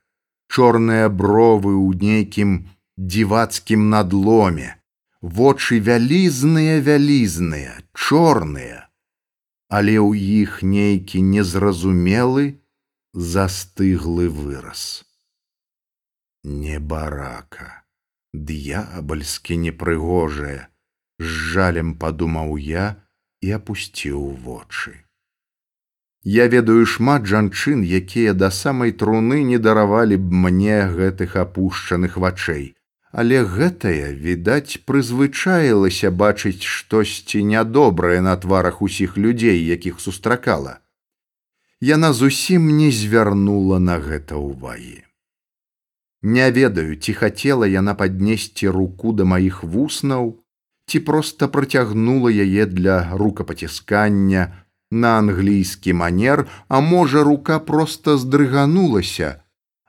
чорныя 0.50 1.10
бровы 1.10 1.74
ў 1.76 1.90
нейкім 2.02 2.52
дзівацкім 2.98 3.90
надломе, 3.90 4.76
вочы 5.22 5.80
вялізныя 5.80 6.82
вялізныя, 6.82 7.74
чорныя, 7.94 8.90
але 9.70 9.96
ў 10.00 10.44
іх 10.44 10.62
нейкі 10.64 11.22
незразумелы 11.22 12.62
застыглы 13.14 14.30
выраз. 14.30 15.06
Небарака, 16.44 17.84
д'ябальскі 18.34 19.58
непрыгожая, 19.58 20.70
з 21.20 21.32
жалем 21.56 21.96
падумаў 21.96 22.60
я 22.60 23.02
і 23.42 23.56
апусціў 23.58 24.22
вочы. 24.46 25.05
Я 26.26 26.48
ведаю 26.50 26.86
шмат 26.90 27.28
жанчын, 27.30 27.86
якія 27.86 28.34
да 28.34 28.50
самай 28.50 28.92
труны 28.92 29.44
не 29.46 29.60
даравалі 29.62 30.18
б 30.18 30.34
мне 30.46 30.90
гэтых 30.90 31.36
апушчаных 31.38 32.18
вачэй. 32.18 32.74
Але 33.14 33.46
гэтая, 33.46 34.10
відаць, 34.10 34.82
прызвычаілася 34.90 36.10
бачыць 36.10 36.66
штосьці 36.66 37.46
нядобрае 37.46 38.26
на 38.26 38.34
тварах 38.42 38.82
усіх 38.82 39.22
людзей, 39.22 39.62
якіх 39.70 40.02
сустракала. 40.02 40.82
Яна 41.80 42.12
зусім 42.12 42.74
не 42.74 42.90
звярнула 42.90 43.78
на 43.78 44.02
гэта 44.02 44.42
ўвагі. 44.42 45.06
Не 46.26 46.50
ведаю, 46.50 46.98
ці 46.98 47.14
хацела 47.14 47.70
яна 47.70 47.94
паднесці 47.94 48.74
руку 48.74 49.14
да 49.14 49.30
маіх 49.30 49.62
вуснаў, 49.64 50.42
ці 50.90 51.06
проста 51.06 51.48
працягнула 51.48 52.34
яе 52.34 52.66
для 52.66 53.14
рукапаціскання, 53.14 54.65
на 54.92 55.18
англійскі 55.18 55.94
манер, 55.94 56.48
а 56.68 56.80
можа, 56.80 57.24
рука 57.24 57.60
проста 57.60 58.18
здрыганулася, 58.18 59.42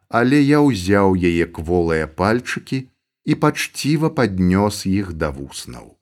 але 0.08 0.40
я 0.42 0.60
ўзяў 0.64 1.16
яе 1.16 1.46
кволыя 1.46 2.06
пальчыкі 2.06 2.88
і 3.24 3.34
пачціва 3.34 4.10
паднёс 4.10 4.86
іх 4.86 5.12
да 5.12 5.30
вуснаў. 5.30 5.96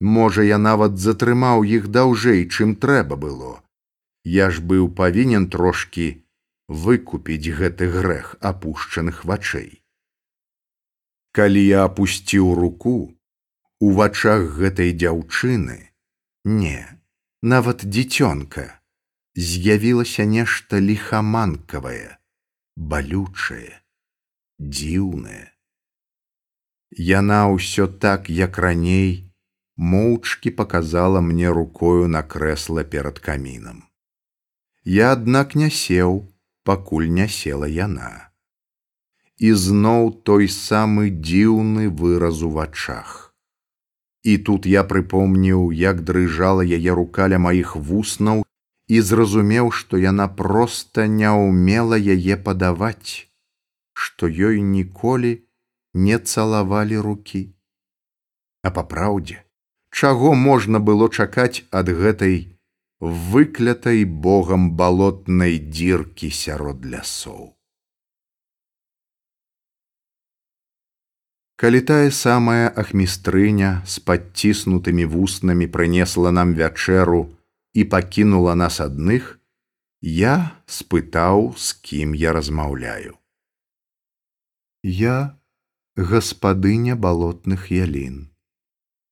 Можа, 0.00 0.42
я 0.42 0.58
нават 0.58 0.98
затрымаў 0.98 1.64
іх 1.64 1.88
даўжэй, 1.88 2.46
чым 2.48 2.76
трэба 2.76 3.16
было. 3.16 3.62
Я 4.24 4.50
ж 4.50 4.62
быў 4.62 4.88
павінен 4.94 5.48
трошкі 5.48 6.22
выкупіць 6.68 7.54
гэты 7.58 7.88
грэх 7.90 8.36
апушчаных 8.40 9.24
вачэй. 9.24 9.82
Калі 11.32 11.62
я 11.64 11.84
апусціў 11.84 12.54
руку, 12.54 13.14
у 13.80 13.92
вачах 13.92 14.58
гэтай 14.58 14.92
дзяўчыны 14.92 15.78
не 16.44 16.97
нават 17.42 17.84
дзіцёнка 17.86 18.66
з'явілася 19.34 20.24
нешта 20.24 20.80
ліхаманкавае 20.82 22.18
балючае 22.76 23.78
дзіўнае. 24.58 25.54
Яна 26.90 27.46
ўсё 27.54 27.86
так 27.86 28.30
як 28.30 28.58
раней 28.58 29.30
моўчкі 29.76 30.50
показала 30.50 31.20
мне 31.20 31.50
рукою 31.50 32.08
на 32.08 32.22
крэсла 32.22 32.82
перад 32.82 33.18
камінам. 33.18 33.84
Я 34.82 35.12
аднак 35.12 35.54
не 35.54 35.70
сеў 35.70 36.26
пакуль 36.64 37.06
не 37.06 37.28
села 37.28 37.70
яна. 37.70 38.32
І 39.38 39.52
зноў 39.54 40.10
той 40.26 40.48
самы 40.50 41.10
дзіўны 41.10 41.86
выраз 41.88 42.42
у 42.42 42.50
вачах. 42.50 43.27
І 44.24 44.38
тут 44.38 44.66
я 44.66 44.82
прыпомніў, 44.84 45.72
як 45.72 46.02
дрыжала 46.02 46.62
яе 46.62 46.94
рука 46.94 47.28
ля 47.28 47.38
маіх 47.38 47.76
вуснаў 47.76 48.44
і 48.88 49.00
зразумеў, 49.00 49.70
што 49.70 50.00
яна 50.02 50.28
проста 50.28 51.06
не 51.06 51.30
ўмела 51.30 51.96
яе 51.96 52.36
падаваць, 52.36 53.28
што 53.92 54.26
ёй 54.26 54.60
ніколі 54.60 55.42
не 55.94 56.18
цалавалі 56.18 56.98
рукі. 56.98 57.42
А 58.62 58.70
па 58.74 58.82
праўдзе, 58.82 59.44
чаго 59.90 60.34
можна 60.34 60.80
было 60.80 61.08
чакаць 61.08 61.62
ад 61.70 61.88
гэтай 61.88 62.58
выклятай 63.00 64.04
богам 64.04 64.72
балотнай 64.74 65.58
дзіркі 65.58 66.30
сярод 66.30 66.84
лясоў. 66.84 67.57
Калі 71.58 71.80
тая 71.82 72.10
самая 72.14 72.70
ахмістрыня 72.70 73.82
з 73.82 73.98
падціснутымі 74.06 75.06
вуснамі 75.10 75.66
прынесла 75.66 76.30
нам 76.30 76.54
вячэру 76.54 77.34
і 77.74 77.84
пакінула 77.94 78.54
нас 78.54 78.78
адных, 78.78 79.42
я 80.00 80.54
спытаў, 80.70 81.58
з 81.58 81.74
кім 81.82 82.14
я 82.14 82.30
размаўляю. 82.36 83.18
Я 84.86 85.34
гаспадыня 85.98 86.94
балотных 86.94 87.74
ялін, 87.74 88.30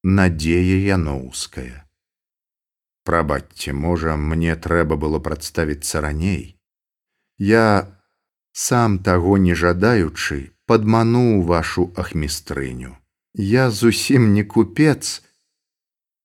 надзея 0.07 0.79
яноўская. 0.95 1.83
Прабачце, 3.03 3.75
можа, 3.75 4.15
мне 4.15 4.55
трэба 4.55 4.95
было 4.95 5.19
прадставіцца 5.19 6.01
раней. 6.01 6.61
Я 7.39 7.99
сам 8.53 9.03
таго 9.03 9.35
не 9.37 9.59
жадаючы, 9.59 10.55
падмануў 10.67 11.43
вашу 11.47 11.93
ахмістрыню. 11.97 12.97
Я 13.35 13.71
зусім 13.71 14.33
не 14.35 14.45
купец, 14.45 15.23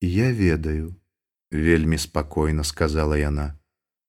я 0.02 0.32
ведаю, 0.32 0.96
вельмі 1.52 1.98
спакойна 1.98 2.64
сказала 2.64 3.18
яна. 3.18 3.58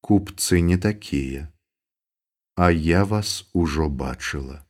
Купцы 0.00 0.60
не 0.60 0.78
такія, 0.78 1.52
А 2.56 2.70
я 2.70 3.04
вас 3.04 3.48
ужо 3.52 3.88
бачыла. 3.88 4.66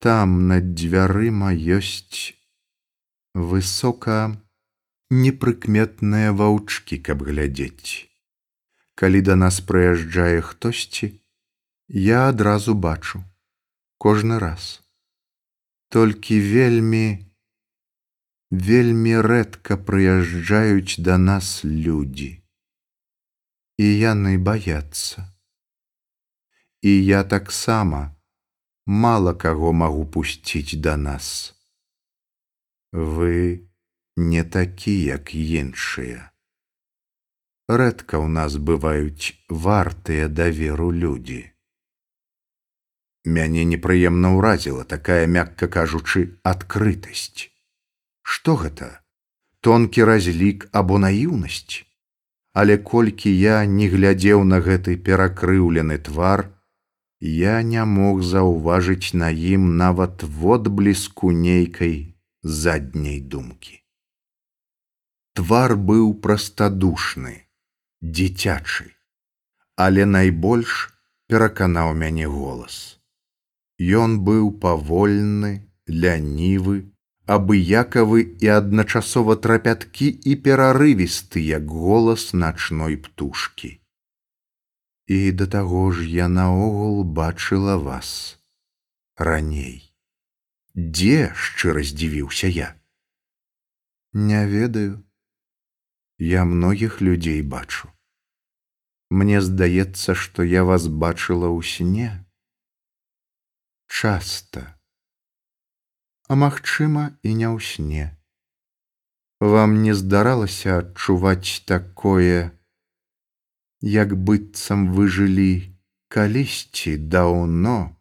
Там 0.00 0.48
над 0.48 0.74
дзвярыма 0.74 1.50
ёсць 1.52 2.34
высока 3.34 4.36
непрыкметныя 5.10 6.32
ваўчкі, 6.32 6.98
каб 6.98 7.24
глядзець. 7.24 8.06
Калі 8.94 9.20
да 9.22 9.34
нас 9.34 9.60
прыязджае 9.60 10.42
хтосьці, 10.42 11.18
я 11.88 12.28
адразу 12.28 12.74
бачу 12.74 13.24
кожны 13.98 14.38
раз. 14.38 14.82
Толькі 15.90 16.38
вельмі, 16.40 17.26
вельмі 18.50 19.14
рэдка 19.24 19.76
прыязджаюць 19.76 21.00
да 21.02 21.18
нас 21.18 21.64
людзі. 21.64 22.30
І 23.78 23.86
яны 23.86 24.38
баяцца. 24.38 25.26
І 26.82 26.92
я 27.04 27.24
таксама 27.24 28.14
мала 28.86 29.34
каго 29.34 29.72
магу 29.72 30.06
пусціць 30.06 30.78
да 30.78 30.96
нас. 30.96 31.54
Вы 32.92 33.68
не 34.16 34.44
такі, 34.44 34.94
як 35.04 35.34
іншыя. 35.34 36.32
Рэдка 37.68 38.16
ў 38.16 38.28
нас 38.32 38.56
бываюць 38.56 39.36
вартыя 39.48 40.28
даверу 40.28 40.88
людзі. 40.90 41.57
Мяне 43.24 43.64
непрыемна 43.64 44.34
ўразіла 44.36 44.84
такая, 44.84 45.26
мякка 45.26 45.68
кажучы, 45.68 46.38
адкрытасць. 46.42 47.50
Што 48.22 48.56
гэта? 48.56 49.02
Тонкі 49.60 50.04
разлік 50.04 50.68
або 50.72 50.98
наіўнасць. 50.98 51.84
Але 52.52 52.78
колькі 52.78 53.30
я 53.30 53.64
не 53.66 53.88
глядзеў 53.88 54.44
на 54.44 54.60
гэты 54.60 54.96
перакрыўлены 54.96 55.98
твар, 55.98 56.48
я 57.20 57.62
не 57.62 57.84
мог 57.84 58.22
заўважыць 58.22 59.14
на 59.14 59.30
ім 59.30 59.76
нават 59.76 60.22
водбліску 60.22 61.30
нейкай 61.30 62.14
задняй 62.42 63.20
думкі. 63.20 63.82
Твар 65.34 65.74
быў 65.76 66.14
прастадушны, 66.14 67.46
дзіцячы, 68.02 68.94
але 69.76 70.06
найбольш 70.06 70.94
пераканаў 71.26 71.94
мяне 71.94 72.26
голас. 72.26 72.97
Ён 73.78 74.18
быў 74.26 74.50
павольны, 74.58 75.70
лянівы, 75.86 76.90
абыякавы 77.30 78.22
і 78.42 78.48
адначасова 78.58 79.36
трапяткі 79.38 80.08
і 80.10 80.34
перарывісты, 80.34 81.38
як 81.38 81.70
голас 81.70 82.32
начной 82.34 82.96
птушкі. 82.96 83.78
І 85.06 85.32
да 85.32 85.46
таго 85.46 85.92
ж 85.92 86.04
я 86.10 86.28
наогул 86.28 87.04
бачыла 87.04 87.78
вас 87.78 88.42
раней. 89.16 89.94
Дзе 90.74 91.32
шчыра 91.34 91.82
здзівіўся 91.86 92.50
я? 92.50 92.74
Не 94.12 94.46
ведаю. 94.46 95.04
Я 96.18 96.44
многіх 96.44 97.00
людзей 97.00 97.42
бачу. 97.42 97.88
Мне 99.10 99.40
здаецца, 99.40 100.14
што 100.14 100.42
я 100.42 100.64
вас 100.64 100.90
бачыла 100.90 101.46
ў 101.46 101.62
сне 101.62 102.27
часта. 103.98 104.78
А 106.28 106.36
магчыма, 106.38 107.18
і 107.26 107.34
не 107.34 107.48
ў 107.50 107.58
сне. 107.58 108.04
Вам 109.40 109.74
не 109.82 109.94
здаралася 110.00 110.76
адчуваць 110.82 111.66
такое, 111.66 112.54
як 113.82 114.14
быццам 114.28 114.86
вы 114.94 115.08
жылі 115.16 115.74
калісьці 116.14 116.94
даўно. 117.16 117.98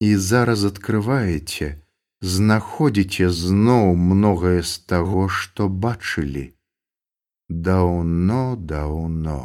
І 0.00 0.16
зараз 0.30 0.64
открываеце, 0.70 1.70
знаходзіце 2.24 3.28
зноў 3.42 3.92
многае 4.08 4.64
з 4.64 4.74
таго, 4.94 5.28
што 5.28 5.68
бачылі 5.68 6.48
даўно 7.68 8.42
даўно. 8.56 9.40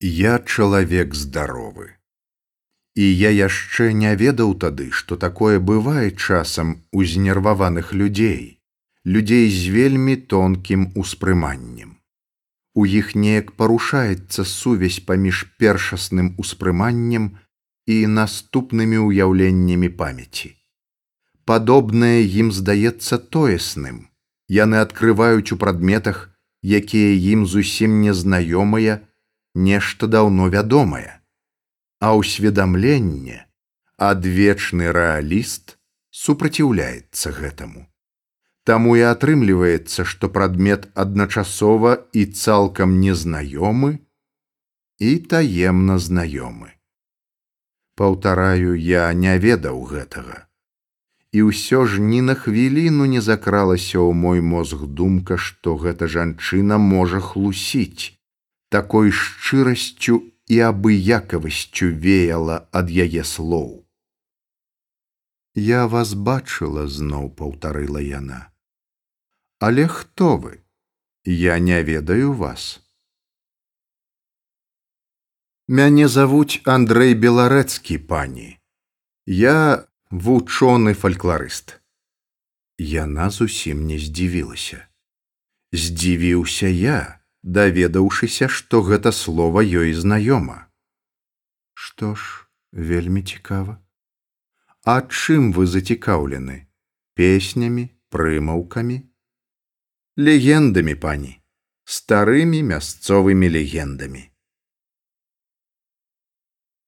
Я 0.00 0.38
чалавек 0.38 1.14
здаровы. 1.14 1.99
І 3.00 3.06
я 3.18 3.30
яшчэ 3.32 3.84
не 3.96 4.10
ведаў 4.20 4.50
тады, 4.62 4.86
што 4.96 5.16
такое 5.16 5.58
бывае 5.68 6.10
часам 6.10 6.72
у 6.92 7.04
знерваваных 7.12 7.92
людзей, 8.00 8.60
людзей 9.04 9.46
з 9.58 9.70
вельмі 9.76 10.16
тонкім 10.32 10.82
успрыманнем. 11.02 11.94
У 12.74 12.84
іх 13.00 13.14
неяк 13.22 13.52
парушаецца 13.60 14.44
сувязь 14.50 14.98
паміж 15.10 15.40
першасным 15.62 16.28
успрыманнем 16.44 17.30
і 17.94 17.96
наступнымі 18.18 19.00
ўяўленнямі 19.06 19.90
памяці. 20.02 20.50
Падобнае 21.48 22.20
ім 22.42 22.52
здаецца 22.58 23.16
тоесным. 23.36 24.02
Яны 24.58 24.82
адкрываюць 24.84 25.56
у 25.56 25.58
прадметах, 25.64 26.20
якія 26.82 27.16
ім 27.32 27.48
зусім 27.54 27.96
незнаёмыя, 28.04 29.00
нешта 29.54 30.10
даўно 30.18 30.50
вядомае 30.52 31.19
а 32.00 32.16
ўсведамленне, 32.16 33.44
адвечны 34.00 34.88
рэаліст 34.96 35.76
супраціўляецца 36.10 37.32
гэтаму. 37.36 37.86
Таму 38.64 38.96
і 38.96 39.04
атрымліваецца, 39.12 40.04
што 40.04 40.28
прадмет 40.32 40.88
адначасова 40.94 41.96
і 42.12 42.26
цалкам 42.26 43.00
незнаёмы 43.00 44.00
і 45.00 45.10
таемна 45.32 45.96
знаёмы. 45.98 46.76
Паўтараю, 47.96 48.76
я 48.76 49.12
не 49.12 49.36
ведаў 49.38 49.84
гэтага. 49.92 50.48
І 51.32 51.46
ўсё 51.48 51.84
ж 51.86 52.00
ні 52.00 52.20
на 52.26 52.34
хвіліну 52.34 53.06
не 53.06 53.20
закралася 53.20 54.00
ў 54.00 54.12
мой 54.16 54.40
мозг 54.40 54.88
думка, 55.00 55.36
што 55.36 55.76
гэта 55.76 56.08
жанчына 56.08 56.80
можа 56.80 57.20
хлусіць 57.20 58.16
такой 58.70 59.10
шчырасцю 59.10 60.22
і 60.50 60.58
абыякавасцю 60.66 61.94
веяла 61.94 62.66
ад 62.74 62.90
яе 62.90 63.22
слоў. 63.22 63.86
Я 65.54 65.86
вас 65.86 66.14
бачыла 66.14 66.86
зноў 66.90 67.30
паўтарыла 67.38 68.02
яна. 68.02 68.50
Але 69.60 69.86
хто 69.86 70.36
вы? 70.38 70.62
Я 71.24 71.58
не 71.58 71.82
ведаю 71.82 72.32
вас. 72.32 72.82
Мяне 75.68 76.08
завуць 76.08 76.62
Андрэй 76.66 77.14
беларэцкі 77.14 77.98
пані. 78.10 78.58
Я 79.26 79.86
вучоны 80.10 80.94
фальклорыст. 80.94 81.78
Яна 82.78 83.30
зусім 83.30 83.86
не 83.86 84.02
здзівілася. 84.02 84.82
Здзівіўся 85.70 86.66
я 86.66 87.19
даведаўшыся, 87.42 88.48
што 88.48 88.82
гэта 88.82 89.12
слова 89.12 89.60
ёй 89.62 89.92
знаёма. 89.92 90.68
Што 91.74 92.14
ж, 92.14 92.46
вельмі 92.72 93.22
цікава. 93.22 93.80
А 94.84 95.00
чым 95.08 95.52
вы 95.52 95.66
зацікаўлены? 95.66 96.66
Песнямі 97.14 97.90
прымаўкамі? 98.08 99.02
Легендамі 100.16 100.94
пані 100.94 101.40
старымі 101.90 102.62
мясцовымі 102.62 103.48
легендамі. 103.50 104.20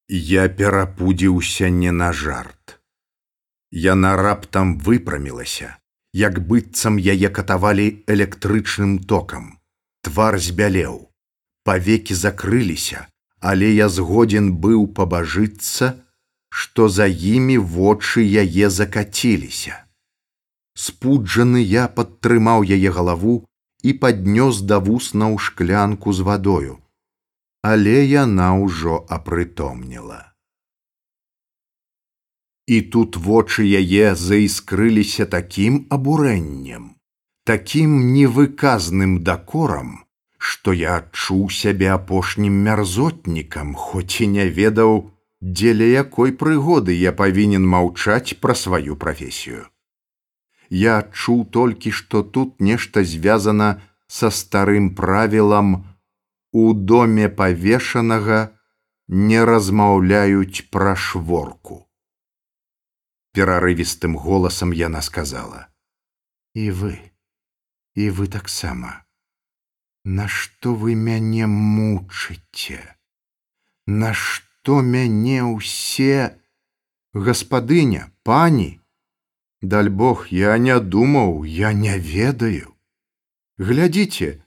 Я 0.09 0.46
перапудзіўся 0.48 1.70
не 1.74 1.90
на 1.90 2.12
жарт. 2.12 2.78
Яна 3.72 4.12
раптам 4.20 4.78
выпрамілася 4.78 5.74
як 6.12 6.38
быццам 6.46 7.00
яе 7.00 7.32
катавалі 7.38 8.05
электрычным 8.14 8.98
токам 9.11 9.59
твар 10.03 10.38
збялеў. 10.38 11.09
Павекі 11.64 12.14
закрыліся 12.18 13.07
але 13.50 13.68
я 13.74 13.88
згодзін 13.90 14.55
быў 14.64 14.86
пабажыцца 14.96 15.92
што 16.62 16.86
за 16.94 17.07
імі 17.11 17.57
вочы 17.74 18.22
яе 18.42 18.68
закаціліся. 18.70 19.76
Спуджаны 20.82 21.62
я 21.64 21.88
падтрымаў 21.96 22.66
яе 22.76 22.92
галаву 22.96 23.34
і 23.82 23.94
паднёс 24.03 24.61
да 24.72 24.78
вуснаў 24.88 25.38
шклянку 25.46 26.12
з 26.18 26.26
вадою. 26.28 26.76
Але 27.70 27.96
яна 28.05 28.53
ўжо 28.62 29.00
апрытомніла 29.16 30.20
І 32.66 32.80
тут 32.94 33.16
вочы 33.16 33.66
яе 33.66 34.14
заіскрыліся 34.14 35.26
такім 35.26 35.86
абурэннем, 35.90 36.84
такім 37.45 38.12
невыказным 38.12 39.22
дакорам, 39.24 40.05
што 40.38 40.72
я 40.72 40.97
адчуў 41.01 41.51
сябе 41.51 41.90
апошнім 41.95 42.55
мярзотнікам, 42.68 43.74
хоць 43.74 44.20
і 44.20 44.28
не 44.36 44.47
ведаў, 44.61 45.11
дзеля 45.40 45.88
якой 45.93 46.32
прыгоды 46.32 46.97
я 46.99 47.12
павінен 47.12 47.66
маўчаць 47.74 48.38
пра 48.40 48.55
сваю 48.55 48.97
прафесію. 48.97 49.66
Я 50.70 50.99
адчуў 51.05 51.45
толькі, 51.59 51.90
што 51.90 52.22
тут 52.22 52.61
нешта 52.61 53.05
звязана 53.05 53.82
са 54.09 54.30
старым 54.30 54.95
правілам 54.95 55.76
у 56.53 56.72
доме 56.72 57.28
павешанага 57.28 58.40
не 59.09 59.45
размаўляюць 59.45 60.68
пра 60.70 60.95
шворку 60.97 61.86
перарывістым 63.32 64.16
голасам 64.16 64.72
яна 64.76 65.01
сказала 65.01 65.68
і 66.55 66.70
вы 66.80 66.93
і 67.95 68.11
вы 68.11 68.26
таксама. 68.26 69.05
Нашто 70.05 70.74
вы 70.74 70.95
мяне 70.95 71.47
мучыце? 71.47 72.80
Нашто 73.86 74.80
мяне 74.80 75.43
ўсе? 75.45 76.38
Гаспадыня 77.14 78.11
пані? 78.24 78.80
Даль 79.62 79.90
бог 79.90 80.26
я 80.30 80.59
не 80.59 80.78
думаў 80.80 81.45
я 81.45 81.72
не 81.72 81.99
ведаю. 81.99 82.74
Глядзіце 83.59 84.43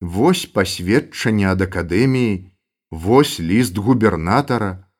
вось 0.00 0.44
пасведчанне 0.46 1.48
ад 1.48 1.62
акадэміі 1.62 2.50
вось 2.90 3.40
ліст 3.40 3.78
губернатара. 3.78 4.90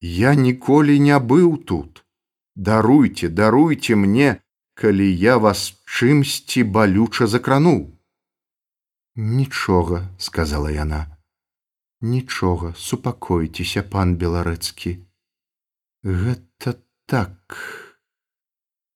Я 0.00 0.34
ніколі 0.34 0.98
не 1.00 1.16
быў 1.18 1.56
тут. 1.56 2.04
Даруйте 2.54 3.28
даруйте 3.28 3.96
мне 3.96 4.42
калі 4.78 5.06
я 5.26 5.38
вас 5.42 5.68
чымсьці 5.84 6.62
балюча 6.74 7.26
закрануў 7.26 7.80
нічога 9.18 10.08
сказала 10.18 10.70
яна. 10.70 11.18
Нічога 12.00 12.72
супакойцеся 12.78 13.82
пан 13.82 14.14
беларэцкі. 14.16 14.92
Гэта 16.06 16.78
так. 17.06 17.58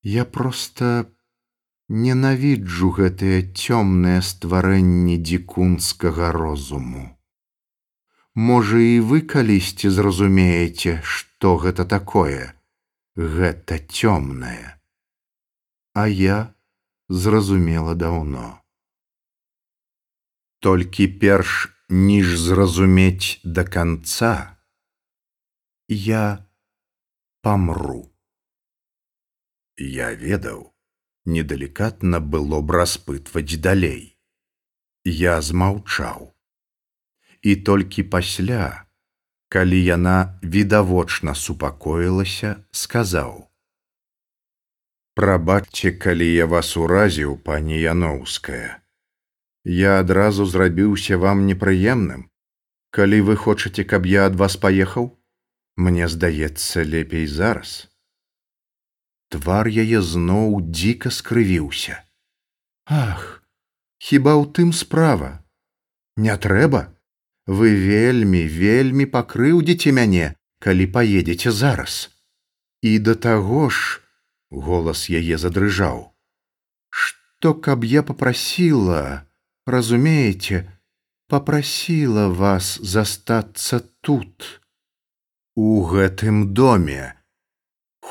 Я 0.03 0.24
просто 0.24 1.11
ненавіджу 1.89 2.91
гэтыя 2.99 3.43
цёмныя 3.51 4.22
стварэнні 4.22 5.18
дзікунскага 5.18 6.30
розуму. 6.30 7.18
Можа 8.35 8.78
і 8.78 9.01
вы 9.11 9.26
калісьці 9.35 9.91
зразумееце 9.91 11.03
што 11.03 11.59
гэта 11.59 11.85
такое. 11.85 12.55
Гэта 13.18 13.83
цёмнае 13.83 14.72
а 15.93 16.09
я 16.09 16.55
зразумела 17.09 17.95
даўно. 17.95 18.61
Толькі 20.61 21.09
перш 21.09 21.68
ніж 21.88 22.38
зразумець 22.38 23.40
да 23.45 23.64
канца 23.64 24.57
я 25.88 26.47
памру. 27.43 28.09
Я 29.76 30.14
ведаў 30.14 30.72
недалікатна 31.26 32.20
было 32.20 32.62
б 32.62 32.78
распытваць 32.78 33.61
далей. 33.61 34.16
Я 35.05 35.40
змаўчаў. 35.43 36.32
І 37.43 37.57
толькі 37.57 38.03
пасля 38.07 38.86
калі 39.53 39.78
яна 39.84 40.38
відавочна 40.40 41.34
супакоілася 41.34 42.64
сказаў 42.70 43.51
прабачце 45.15 45.93
калі 46.05 46.29
я 46.35 46.47
вас 46.47 46.77
уразіў 46.77 47.37
пані 47.49 47.81
яноўская. 47.81 48.83
Я 49.65 50.01
адразу 50.01 50.47
зрабіўся 50.47 51.17
вам 51.17 51.47
непрыемным. 51.47 52.29
Калі 52.91 53.21
вы 53.29 53.37
хочаце 53.37 53.85
каб 53.85 54.07
я 54.07 54.27
ад 54.27 54.35
вас 54.37 54.57
паехаў? 54.57 55.13
Мне 55.77 56.09
здаецца 56.09 56.85
лепей 56.85 57.27
зараз. 57.27 57.89
Твар 59.33 59.69
яе 59.69 60.03
зноў 60.03 60.61
дзіка 60.61 61.09
скрывіўся. 61.09 62.03
Ах 62.85 63.41
хіба 64.03 64.37
ў 64.37 64.51
тым 64.53 64.75
справа? 64.77 65.41
Не 66.17 66.37
трэба? 66.37 66.93
Вы 67.47 67.73
вельмі 67.75 68.45
вельмі 68.45 69.07
пакрыўдзіце 69.07 69.93
мяне 69.97 70.35
калі 70.59 70.87
паедзеце 70.87 71.51
зараз. 71.51 72.11
І 72.83 72.99
да 72.99 73.15
таго 73.15 73.71
ж 73.71 74.01
голас 74.53 75.09
яе 75.20 75.38
задрыжаў 75.44 76.03
што 76.90 77.55
каб 77.66 77.88
я 77.92 78.03
попрасіла 78.11 79.03
разумееце 79.74 80.62
попрасіла 81.34 82.28
вас 82.42 82.76
застацца 82.94 83.80
тут 84.00 84.48
у 85.57 85.83
гэтым 85.95 86.46
доме 86.61 87.03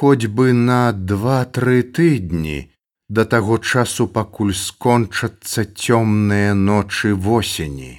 хоць 0.02 0.28
бы 0.28 0.52
на 0.54 0.84
два 0.92 1.40
тры 1.46 1.82
тыдні 1.84 2.60
да 3.10 3.26
таго 3.26 3.58
часу 3.58 4.08
пакуль 4.20 4.56
скончацца 4.66 5.66
цёмныя 5.66 6.54
ночы 6.68 7.14
восені 7.28 7.92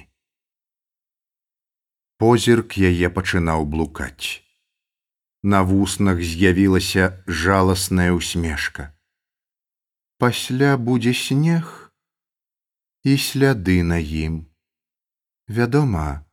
позірк 2.23 2.77
яе 2.79 3.09
пачынаў 3.11 3.65
блукаць. 3.67 4.42
На 5.43 5.61
вуснах 5.61 6.21
з'явілася 6.23 7.23
жаласная 7.27 8.11
усмешка. 8.15 8.95
Пасля 10.17 10.77
будзе 10.77 11.11
снег 11.11 11.91
і 13.03 13.17
сляды 13.19 13.83
на 13.83 13.99
ім. 13.99 14.47
Вядома, 15.51 16.23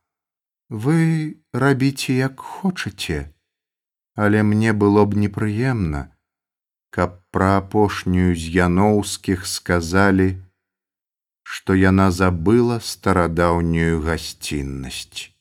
вы 0.69 1.43
рабіце 1.51 2.15
як 2.15 2.39
хочаце, 2.39 3.35
але 4.15 4.43
мне 4.47 4.71
было 4.71 5.03
б 5.03 5.19
непрыемна, 5.19 6.15
каб 6.95 7.19
пра 7.35 7.59
апошнюю 7.59 8.31
з 8.31 8.47
яноўскіх 8.63 9.43
сказалі, 9.43 10.39
што 11.43 11.75
яна 11.75 12.07
забыла 12.15 12.79
старадаўнюю 12.79 13.99
гасціннасць. 14.07 15.35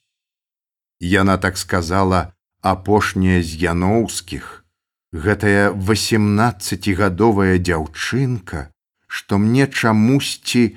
Яна 0.98 1.38
так 1.38 1.54
сказала 1.54 2.34
апошняя 2.60 3.42
з 3.42 3.56
яноўскіх, 3.64 4.64
гэтая 5.12 5.72
восемнадцацігадовая 5.72 7.58
дзяўчынка, 7.58 8.70
што 9.06 9.38
мне 9.38 9.66
чамусьці 9.66 10.76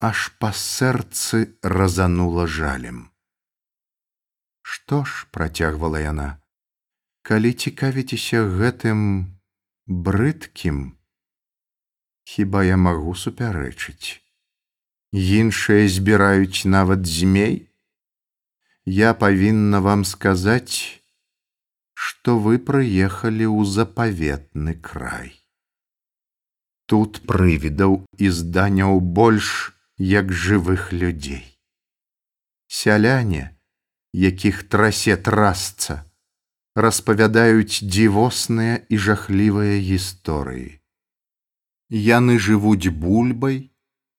аж 0.00 0.32
па 0.40 0.50
сэрцы 0.56 1.54
разанула 1.62 2.46
жалем. 2.46 3.10
Што 4.62 5.04
ж 5.04 5.26
працягвала 5.30 6.00
яна, 6.00 6.40
калі 7.22 7.52
цікавіцеся 7.52 8.42
гэтым 8.48 9.36
брыдкім, 9.86 10.96
хіба 12.24 12.64
я 12.64 12.76
магу 12.80 13.14
супярэчыць. 13.14 14.22
Іншыя 15.12 15.88
збіраюць 15.90 16.64
нават 16.64 17.06
змей, 17.06 17.66
я 18.86 19.12
павінна 19.14 19.80
вам 19.82 20.04
сказаць, 20.04 20.99
што 22.00 22.38
вы 22.44 22.56
прыехалі 22.68 23.46
ў 23.46 23.68
запаветны 23.68 24.72
край. 24.88 25.30
Тут 26.88 27.20
прывідаў 27.28 27.96
і 28.16 28.30
зданяў 28.36 29.00
больш 29.18 29.48
як 30.12 30.32
жывых 30.32 30.92
людзей. 30.96 31.44
Сяляне, 32.66 33.42
якіх 34.16 34.62
трасе 34.72 35.16
трасца, 35.28 35.96
распавядаюць 36.74 37.84
дзівосныя 37.84 38.80
і 38.88 39.00
жахлівыя 39.06 39.76
гісторыі. 39.88 40.80
Яны 41.90 42.38
жывуць 42.38 42.94
бульбай, 43.02 43.58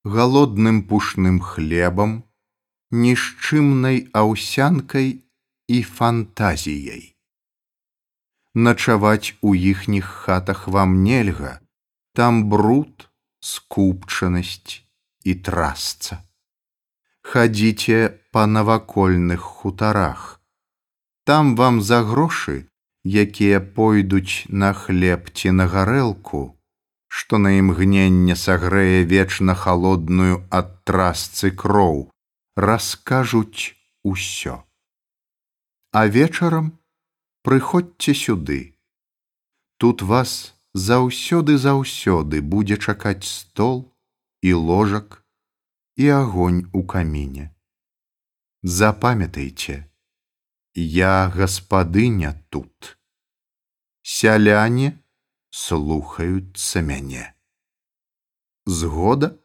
галодным 0.04 0.84
пушным 0.92 1.40
хлебам, 1.42 2.22
нішчымнай 2.92 4.06
аўсянкай 4.14 5.10
і 5.68 5.82
фантазіяй. 5.98 7.04
Начаваць 8.54 9.34
у 9.42 9.56
іхніх 9.56 10.06
хатах 10.06 10.68
вам 10.68 11.04
нельга, 11.04 11.60
там 12.14 12.50
бруд, 12.50 13.08
скупчанасць 13.40 14.84
і 15.24 15.36
трасца. 15.36 16.20
Хадзіце 17.24 18.20
па 18.32 18.44
навакольных 18.48 19.40
хутарах. 19.40 20.42
Там 21.24 21.56
вам 21.56 21.82
за 21.82 22.04
грошы, 22.04 22.68
якія 23.06 23.62
пойдуць 23.62 24.44
на 24.50 24.74
хлеб 24.74 25.32
ці 25.32 25.56
на 25.56 25.68
гарэлку, 25.72 26.60
што 27.08 27.38
на 27.38 27.56
імгненне 27.56 28.36
сагрэе 28.36 29.08
вечна 29.08 29.56
халодную 29.56 30.44
ад 30.52 30.76
трасцы 30.84 31.52
кроў, 31.56 32.12
раскажуць 32.56 33.80
усё. 34.04 34.60
А 35.92 36.08
вечарам 36.08 36.81
прыходзьце 37.42 38.14
сюды. 38.14 38.78
Тут 39.78 40.02
вас 40.02 40.54
заўсёды 40.74 41.58
заўсёды 41.58 42.42
будзе 42.42 42.78
чакаць 42.78 43.26
стол 43.26 43.92
і 44.42 44.54
ложак 44.54 45.26
і 45.96 46.08
агонь 46.08 46.70
у 46.74 46.84
каміне. 46.84 47.50
Запамятайце, 48.64 49.90
я 50.76 51.30
гаспадыня 51.30 52.38
тут. 52.50 52.98
Сяляне 54.04 55.02
слухаюцца 55.50 56.82
мяне. 56.82 57.34
Згода? 58.66 59.41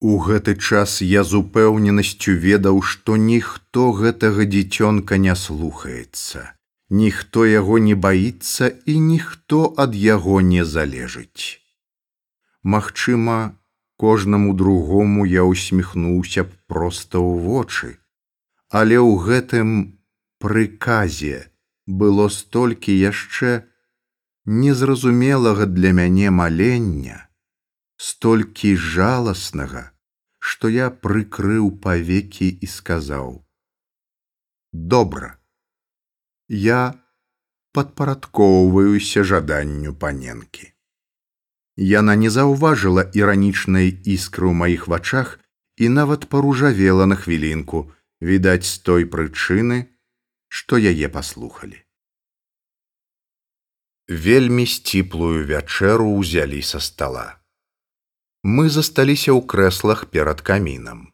У 0.00 0.16
гэты 0.16 0.54
час 0.56 1.02
я 1.04 1.22
з 1.28 1.36
упэўненасцю 1.44 2.32
ведаў, 2.32 2.80
што 2.80 3.16
ніхто 3.20 3.92
гэтага 3.92 4.48
дзіцёнка 4.48 5.20
не 5.20 5.34
слухаецца. 5.36 6.56
Ніхто 6.88 7.44
яго 7.44 7.76
не 7.78 7.94
баіцца 7.94 8.72
і 8.86 8.94
ніхто 8.98 9.74
ад 9.76 9.94
яго 9.94 10.40
не 10.40 10.64
залежыць. 10.64 11.60
Магчыма, 12.64 13.60
кожнаму 14.00 14.54
другому 14.54 15.26
я 15.26 15.44
усміхнуўся 15.44 16.48
б 16.48 16.56
проста 16.66 17.20
ў 17.20 17.44
вочы, 17.44 18.00
але 18.72 18.96
ў 18.96 19.20
гэтым 19.28 20.00
прыказе 20.40 21.52
было 21.86 22.32
столькі 22.32 22.96
яшчэ 22.96 23.68
незразумелага 24.46 25.68
для 25.68 25.92
мяне 25.92 26.30
малення, 26.30 27.28
столькі 28.00 28.76
жаласнага, 28.80 29.82
што 30.40 30.72
я 30.72 30.88
прыкрыў 30.88 31.68
павекі 31.84 32.48
і 32.48 32.66
сказаў: 32.74 33.44
«Добра, 34.92 35.36
я 36.48 36.80
падпарадкоўваюся 37.76 39.22
жаданню 39.22 39.92
паненкі. 39.94 40.72
Яна 41.76 42.14
не 42.22 42.30
заўважыла 42.36 43.04
іранічнай 43.20 43.92
іскры 44.14 44.48
ў 44.48 44.54
маіх 44.62 44.88
вачах 44.88 45.36
і 45.76 45.92
нават 45.92 46.24
паружавела 46.32 47.06
на 47.06 47.16
хвілінку, 47.20 47.92
відаць 48.20 48.68
з 48.68 48.78
той 48.88 49.04
прычыны, 49.04 49.92
што 50.48 50.80
яе 50.80 51.08
паслухалі. 51.08 51.84
Вельмі 54.08 54.66
сціплую 54.66 55.44
вячэру 55.46 56.08
ўзялі 56.16 56.64
са 56.64 56.80
стола. 56.80 57.39
Мы 58.42 58.70
засталіся 58.70 59.32
ў 59.36 59.44
крэслах 59.44 60.06
перад 60.08 60.40
камінам. 60.40 61.12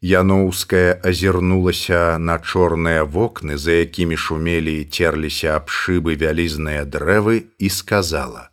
Яноўская 0.00 0.98
азірнулася 1.04 2.18
на 2.18 2.38
чорныя 2.38 3.04
вокны, 3.04 3.58
за 3.58 3.84
якімі 3.84 4.16
шумелі 4.16 4.80
і 4.80 4.88
церліся 4.88 5.60
аб 5.60 5.68
шыбы 5.68 6.16
вялізныя 6.16 6.88
дрэвы 6.88 7.36
і 7.58 7.68
сказала: 7.68 8.52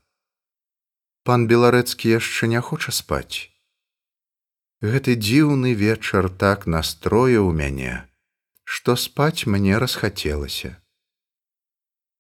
пан 1.30 1.48
беларэцкі 1.48 2.10
яшчэ 2.10 2.48
не 2.52 2.62
хоча 2.68 2.92
спаць. 2.98 3.50
Гэты 4.82 5.14
дзіўны 5.16 5.74
вечар 5.82 6.30
так 6.44 6.66
настроіў 6.66 7.52
мяне, 7.60 7.96
што 8.64 8.96
спаць 8.96 9.46
мне 9.46 9.78
расхацелася. 9.84 10.72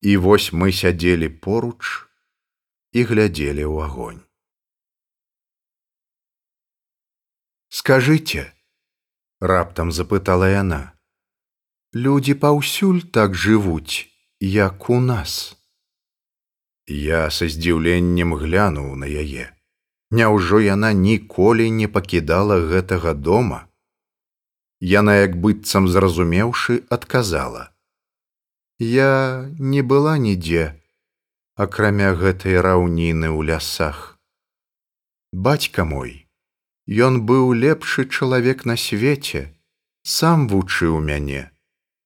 І 0.01 0.17
вось 0.25 0.53
мы 0.53 0.71
сядзелі 0.71 1.29
поруч 1.45 2.07
і 2.93 3.03
глядзелі 3.11 3.65
ў 3.65 3.75
агонь. 3.89 4.23
Скажыце, 7.69 8.49
раптам 9.39 9.91
запытала 9.93 10.49
яна, 10.49 10.97
людзі 11.93 12.33
паўсюль 12.33 13.01
так 13.17 13.35
жывуць, 13.37 14.09
як 14.41 14.89
у 14.89 14.99
нас. 14.99 15.55
Я 16.89 17.29
са 17.29 17.45
здзіўленнем 17.45 18.33
глянуў 18.33 18.95
на 18.97 19.05
яе. 19.05 19.53
Няўжо 20.09 20.59
яна 20.65 20.89
ніколі 20.93 21.69
не 21.69 21.87
пакідала 21.87 22.57
гэтага 22.71 23.13
дома. 23.13 23.69
Яна 24.81 25.21
як 25.21 25.37
быццам 25.37 25.85
зразумеўшы, 25.87 26.81
адказала: 26.89 27.69
«Я 28.79 29.45
не 29.59 29.83
была 29.83 30.17
нідзе, 30.17 30.73
акрамя 31.53 32.15
гэтай 32.17 32.57
раўніны 32.57 33.29
ў 33.29 33.53
лясах. 33.53 34.17
Бацька 35.31 35.85
мой, 35.85 36.25
Ён 36.89 37.21
быў 37.21 37.53
лепшы 37.53 38.09
чалавек 38.09 38.65
на 38.65 38.75
свеце, 38.75 39.53
сам 40.01 40.47
вучыў 40.49 40.97
мяне. 40.99 41.51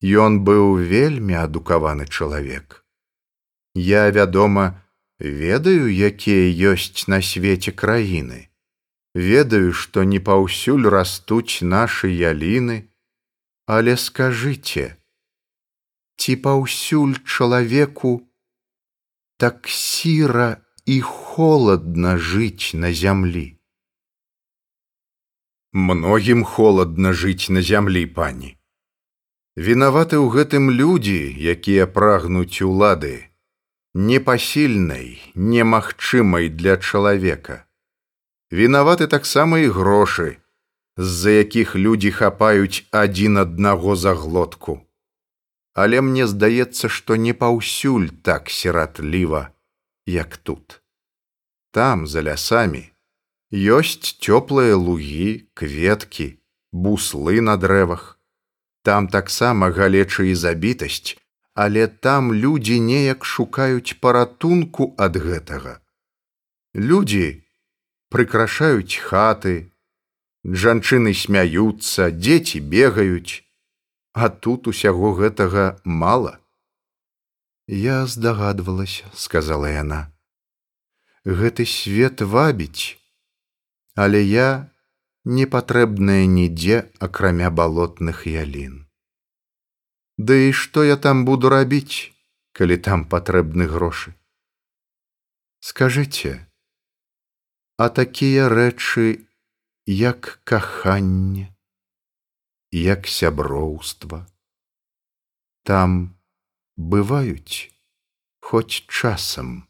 Ён 0.04 0.44
быў 0.44 0.76
вельмі 0.76 1.40
адукаваны 1.40 2.06
чалавек. 2.06 2.84
Я, 3.74 4.12
вядома, 4.12 4.84
ведаю, 5.20 5.88
якія 5.88 6.76
ёсць 6.76 7.08
на 7.08 7.22
свеце 7.24 7.72
краіны. 7.72 8.50
Ведаю, 9.16 9.72
што 9.72 10.04
не 10.04 10.20
паўсюль 10.20 10.90
растуць 10.92 11.64
нашы 11.64 12.12
яліны, 12.12 12.92
але 13.66 13.96
скажыце, 13.96 15.00
ці 16.20 16.36
паўсюль 16.44 17.16
чалавеку 17.24 18.28
так 19.40 19.64
сіра 19.68 20.60
і 20.86 21.00
холодна 21.02 22.18
жыць 22.18 22.76
на 22.76 22.92
зямлі. 22.92 23.53
Многім 25.76 26.44
холодна 26.44 27.14
жыць 27.18 27.50
на 27.50 27.62
зямлі 27.66 28.06
пані. 28.06 28.50
Вінаваты 29.58 30.22
ў 30.22 30.30
гэтым 30.30 30.70
людзі, 30.70 31.34
якія 31.54 31.88
прагнуць 31.90 32.62
улады, 32.62 33.34
непасільнай, 33.98 35.18
немагчымай 35.34 36.54
для 36.54 36.78
чалавека. 36.78 37.66
Вінаваты 38.54 39.10
таксама 39.10 39.66
і 39.66 39.74
грошы, 39.74 40.38
з-за 40.98 41.42
якіх 41.42 41.74
людзі 41.74 42.14
хапаюць 42.22 42.86
адзін 42.94 43.42
аднаго 43.42 43.98
за 43.98 44.14
глотку. 44.14 44.78
Але 45.74 46.06
мне 46.06 46.30
здаецца, 46.30 46.86
што 46.86 47.18
не 47.18 47.34
паўсюль 47.34 48.14
так 48.22 48.54
сіратліва, 48.54 49.50
як 50.06 50.38
тут. 50.38 50.84
Там, 51.74 52.06
за 52.06 52.22
лясамі, 52.22 52.93
ёсць 53.54 54.18
цёплыя 54.18 54.74
лугі, 54.74 55.46
кветкі, 55.54 56.42
буслы 56.74 57.38
на 57.42 57.54
дрэвах. 57.58 58.18
Там 58.82 59.08
таксама 59.08 59.70
галеча 59.70 60.26
і 60.26 60.34
забітасць, 60.34 61.22
але 61.54 61.88
там 61.88 62.34
людзі 62.34 62.80
неяк 62.82 63.24
шукаюць 63.24 64.02
паратунку 64.02 64.96
ад 64.98 65.22
гэтага. 65.22 65.78
Людзі 66.74 67.46
прыкрашаюць 68.10 68.98
хаты, 68.98 69.70
жанчыны 70.44 71.14
смяюцца, 71.14 72.10
дзеці 72.10 72.60
бегаюць, 72.60 73.46
а 74.14 74.30
тут 74.30 74.68
усяго 74.68 75.14
гэтага 75.14 75.78
мала. 75.86 76.40
Я 77.68 78.06
здагадвалася, 78.10 79.06
сказала 79.14 79.70
яна. 79.70 80.10
Гэты 81.24 81.66
свет 81.70 82.22
вабіць, 82.22 82.98
але 83.96 84.24
я 84.24 84.70
не 85.26 85.46
патрэбная 85.46 86.26
нідзе 86.26 86.90
акрамя 87.00 87.50
балотных 87.50 88.26
ялін. 88.28 88.86
Ды 90.18 90.50
і 90.50 90.52
што 90.54 90.84
я 90.84 90.98
там 90.98 91.26
буду 91.26 91.50
рабіць, 91.50 92.14
калі 92.54 92.78
там 92.78 93.06
патрэбны 93.10 93.66
грошы. 93.68 94.14
Скажыце, 95.60 96.46
а 97.78 97.90
такія 97.90 98.50
рэчы, 98.50 99.26
як 99.88 100.40
каханне, 100.44 101.50
як 102.72 103.08
сяброўства, 103.08 104.28
там 105.64 106.18
бываюць 106.76 107.72
хоць 108.40 108.84
часам. 108.88 109.68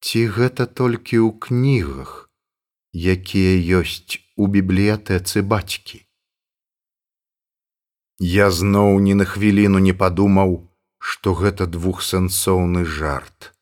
Ці 0.00 0.26
гэта 0.34 0.66
толькі 0.66 1.18
ў 1.18 1.30
кнігах, 1.38 2.31
якія 2.92 3.80
ёсць 3.80 4.20
у 4.36 4.46
бібліятэцы 4.46 5.42
бацькі. 5.42 6.04
Я 8.18 8.50
зноў 8.50 9.00
ні 9.00 9.14
на 9.14 9.24
хвіліну 9.24 9.78
не 9.78 9.92
падумаў, 9.92 10.68
што 10.98 11.34
гэта 11.34 11.66
двухсэнсоўны 11.66 12.84
жарт. 12.84 13.52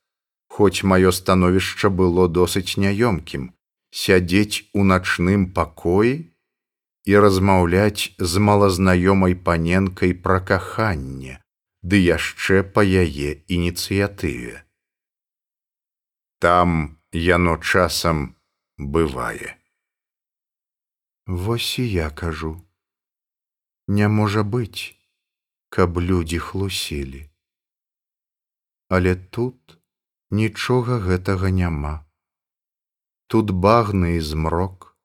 Хоць 0.51 0.83
маё 0.83 1.13
становішча 1.15 1.89
было 1.89 2.27
досыць 2.29 2.77
няёмкім, 2.77 3.55
сядзець 3.91 4.67
у 4.75 4.85
начным 4.85 5.47
пакоі 5.57 6.13
і 7.07 7.17
размаўляць 7.25 8.13
з 8.19 8.43
малазнаёмай 8.49 9.35
паненкай 9.35 10.13
пра 10.13 10.41
каханне, 10.41 11.39
ды 11.83 12.03
яшчэ 12.03 12.63
па 12.75 12.85
яе 12.85 13.41
ініцыятыве. 13.49 14.67
Там 16.41 16.99
яно 17.13 17.57
часам 17.57 18.37
бывае. 18.89 19.57
Вось 21.27 21.79
і 21.79 21.85
я 21.91 22.11
кажу: 22.11 22.57
Не 23.87 24.09
можа 24.09 24.43
быць, 24.43 24.97
каб 25.69 26.01
людзі 26.01 26.39
хлусілі. 26.39 27.31
Але 28.89 29.15
тут 29.17 29.79
нічога 30.31 30.99
гэтага 30.99 31.51
няма. 31.51 32.07
Тут 33.27 33.51
багны 33.51 34.17
і 34.17 34.21
змрок, 34.21 34.97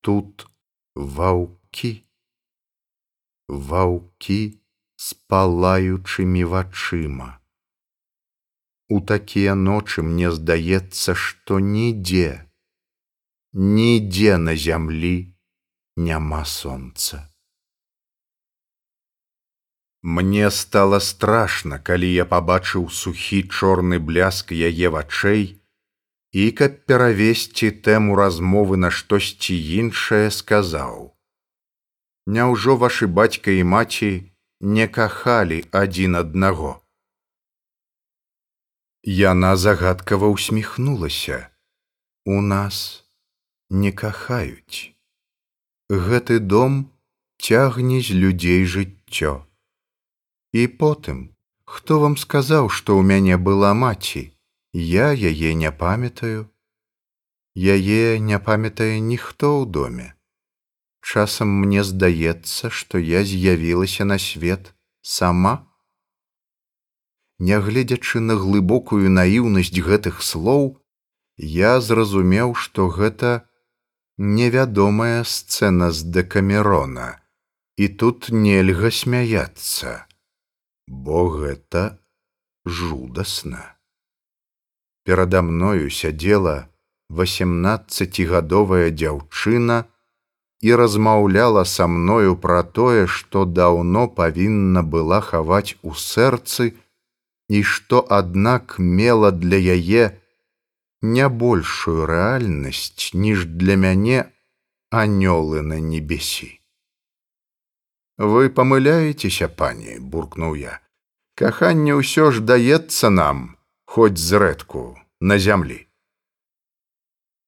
тут 0.00 0.48
ваўкі, 0.94 1.92
ваўкі 3.48 4.40
з 4.96 5.14
палаючымі 5.30 6.42
вачыма. 6.44 7.38
У 8.88 8.98
такія 9.00 9.54
ночы 9.54 10.02
мне 10.02 10.32
здаецца, 10.32 11.14
што 11.14 11.60
нідзе, 11.62 12.47
нідзе 13.52 14.38
на 14.38 14.56
зямлі 14.56 15.32
няма 15.96 16.44
сонца. 16.44 17.28
Мне 20.02 20.50
стало 20.50 21.00
страшна, 21.00 21.78
калі 21.78 22.12
я 22.12 22.24
пабачыў 22.24 22.90
сухі 22.90 23.42
чорны 23.48 23.98
бляск 23.98 24.52
яе 24.52 24.92
вачэй, 24.92 25.58
і 26.32 26.44
каб 26.52 26.84
перавесці 26.86 27.72
тэму 27.82 28.14
размовы 28.20 28.76
на 28.76 28.90
штосьці 28.90 29.56
іншае 29.56 30.30
сказаў: 30.30 31.16
Няўжо 32.26 32.76
вашы 32.76 33.08
бацька 33.08 33.50
і 33.50 33.64
маці 33.64 34.30
не 34.60 34.86
кахалі 34.88 35.64
адзін 35.72 36.20
аднаго. 36.20 36.84
Яна 39.02 39.56
загадкава 39.56 40.28
усміхнулася. 40.28 41.48
У 42.24 42.42
нас 42.42 43.07
не 43.70 43.92
кахаюць. 43.92 44.94
Гэты 45.88 46.38
дом 46.40 46.90
цягне 47.38 48.00
з 48.00 48.16
людзей 48.16 48.64
жыццё. 48.64 49.44
І 50.52 50.66
потым, 50.66 51.36
хто 51.64 52.00
вам 52.00 52.16
сказаў, 52.16 52.68
што 52.68 52.96
ў 52.96 53.04
мяне 53.04 53.36
была 53.36 53.74
маці, 53.74 54.32
я 54.72 55.12
яе 55.12 55.54
не 55.54 55.72
памятаю. 55.72 56.48
Яе 57.54 58.18
не 58.18 58.38
памятае 58.38 59.00
ніхто 59.00 59.60
ў 59.60 59.66
доме. 59.66 60.14
Часам 61.00 61.48
мне 61.48 61.84
здаецца, 61.84 62.70
што 62.70 62.98
я 62.98 63.24
з'явілася 63.24 64.04
на 64.04 64.18
свет 64.18 64.74
сама, 65.02 65.68
Нягледзячы 67.38 68.18
на 68.18 68.34
глыбокую 68.34 69.10
наіўнасць 69.14 69.78
гэтых 69.78 70.22
слоў, 70.26 70.82
я 71.38 71.78
зразумеў, 71.80 72.54
што 72.58 72.88
гэта 72.90 73.47
невядомая 74.18 75.22
сцэна 75.24 75.90
з 75.94 76.02
дэкамерона, 76.10 77.22
і 77.78 77.88
тут 77.88 78.28
нельга 78.34 78.90
смяяцца, 78.90 80.06
бо 80.86 81.28
гэта 81.30 82.02
жудасна. 82.66 83.78
Перада 85.06 85.42
мною 85.42 85.88
сядзела 85.88 86.68
восемнадцацігадовая 87.08 88.90
дзяўчына 88.90 89.86
і 90.60 90.74
размаўляла 90.74 91.64
са 91.64 91.86
мною 91.86 92.36
пра 92.36 92.62
тое, 92.62 93.06
што 93.06 93.46
даўно 93.46 94.08
павінна 94.08 94.82
была 94.82 95.20
хаваць 95.22 95.78
у 95.82 95.94
сэрцы, 95.94 96.74
і 97.48 97.62
што 97.62 98.04
аднак 98.10 98.76
мела 98.78 99.30
для 99.30 99.56
яе 99.56 100.18
не 101.02 101.28
большую 101.28 102.06
рэальнасць, 102.06 103.14
ніж 103.14 103.46
для 103.46 103.76
мяне 103.76 104.32
анёлы 104.90 105.62
на 105.62 105.78
небесі. 105.80 106.58
Вы 108.18 108.50
памыляецеся, 108.50 109.48
пані, 109.48 109.98
буркнуў 110.02 110.58
я. 110.58 110.80
Каханне 111.38 111.94
ўсё 111.94 112.34
ж 112.34 112.42
даецца 112.42 113.10
нам, 113.14 113.54
хоць 113.86 114.18
зрэдку 114.18 114.98
на 115.20 115.38
зямлі. 115.38 115.86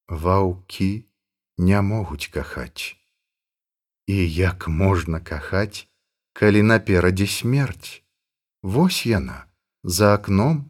Ваўкі 0.07 1.11
не 1.59 1.81
могуць 1.83 2.31
кахаць. 2.31 2.95
І 4.07 4.15
як 4.15 4.69
можна 4.69 5.19
кахаць, 5.19 5.91
калі 6.33 6.63
наперадзе 6.63 7.27
смерць? 7.27 8.03
Вось 8.63 9.07
яна 9.07 9.51
за 9.83 10.15
окном 10.15 10.70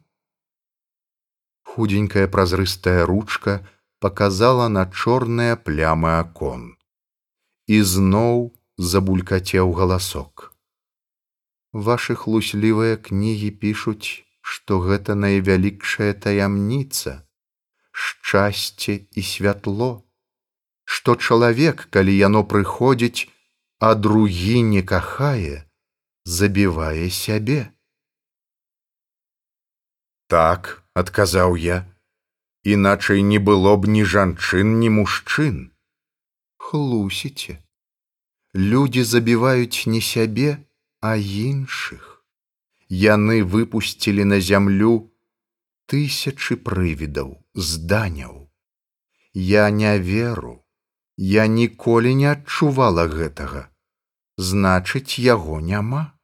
худенькая 1.75 2.29
празрыстая 2.29 3.05
ручка 3.07 3.67
показала 4.01 4.69
на 4.69 4.87
чорныя 4.87 5.57
плямы 5.57 6.17
акон. 6.19 6.77
І 7.67 7.83
зноў 7.83 8.51
забулькацеў 8.77 9.73
галасок. 9.73 10.51
Ваши 11.73 12.19
хлуслівыя 12.19 12.97
кнігі 12.97 13.51
пішуць 13.63 14.27
што 14.51 14.81
гэта 14.83 15.15
найвялікшая 15.15 16.13
таямніца 16.27 17.13
шчасце 18.05 18.97
і 19.21 19.23
святло 19.31 19.91
што 20.95 21.15
чалавек 21.15 21.85
калі 21.97 22.15
яно 22.17 22.43
прыходзіць 22.53 23.29
а 23.79 23.95
другі 23.95 24.63
не 24.71 24.83
кахае 24.95 25.61
забівае 26.39 27.11
сябе 27.19 27.61
Так, 30.31 30.80
адказаў 30.95 31.57
я, 31.57 31.87
іначай 32.65 33.23
не 33.23 33.39
было 33.39 33.77
б 33.77 33.89
ні 33.89 34.05
жанчын, 34.05 34.79
ні 34.81 34.91
мужчын. 34.91 35.71
Хлусіце. 36.59 37.59
Людзі 38.55 39.05
забіваюць 39.05 39.87
не 39.87 40.01
сябе, 40.01 40.59
а 41.01 41.17
іншых. 41.17 42.25
Яны 42.91 43.47
выпусцілі 43.47 44.27
на 44.27 44.41
зямлю 44.43 45.15
тысячы 45.87 46.59
прывідаў, 46.59 47.39
зданяў. 47.55 48.51
Я 49.33 49.71
не 49.71 49.99
веру, 49.99 50.65
я 51.17 51.47
ніколі 51.47 52.15
не 52.15 52.27
адчувала 52.35 53.07
гэтага. 53.07 53.71
Значыць, 54.37 55.23
яго 55.23 55.61
няма. 55.61 56.19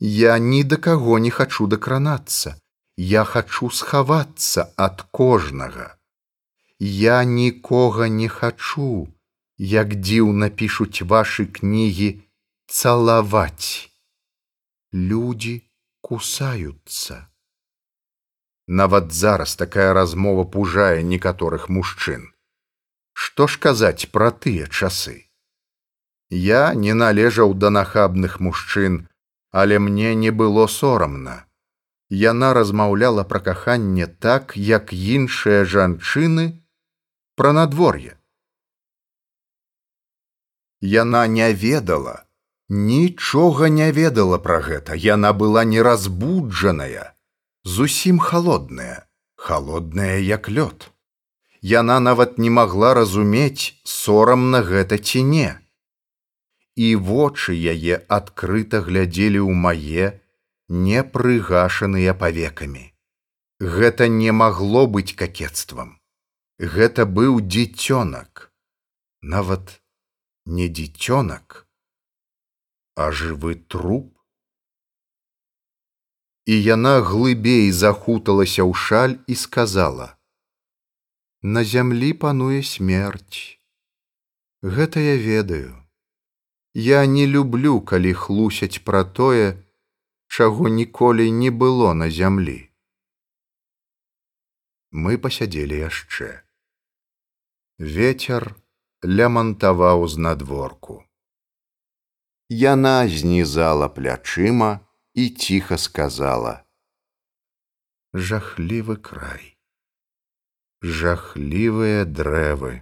Я 0.00 0.38
ні 0.38 0.64
да 0.64 0.76
каго 0.76 1.18
не 1.18 1.30
хачу 1.30 1.66
дакранацца 1.66 2.58
я 2.98 3.22
хачу 3.24 3.70
схавацца 3.70 4.74
ад 4.76 5.02
кожнага. 5.12 5.96
Я 6.80 7.22
нікога 7.24 8.08
не 8.08 8.28
хачу, 8.28 9.06
як 9.56 9.94
дзіўна 9.94 10.50
пішуць 10.50 11.06
вашы 11.06 11.46
кнігі 11.46 12.26
цалаваць. 12.66 13.86
Людзі 14.92 15.62
кусаюцца. 16.02 17.30
Нават 18.66 19.12
зараз 19.12 19.54
такая 19.54 19.94
размова 19.94 20.44
пужае 20.44 21.02
некаторых 21.02 21.68
мужчын. 21.68 22.34
Што 23.14 23.46
ж 23.46 23.62
казаць 23.62 24.10
пра 24.10 24.34
тыя 24.34 24.66
часы? 24.66 25.30
Я 26.30 26.74
не 26.74 26.94
належаў 26.94 27.54
да 27.54 27.70
нахабных 27.70 28.40
мужчын, 28.40 29.06
але 29.50 29.78
мне 29.78 30.14
не 30.14 30.30
было 30.30 30.66
сорамна 30.66 31.47
яна 32.10 32.52
размаўляла 32.54 33.24
пра 33.24 33.40
каханне 33.40 34.06
так, 34.06 34.56
як 34.56 34.92
іншыя 34.92 35.64
жанчыны 35.64 36.64
пра 37.36 37.52
надвор'е. 37.52 38.16
Яна 40.80 41.26
не 41.26 41.52
ведала, 41.52 42.24
нічога 42.68 43.68
не 43.68 43.92
ведала 43.92 44.38
пра 44.38 44.60
гэта, 44.60 44.94
яна 44.94 45.32
была 45.32 45.64
неразбуджаная, 45.64 47.14
зусім 47.64 48.18
холодная, 48.18 49.06
холодная 49.36 50.18
як 50.18 50.48
лёд. 50.48 50.90
Яна 51.60 51.98
нават 52.00 52.38
не 52.38 52.50
магла 52.50 52.94
разумець 52.94 53.74
сорам 53.84 54.50
на 54.50 54.62
гэта 54.62 54.98
ці 54.98 55.22
не. 55.22 55.58
і 56.78 56.88
вочы 56.94 57.54
яе 57.58 57.98
адкрыта 58.16 58.80
глядзелі 58.86 59.40
ў 59.42 59.52
мае, 59.66 60.06
не 60.68 61.02
прыгашаныя 61.02 62.14
павекамі. 62.14 62.92
Гэта 63.60 64.08
не 64.08 64.32
магло 64.32 64.86
быць 64.86 65.16
какецтвам. 65.16 65.96
Гэта 66.58 67.06
быў 67.06 67.40
дзіцёнак, 67.40 68.52
нават 69.22 69.80
не 70.44 70.68
дзіцёнак, 70.68 71.66
а 72.94 73.10
жывы 73.10 73.54
труп. 73.54 74.14
І 76.46 76.54
яна 76.56 77.00
глыбей 77.00 77.70
захуталася 77.70 78.62
ў 78.62 78.72
шаль 78.74 79.16
і 79.26 79.34
сказала: 79.34 80.18
«На 81.42 81.64
зямлі 81.64 82.12
пануе 82.12 82.62
смерць. 82.62 83.58
Гэта 84.62 85.00
я 85.00 85.16
ведаю. 85.16 85.78
Я 86.74 87.06
не 87.06 87.26
люблю, 87.26 87.80
калі 87.80 88.12
хлусяць 88.14 88.82
пра 88.82 89.04
тое, 89.04 89.62
чаго 90.28 90.68
ніколі 90.68 91.30
не 91.32 91.50
было 91.50 91.92
на 91.94 92.10
зямлі. 92.10 92.68
Мы 94.92 95.18
пасядзелі 95.18 95.76
яшчэ. 95.84 96.30
Вецер 97.78 98.56
лямантаваў 99.04 100.08
знадворку. 100.08 101.04
Яна 102.48 103.04
знізала 103.08 103.88
плячыма 103.92 104.80
і 105.12 105.28
ціха 105.28 105.76
сказала: 105.76 106.64
«Жахлівы 108.14 108.96
край, 108.96 109.58
жахлівыя 110.80 112.08
дрэвы, 112.08 112.74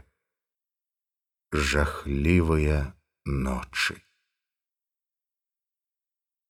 жахлівыя 1.50 2.94
ночы 3.24 4.05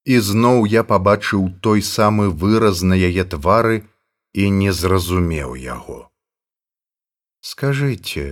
і 0.06 0.18
зноў 0.22 0.66
я 0.70 0.82
пабачыў 0.86 1.46
той 1.66 1.82
самы 1.82 2.30
выраз 2.30 2.82
на 2.86 2.94
яе 2.94 3.24
твары 3.34 3.82
і 4.32 4.50
не 4.58 4.72
зразумеў 4.80 5.58
яго. 5.58 5.98
Скажыце, 7.42 8.26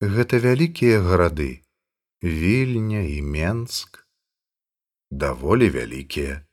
гэта 0.00 0.40
вялікія 0.44 1.00
гарады, 1.06 1.64
вільня 2.22 3.00
і 3.08 3.22
Менск, 3.22 4.04
даволі 5.10 5.70
вялікія, 5.70 6.44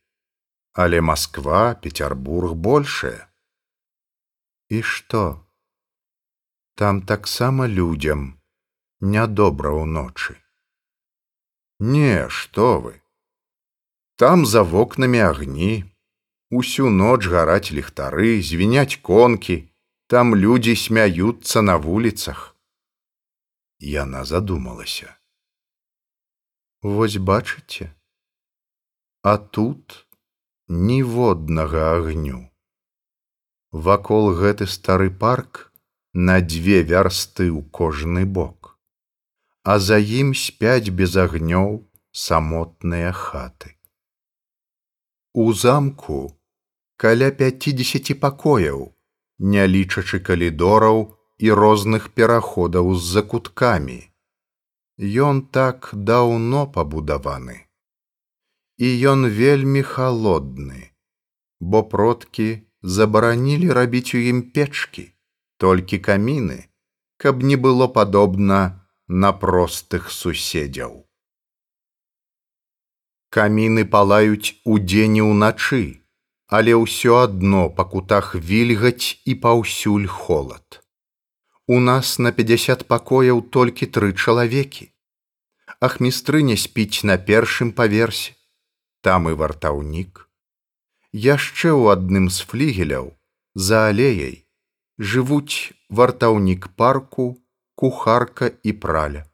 але 0.74 1.02
Масква, 1.02 1.76
Петербург 1.76 2.56
большая. 2.56 3.28
І 4.70 4.82
што? 4.82 5.44
Там 6.76 7.02
таксама 7.02 7.68
людзям 7.68 8.40
нядобра 9.02 9.76
ўночы. 9.76 10.40
Не, 11.80 12.30
што 12.30 12.80
вы? 12.80 12.96
Там 14.20 14.46
за 14.46 14.62
вокнамі 14.62 15.20
агні, 15.20 15.86
усю 16.52 16.90
ноч 16.90 17.28
гараць 17.32 17.72
ліхтары, 17.72 18.42
звіняць 18.44 19.00
конкі, 19.10 19.56
там 20.12 20.36
людзі 20.36 20.76
смяюцца 20.76 21.62
на 21.62 21.76
вуліцах. 21.78 22.42
Яна 23.80 24.26
задумалася. 24.26 25.16
Вось 26.82 27.16
бачыце, 27.16 27.96
А 29.24 29.38
тут 29.38 30.06
ніводнага 30.68 31.88
агню. 31.96 32.52
Вакол 33.72 34.32
гэты 34.36 34.68
стары 34.68 35.10
парк 35.24 35.72
на 36.12 36.42
дзве 36.44 36.84
вярсты 36.84 37.48
ў 37.48 37.64
кожны 37.72 38.28
бок, 38.28 38.76
а 39.64 39.80
за 39.80 39.96
ім 39.96 40.36
спяць 40.36 40.92
без 40.92 41.16
агнёў 41.16 41.84
самотныя 42.12 43.16
хаты. 43.16 43.79
У 45.34 45.54
замку 45.54 46.36
каля 46.98 47.30
пяцідзесяці 47.32 48.14
пакояў, 48.22 48.80
не 49.40 49.66
лічачы 49.68 50.20
калідораў 50.20 51.16
і 51.38 51.52
розных 51.60 52.10
пераходаў 52.18 52.96
з 52.96 53.04
закуткамі. 53.16 54.00
Ён 55.00 55.42
так 55.58 55.90
даўно 55.94 56.66
пабудаваны. 56.68 57.70
І 58.78 58.88
ён 59.12 59.30
вельмі 59.30 59.84
халодны, 59.84 60.92
бо 61.60 61.84
продкі 61.84 62.50
забаранілі 62.82 63.72
рабіць 63.72 64.16
у 64.16 64.24
ім 64.34 64.42
печкі, 64.56 65.14
толькі 65.58 66.00
каміны, 66.00 66.66
каб 67.18 67.44
не 67.44 67.56
было 67.56 67.88
падобна 67.88 68.88
на 69.08 69.32
простых 69.32 70.10
суседзяў. 70.12 71.09
Каміны 73.30 73.86
палаюць 73.86 74.58
удзень 74.66 75.18
і 75.22 75.26
ўначы, 75.30 76.02
але 76.50 76.74
ўсё 76.74 77.18
адно 77.30 77.70
па 77.70 77.86
кутах 77.86 78.34
вільгаць 78.34 79.22
і 79.26 79.36
паўсюль 79.44 80.08
холад. 80.10 80.82
У 81.68 81.78
нас 81.80 82.18
на 82.18 82.32
50 82.34 82.88
пакояў 82.90 83.44
толькі 83.54 83.86
тры 83.86 84.10
чалавекі. 84.18 84.90
Ахмістрыня 85.80 86.58
спіць 86.58 87.06
на 87.06 87.22
першым 87.30 87.72
паверсе, 87.72 88.34
там 89.06 89.30
і 89.30 89.38
вартаўнік. 89.38 90.26
Яшчэ 91.14 91.70
ў 91.70 91.94
адным 91.94 92.34
з 92.34 92.50
флігеляў 92.50 93.14
за 93.54 93.86
алеяй 93.94 94.50
жывуць 94.98 95.72
вартаўнік 95.90 96.68
парку, 96.74 97.38
кухарка 97.76 98.52
і 98.64 98.74
праля. 98.74 99.26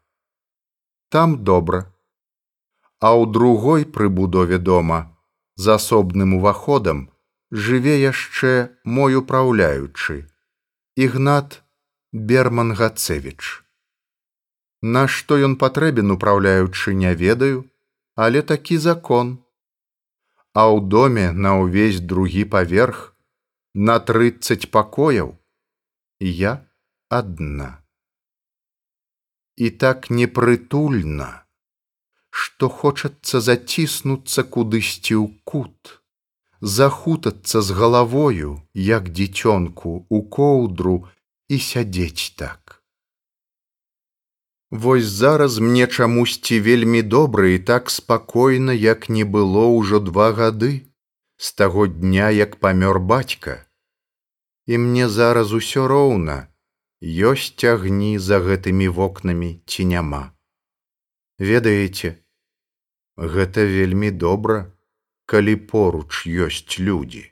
Там 1.08 1.40
добра 1.44 1.95
а 3.00 3.12
ў 3.12 3.30
другой 3.36 3.84
прыбудове 3.98 4.58
дома 4.58 4.98
з 5.56 5.76
асобным 5.76 6.34
уваходам 6.40 7.04
жыве 7.50 8.00
яшчэ 8.00 8.56
мой 8.84 9.20
упраўляючы 9.20 10.18
ігнат 10.96 11.62
бермангацевич 12.12 13.62
Нашто 14.82 15.36
ён 15.40 15.56
патрэбен 15.60 16.12
упраўляючы 16.14 16.92
не 16.94 17.14
ведаю 17.14 17.64
але 18.16 18.42
такі 18.42 18.78
закон. 18.80 19.38
А 20.56 20.72
ў 20.72 20.88
доме 20.88 21.32
на 21.32 21.60
ўвесь 21.60 22.00
другі 22.00 22.48
паверх 22.48 23.12
на 23.74 24.00
трыццаць 24.00 24.72
пакояў 24.72 25.36
я 26.20 26.64
адна. 27.12 27.84
І 29.60 29.68
так 29.70 30.08
непрытульна 30.08 31.45
што 32.36 32.68
хочацца 32.78 33.40
заціснуцца 33.44 34.42
кудысьці 34.54 35.14
ў 35.16 35.26
кут, 35.48 35.92
захутацца 36.60 37.62
з 37.68 37.76
галавою, 37.78 38.50
як 38.86 39.08
дзіцёнку 39.18 39.92
у 40.08 40.18
коўдру 40.36 40.96
і 41.48 41.58
сядзець 41.68 42.34
так. 42.42 42.82
Вось 44.70 45.08
зараз 45.20 45.58
мне 45.58 45.86
чамусьці 45.86 46.60
вельмі 46.60 47.02
добра 47.02 47.48
і 47.54 47.58
так 47.58 47.88
спакойна, 47.90 48.72
як 48.72 49.08
не 49.08 49.24
было 49.24 49.64
ўжо 49.72 50.02
два 50.10 50.28
гады 50.32 50.72
з 51.38 51.52
таго 51.62 51.86
дня, 51.86 52.28
як 52.30 52.60
памёр 52.60 53.00
бацька. 53.00 53.56
І 54.66 54.78
мне 54.84 55.08
зараз 55.08 55.56
усё 55.62 55.86
роўна, 55.88 56.36
ёсць 57.00 57.64
агні 57.72 58.12
за 58.28 58.44
гэтымі 58.44 58.92
вокнамі 59.00 59.50
ці 59.64 59.88
няма. 59.96 60.22
Ведаеце, 61.38 62.16
Гэта 63.16 63.64
вельмі 63.64 64.10
добра, 64.10 64.72
калі 65.24 65.56
поруч 65.56 66.28
ёсць 66.28 66.76
людзі. 66.76 67.24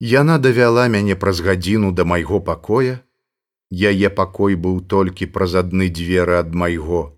Яна 0.00 0.36
давяла 0.38 0.84
мяне 0.92 1.16
праз 1.16 1.40
гадзіну 1.40 1.92
да 1.92 2.04
майго 2.04 2.40
пакоя, 2.44 3.00
яе 3.72 4.08
пакой 4.20 4.54
быў 4.54 4.84
толькі 4.92 5.32
праз 5.32 5.56
адны 5.62 5.88
дзверы 5.88 6.36
ад 6.38 6.52
майго, 6.52 7.16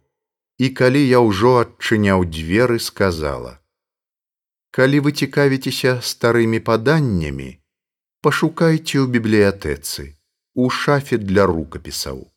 і 0.62 0.70
калі 0.70 1.02
я 1.02 1.20
ўжо 1.26 1.52
адчыняў 1.66 2.24
дзверы, 2.24 2.78
сказала: 2.78 3.58
«Калі 4.76 5.04
вы 5.04 5.12
цікавіцеся 5.12 5.98
старымі 6.00 6.62
паданнямі, 6.70 7.50
пашукайце 8.22 9.02
ў 9.02 9.06
бібліятэцы, 9.10 10.14
у 10.54 10.70
шафе 10.70 11.18
для 11.18 11.50
рукапісаў. 11.50 12.30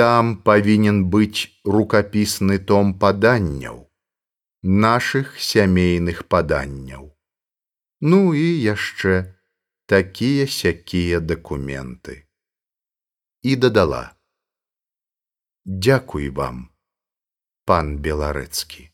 Там 0.00 0.28
павінен 0.48 0.98
быць 1.12 1.52
рукапісны 1.72 2.54
том 2.68 2.92
паданняў, 3.00 3.80
нашых 4.82 5.32
сямейных 5.46 6.22
паданняў. 6.34 7.02
Ну 8.00 8.20
і 8.32 8.46
яшчэ 8.66 9.36
такія 9.94 10.46
сякія 10.46 11.20
дакументы. 11.20 12.16
І 13.42 13.56
дадала: 13.56 14.16
Дякуй 15.66 16.30
вам, 16.30 16.64
пан 17.66 17.92
беларэцкі. 17.98 18.88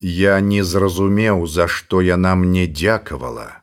Я 0.00 0.40
не 0.40 0.66
зразумеў, 0.74 1.46
за 1.46 1.70
што 1.78 2.02
яна 2.02 2.34
мне 2.34 2.66
дзякавала 2.66 3.57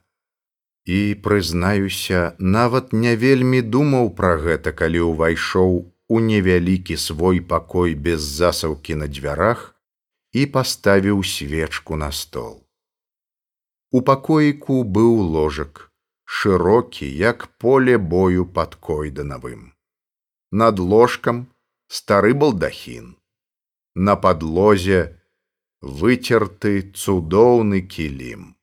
І 0.86 1.16
прызнаюся, 1.26 2.36
нават 2.38 2.94
не 2.94 3.16
вельмі 3.18 3.62
думаў 3.62 4.12
пра 4.18 4.38
гэта, 4.38 4.72
калі 4.72 5.02
ўвайшоў 5.12 5.74
у 6.08 6.20
невялікі 6.22 6.98
свой 6.98 7.42
пакой 7.42 7.96
без 7.96 8.22
засаўкі 8.22 8.96
на 9.02 9.08
дзвярах 9.10 9.74
і 10.32 10.46
паставіў 10.46 11.26
свечку 11.26 11.98
на 11.98 12.12
стол. 12.12 12.62
У 13.90 14.02
пакоіку 14.06 14.84
быў 14.84 15.26
ложак, 15.34 15.90
шырокі, 16.26 17.10
як 17.10 17.48
поле 17.58 17.98
бою 17.98 18.46
пад 18.46 18.76
койданавым. 18.76 19.74
Над 20.52 20.80
ложкам 20.80 21.48
стары 21.88 22.34
балдахін. 22.34 23.16
На 23.96 24.16
падлозе 24.16 25.18
выцерты 25.82 26.82
цудоўны 26.94 27.82
кілім 27.82 28.55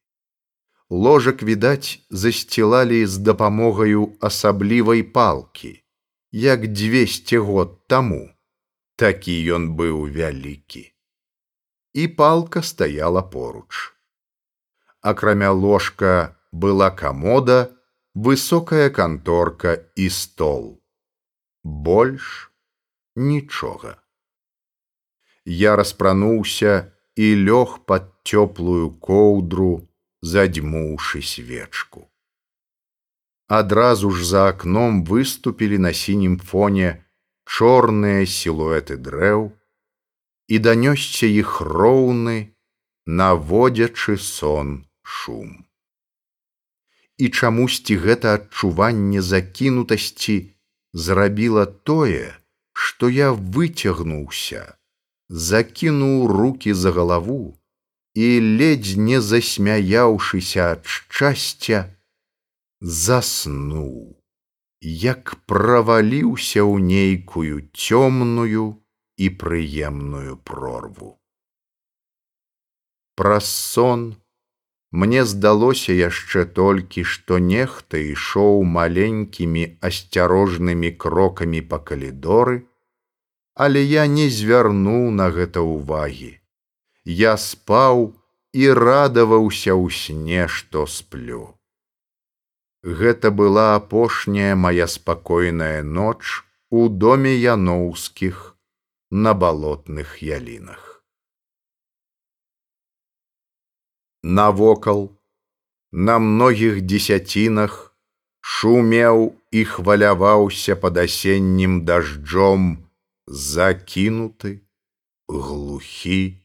ложак 0.93 1.43
відаць 1.43 2.05
засцілалі 2.11 3.07
з 3.07 3.19
дапамогаю 3.19 4.13
асаблівай 4.21 5.03
палкі 5.03 5.73
як 6.33 6.67
дзвесце 6.67 7.39
год 7.39 7.89
таму. 7.89 8.29
Такі 8.97 9.33
ён 9.57 9.73
быў 9.77 10.05
вялікі. 10.13 10.93
І 11.93 12.09
палка 12.09 12.63
стаяла 12.63 13.23
поруч. 13.23 13.93
Акрамя 15.01 15.51
ложка 15.53 16.37
была 16.53 16.91
камода 16.91 17.73
высокая 18.15 18.91
канторка 18.91 19.81
і 19.97 20.11
стол. 20.11 20.81
Больш 21.65 22.53
нічога. 23.17 23.97
Я 25.45 25.77
распрануўся 25.77 26.93
і 27.17 27.33
лёг 27.49 27.81
пад 27.89 28.13
цёплую 28.25 28.93
коўдру 29.01 29.89
задзьмуўшы 30.23 31.23
свечку. 31.23 32.09
Адразу 33.49 34.11
ж 34.11 34.25
за 34.25 34.49
акном 34.49 35.05
выступілі 35.05 35.79
на 35.79 35.93
сінім 35.93 36.39
фоне 36.39 37.05
чорныя 37.45 38.25
сілуэты 38.25 38.97
дрэў 38.97 39.51
і 40.49 40.59
данёсся 40.59 41.27
іх 41.27 41.61
роўны, 41.61 42.55
наводзячы 43.07 44.17
сон 44.17 44.87
шум. 45.03 45.67
І 47.19 47.29
чамусьці 47.29 47.97
гэта 48.05 48.35
адчуванне 48.39 49.21
закінутасці 49.23 50.37
зрабіла 50.93 51.67
тое, 51.67 52.33
што 52.73 53.09
я 53.09 53.33
выцягнуўся, 53.33 54.79
закінуў 55.29 56.27
руки 56.27 56.75
за 56.75 56.93
галаву, 56.93 57.59
і 58.15 58.29
ледзь 58.61 58.97
не 58.97 59.21
засмяяўшыся 59.21 60.65
ад 60.77 60.89
шчасця 60.95 61.85
заснуў 62.81 64.19
як 64.83 65.37
праваліўся 65.47 66.61
ў 66.61 66.83
нейкую 66.83 67.71
цёмную 67.73 68.65
і 69.17 69.29
прыемную 69.43 70.37
прорву. 70.37 71.17
Праз 73.17 73.47
сон 73.47 74.05
мне 74.91 75.25
здалося 75.25 75.97
яшчэ 75.97 76.45
толькі 76.59 77.05
што 77.15 77.39
нехта 77.39 77.97
ішоў 77.97 78.61
маленькімі 78.77 79.65
асцярожнымі 79.81 80.93
крокамі 81.07 81.65
па 81.73 81.79
калідоры 81.79 82.61
але 83.55 83.81
я 83.85 84.07
не 84.07 84.29
звярнуў 84.29 85.11
на 85.17 85.31
гэта 85.33 85.65
ўвагі 85.65 86.42
я 87.05 87.37
спаў 87.37 88.15
і 88.53 88.71
радаваўся 88.73 89.73
ў 89.73 89.91
сне, 89.91 90.47
што 90.49 90.87
сплю. 90.87 91.57
Гэта 92.83 93.31
была 93.31 93.75
апошняя 93.77 94.55
моя 94.57 94.87
спакойная 94.87 95.83
ноч 95.83 96.43
у 96.71 96.89
доме 96.89 97.35
яноўскіх 97.37 98.57
на 99.11 99.35
балотных 99.35 100.23
ялінах. 100.23 101.05
Навокал, 104.23 105.11
на 105.93 106.19
многіх 106.19 106.81
дзесяцінах 106.83 107.95
шумеў 108.41 109.37
і 109.51 109.65
хваляваўся 109.65 110.75
пад 110.77 110.99
асеннім 111.05 111.85
дажджом, 111.85 112.89
закінуты, 113.27 114.63
глухі, 115.29 116.42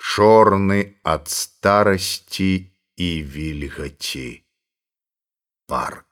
чорны 0.00 0.80
ад 1.04 1.28
старасці 1.28 2.52
і 2.96 3.10
вільгаці 3.22 4.28
парк. 5.68 6.09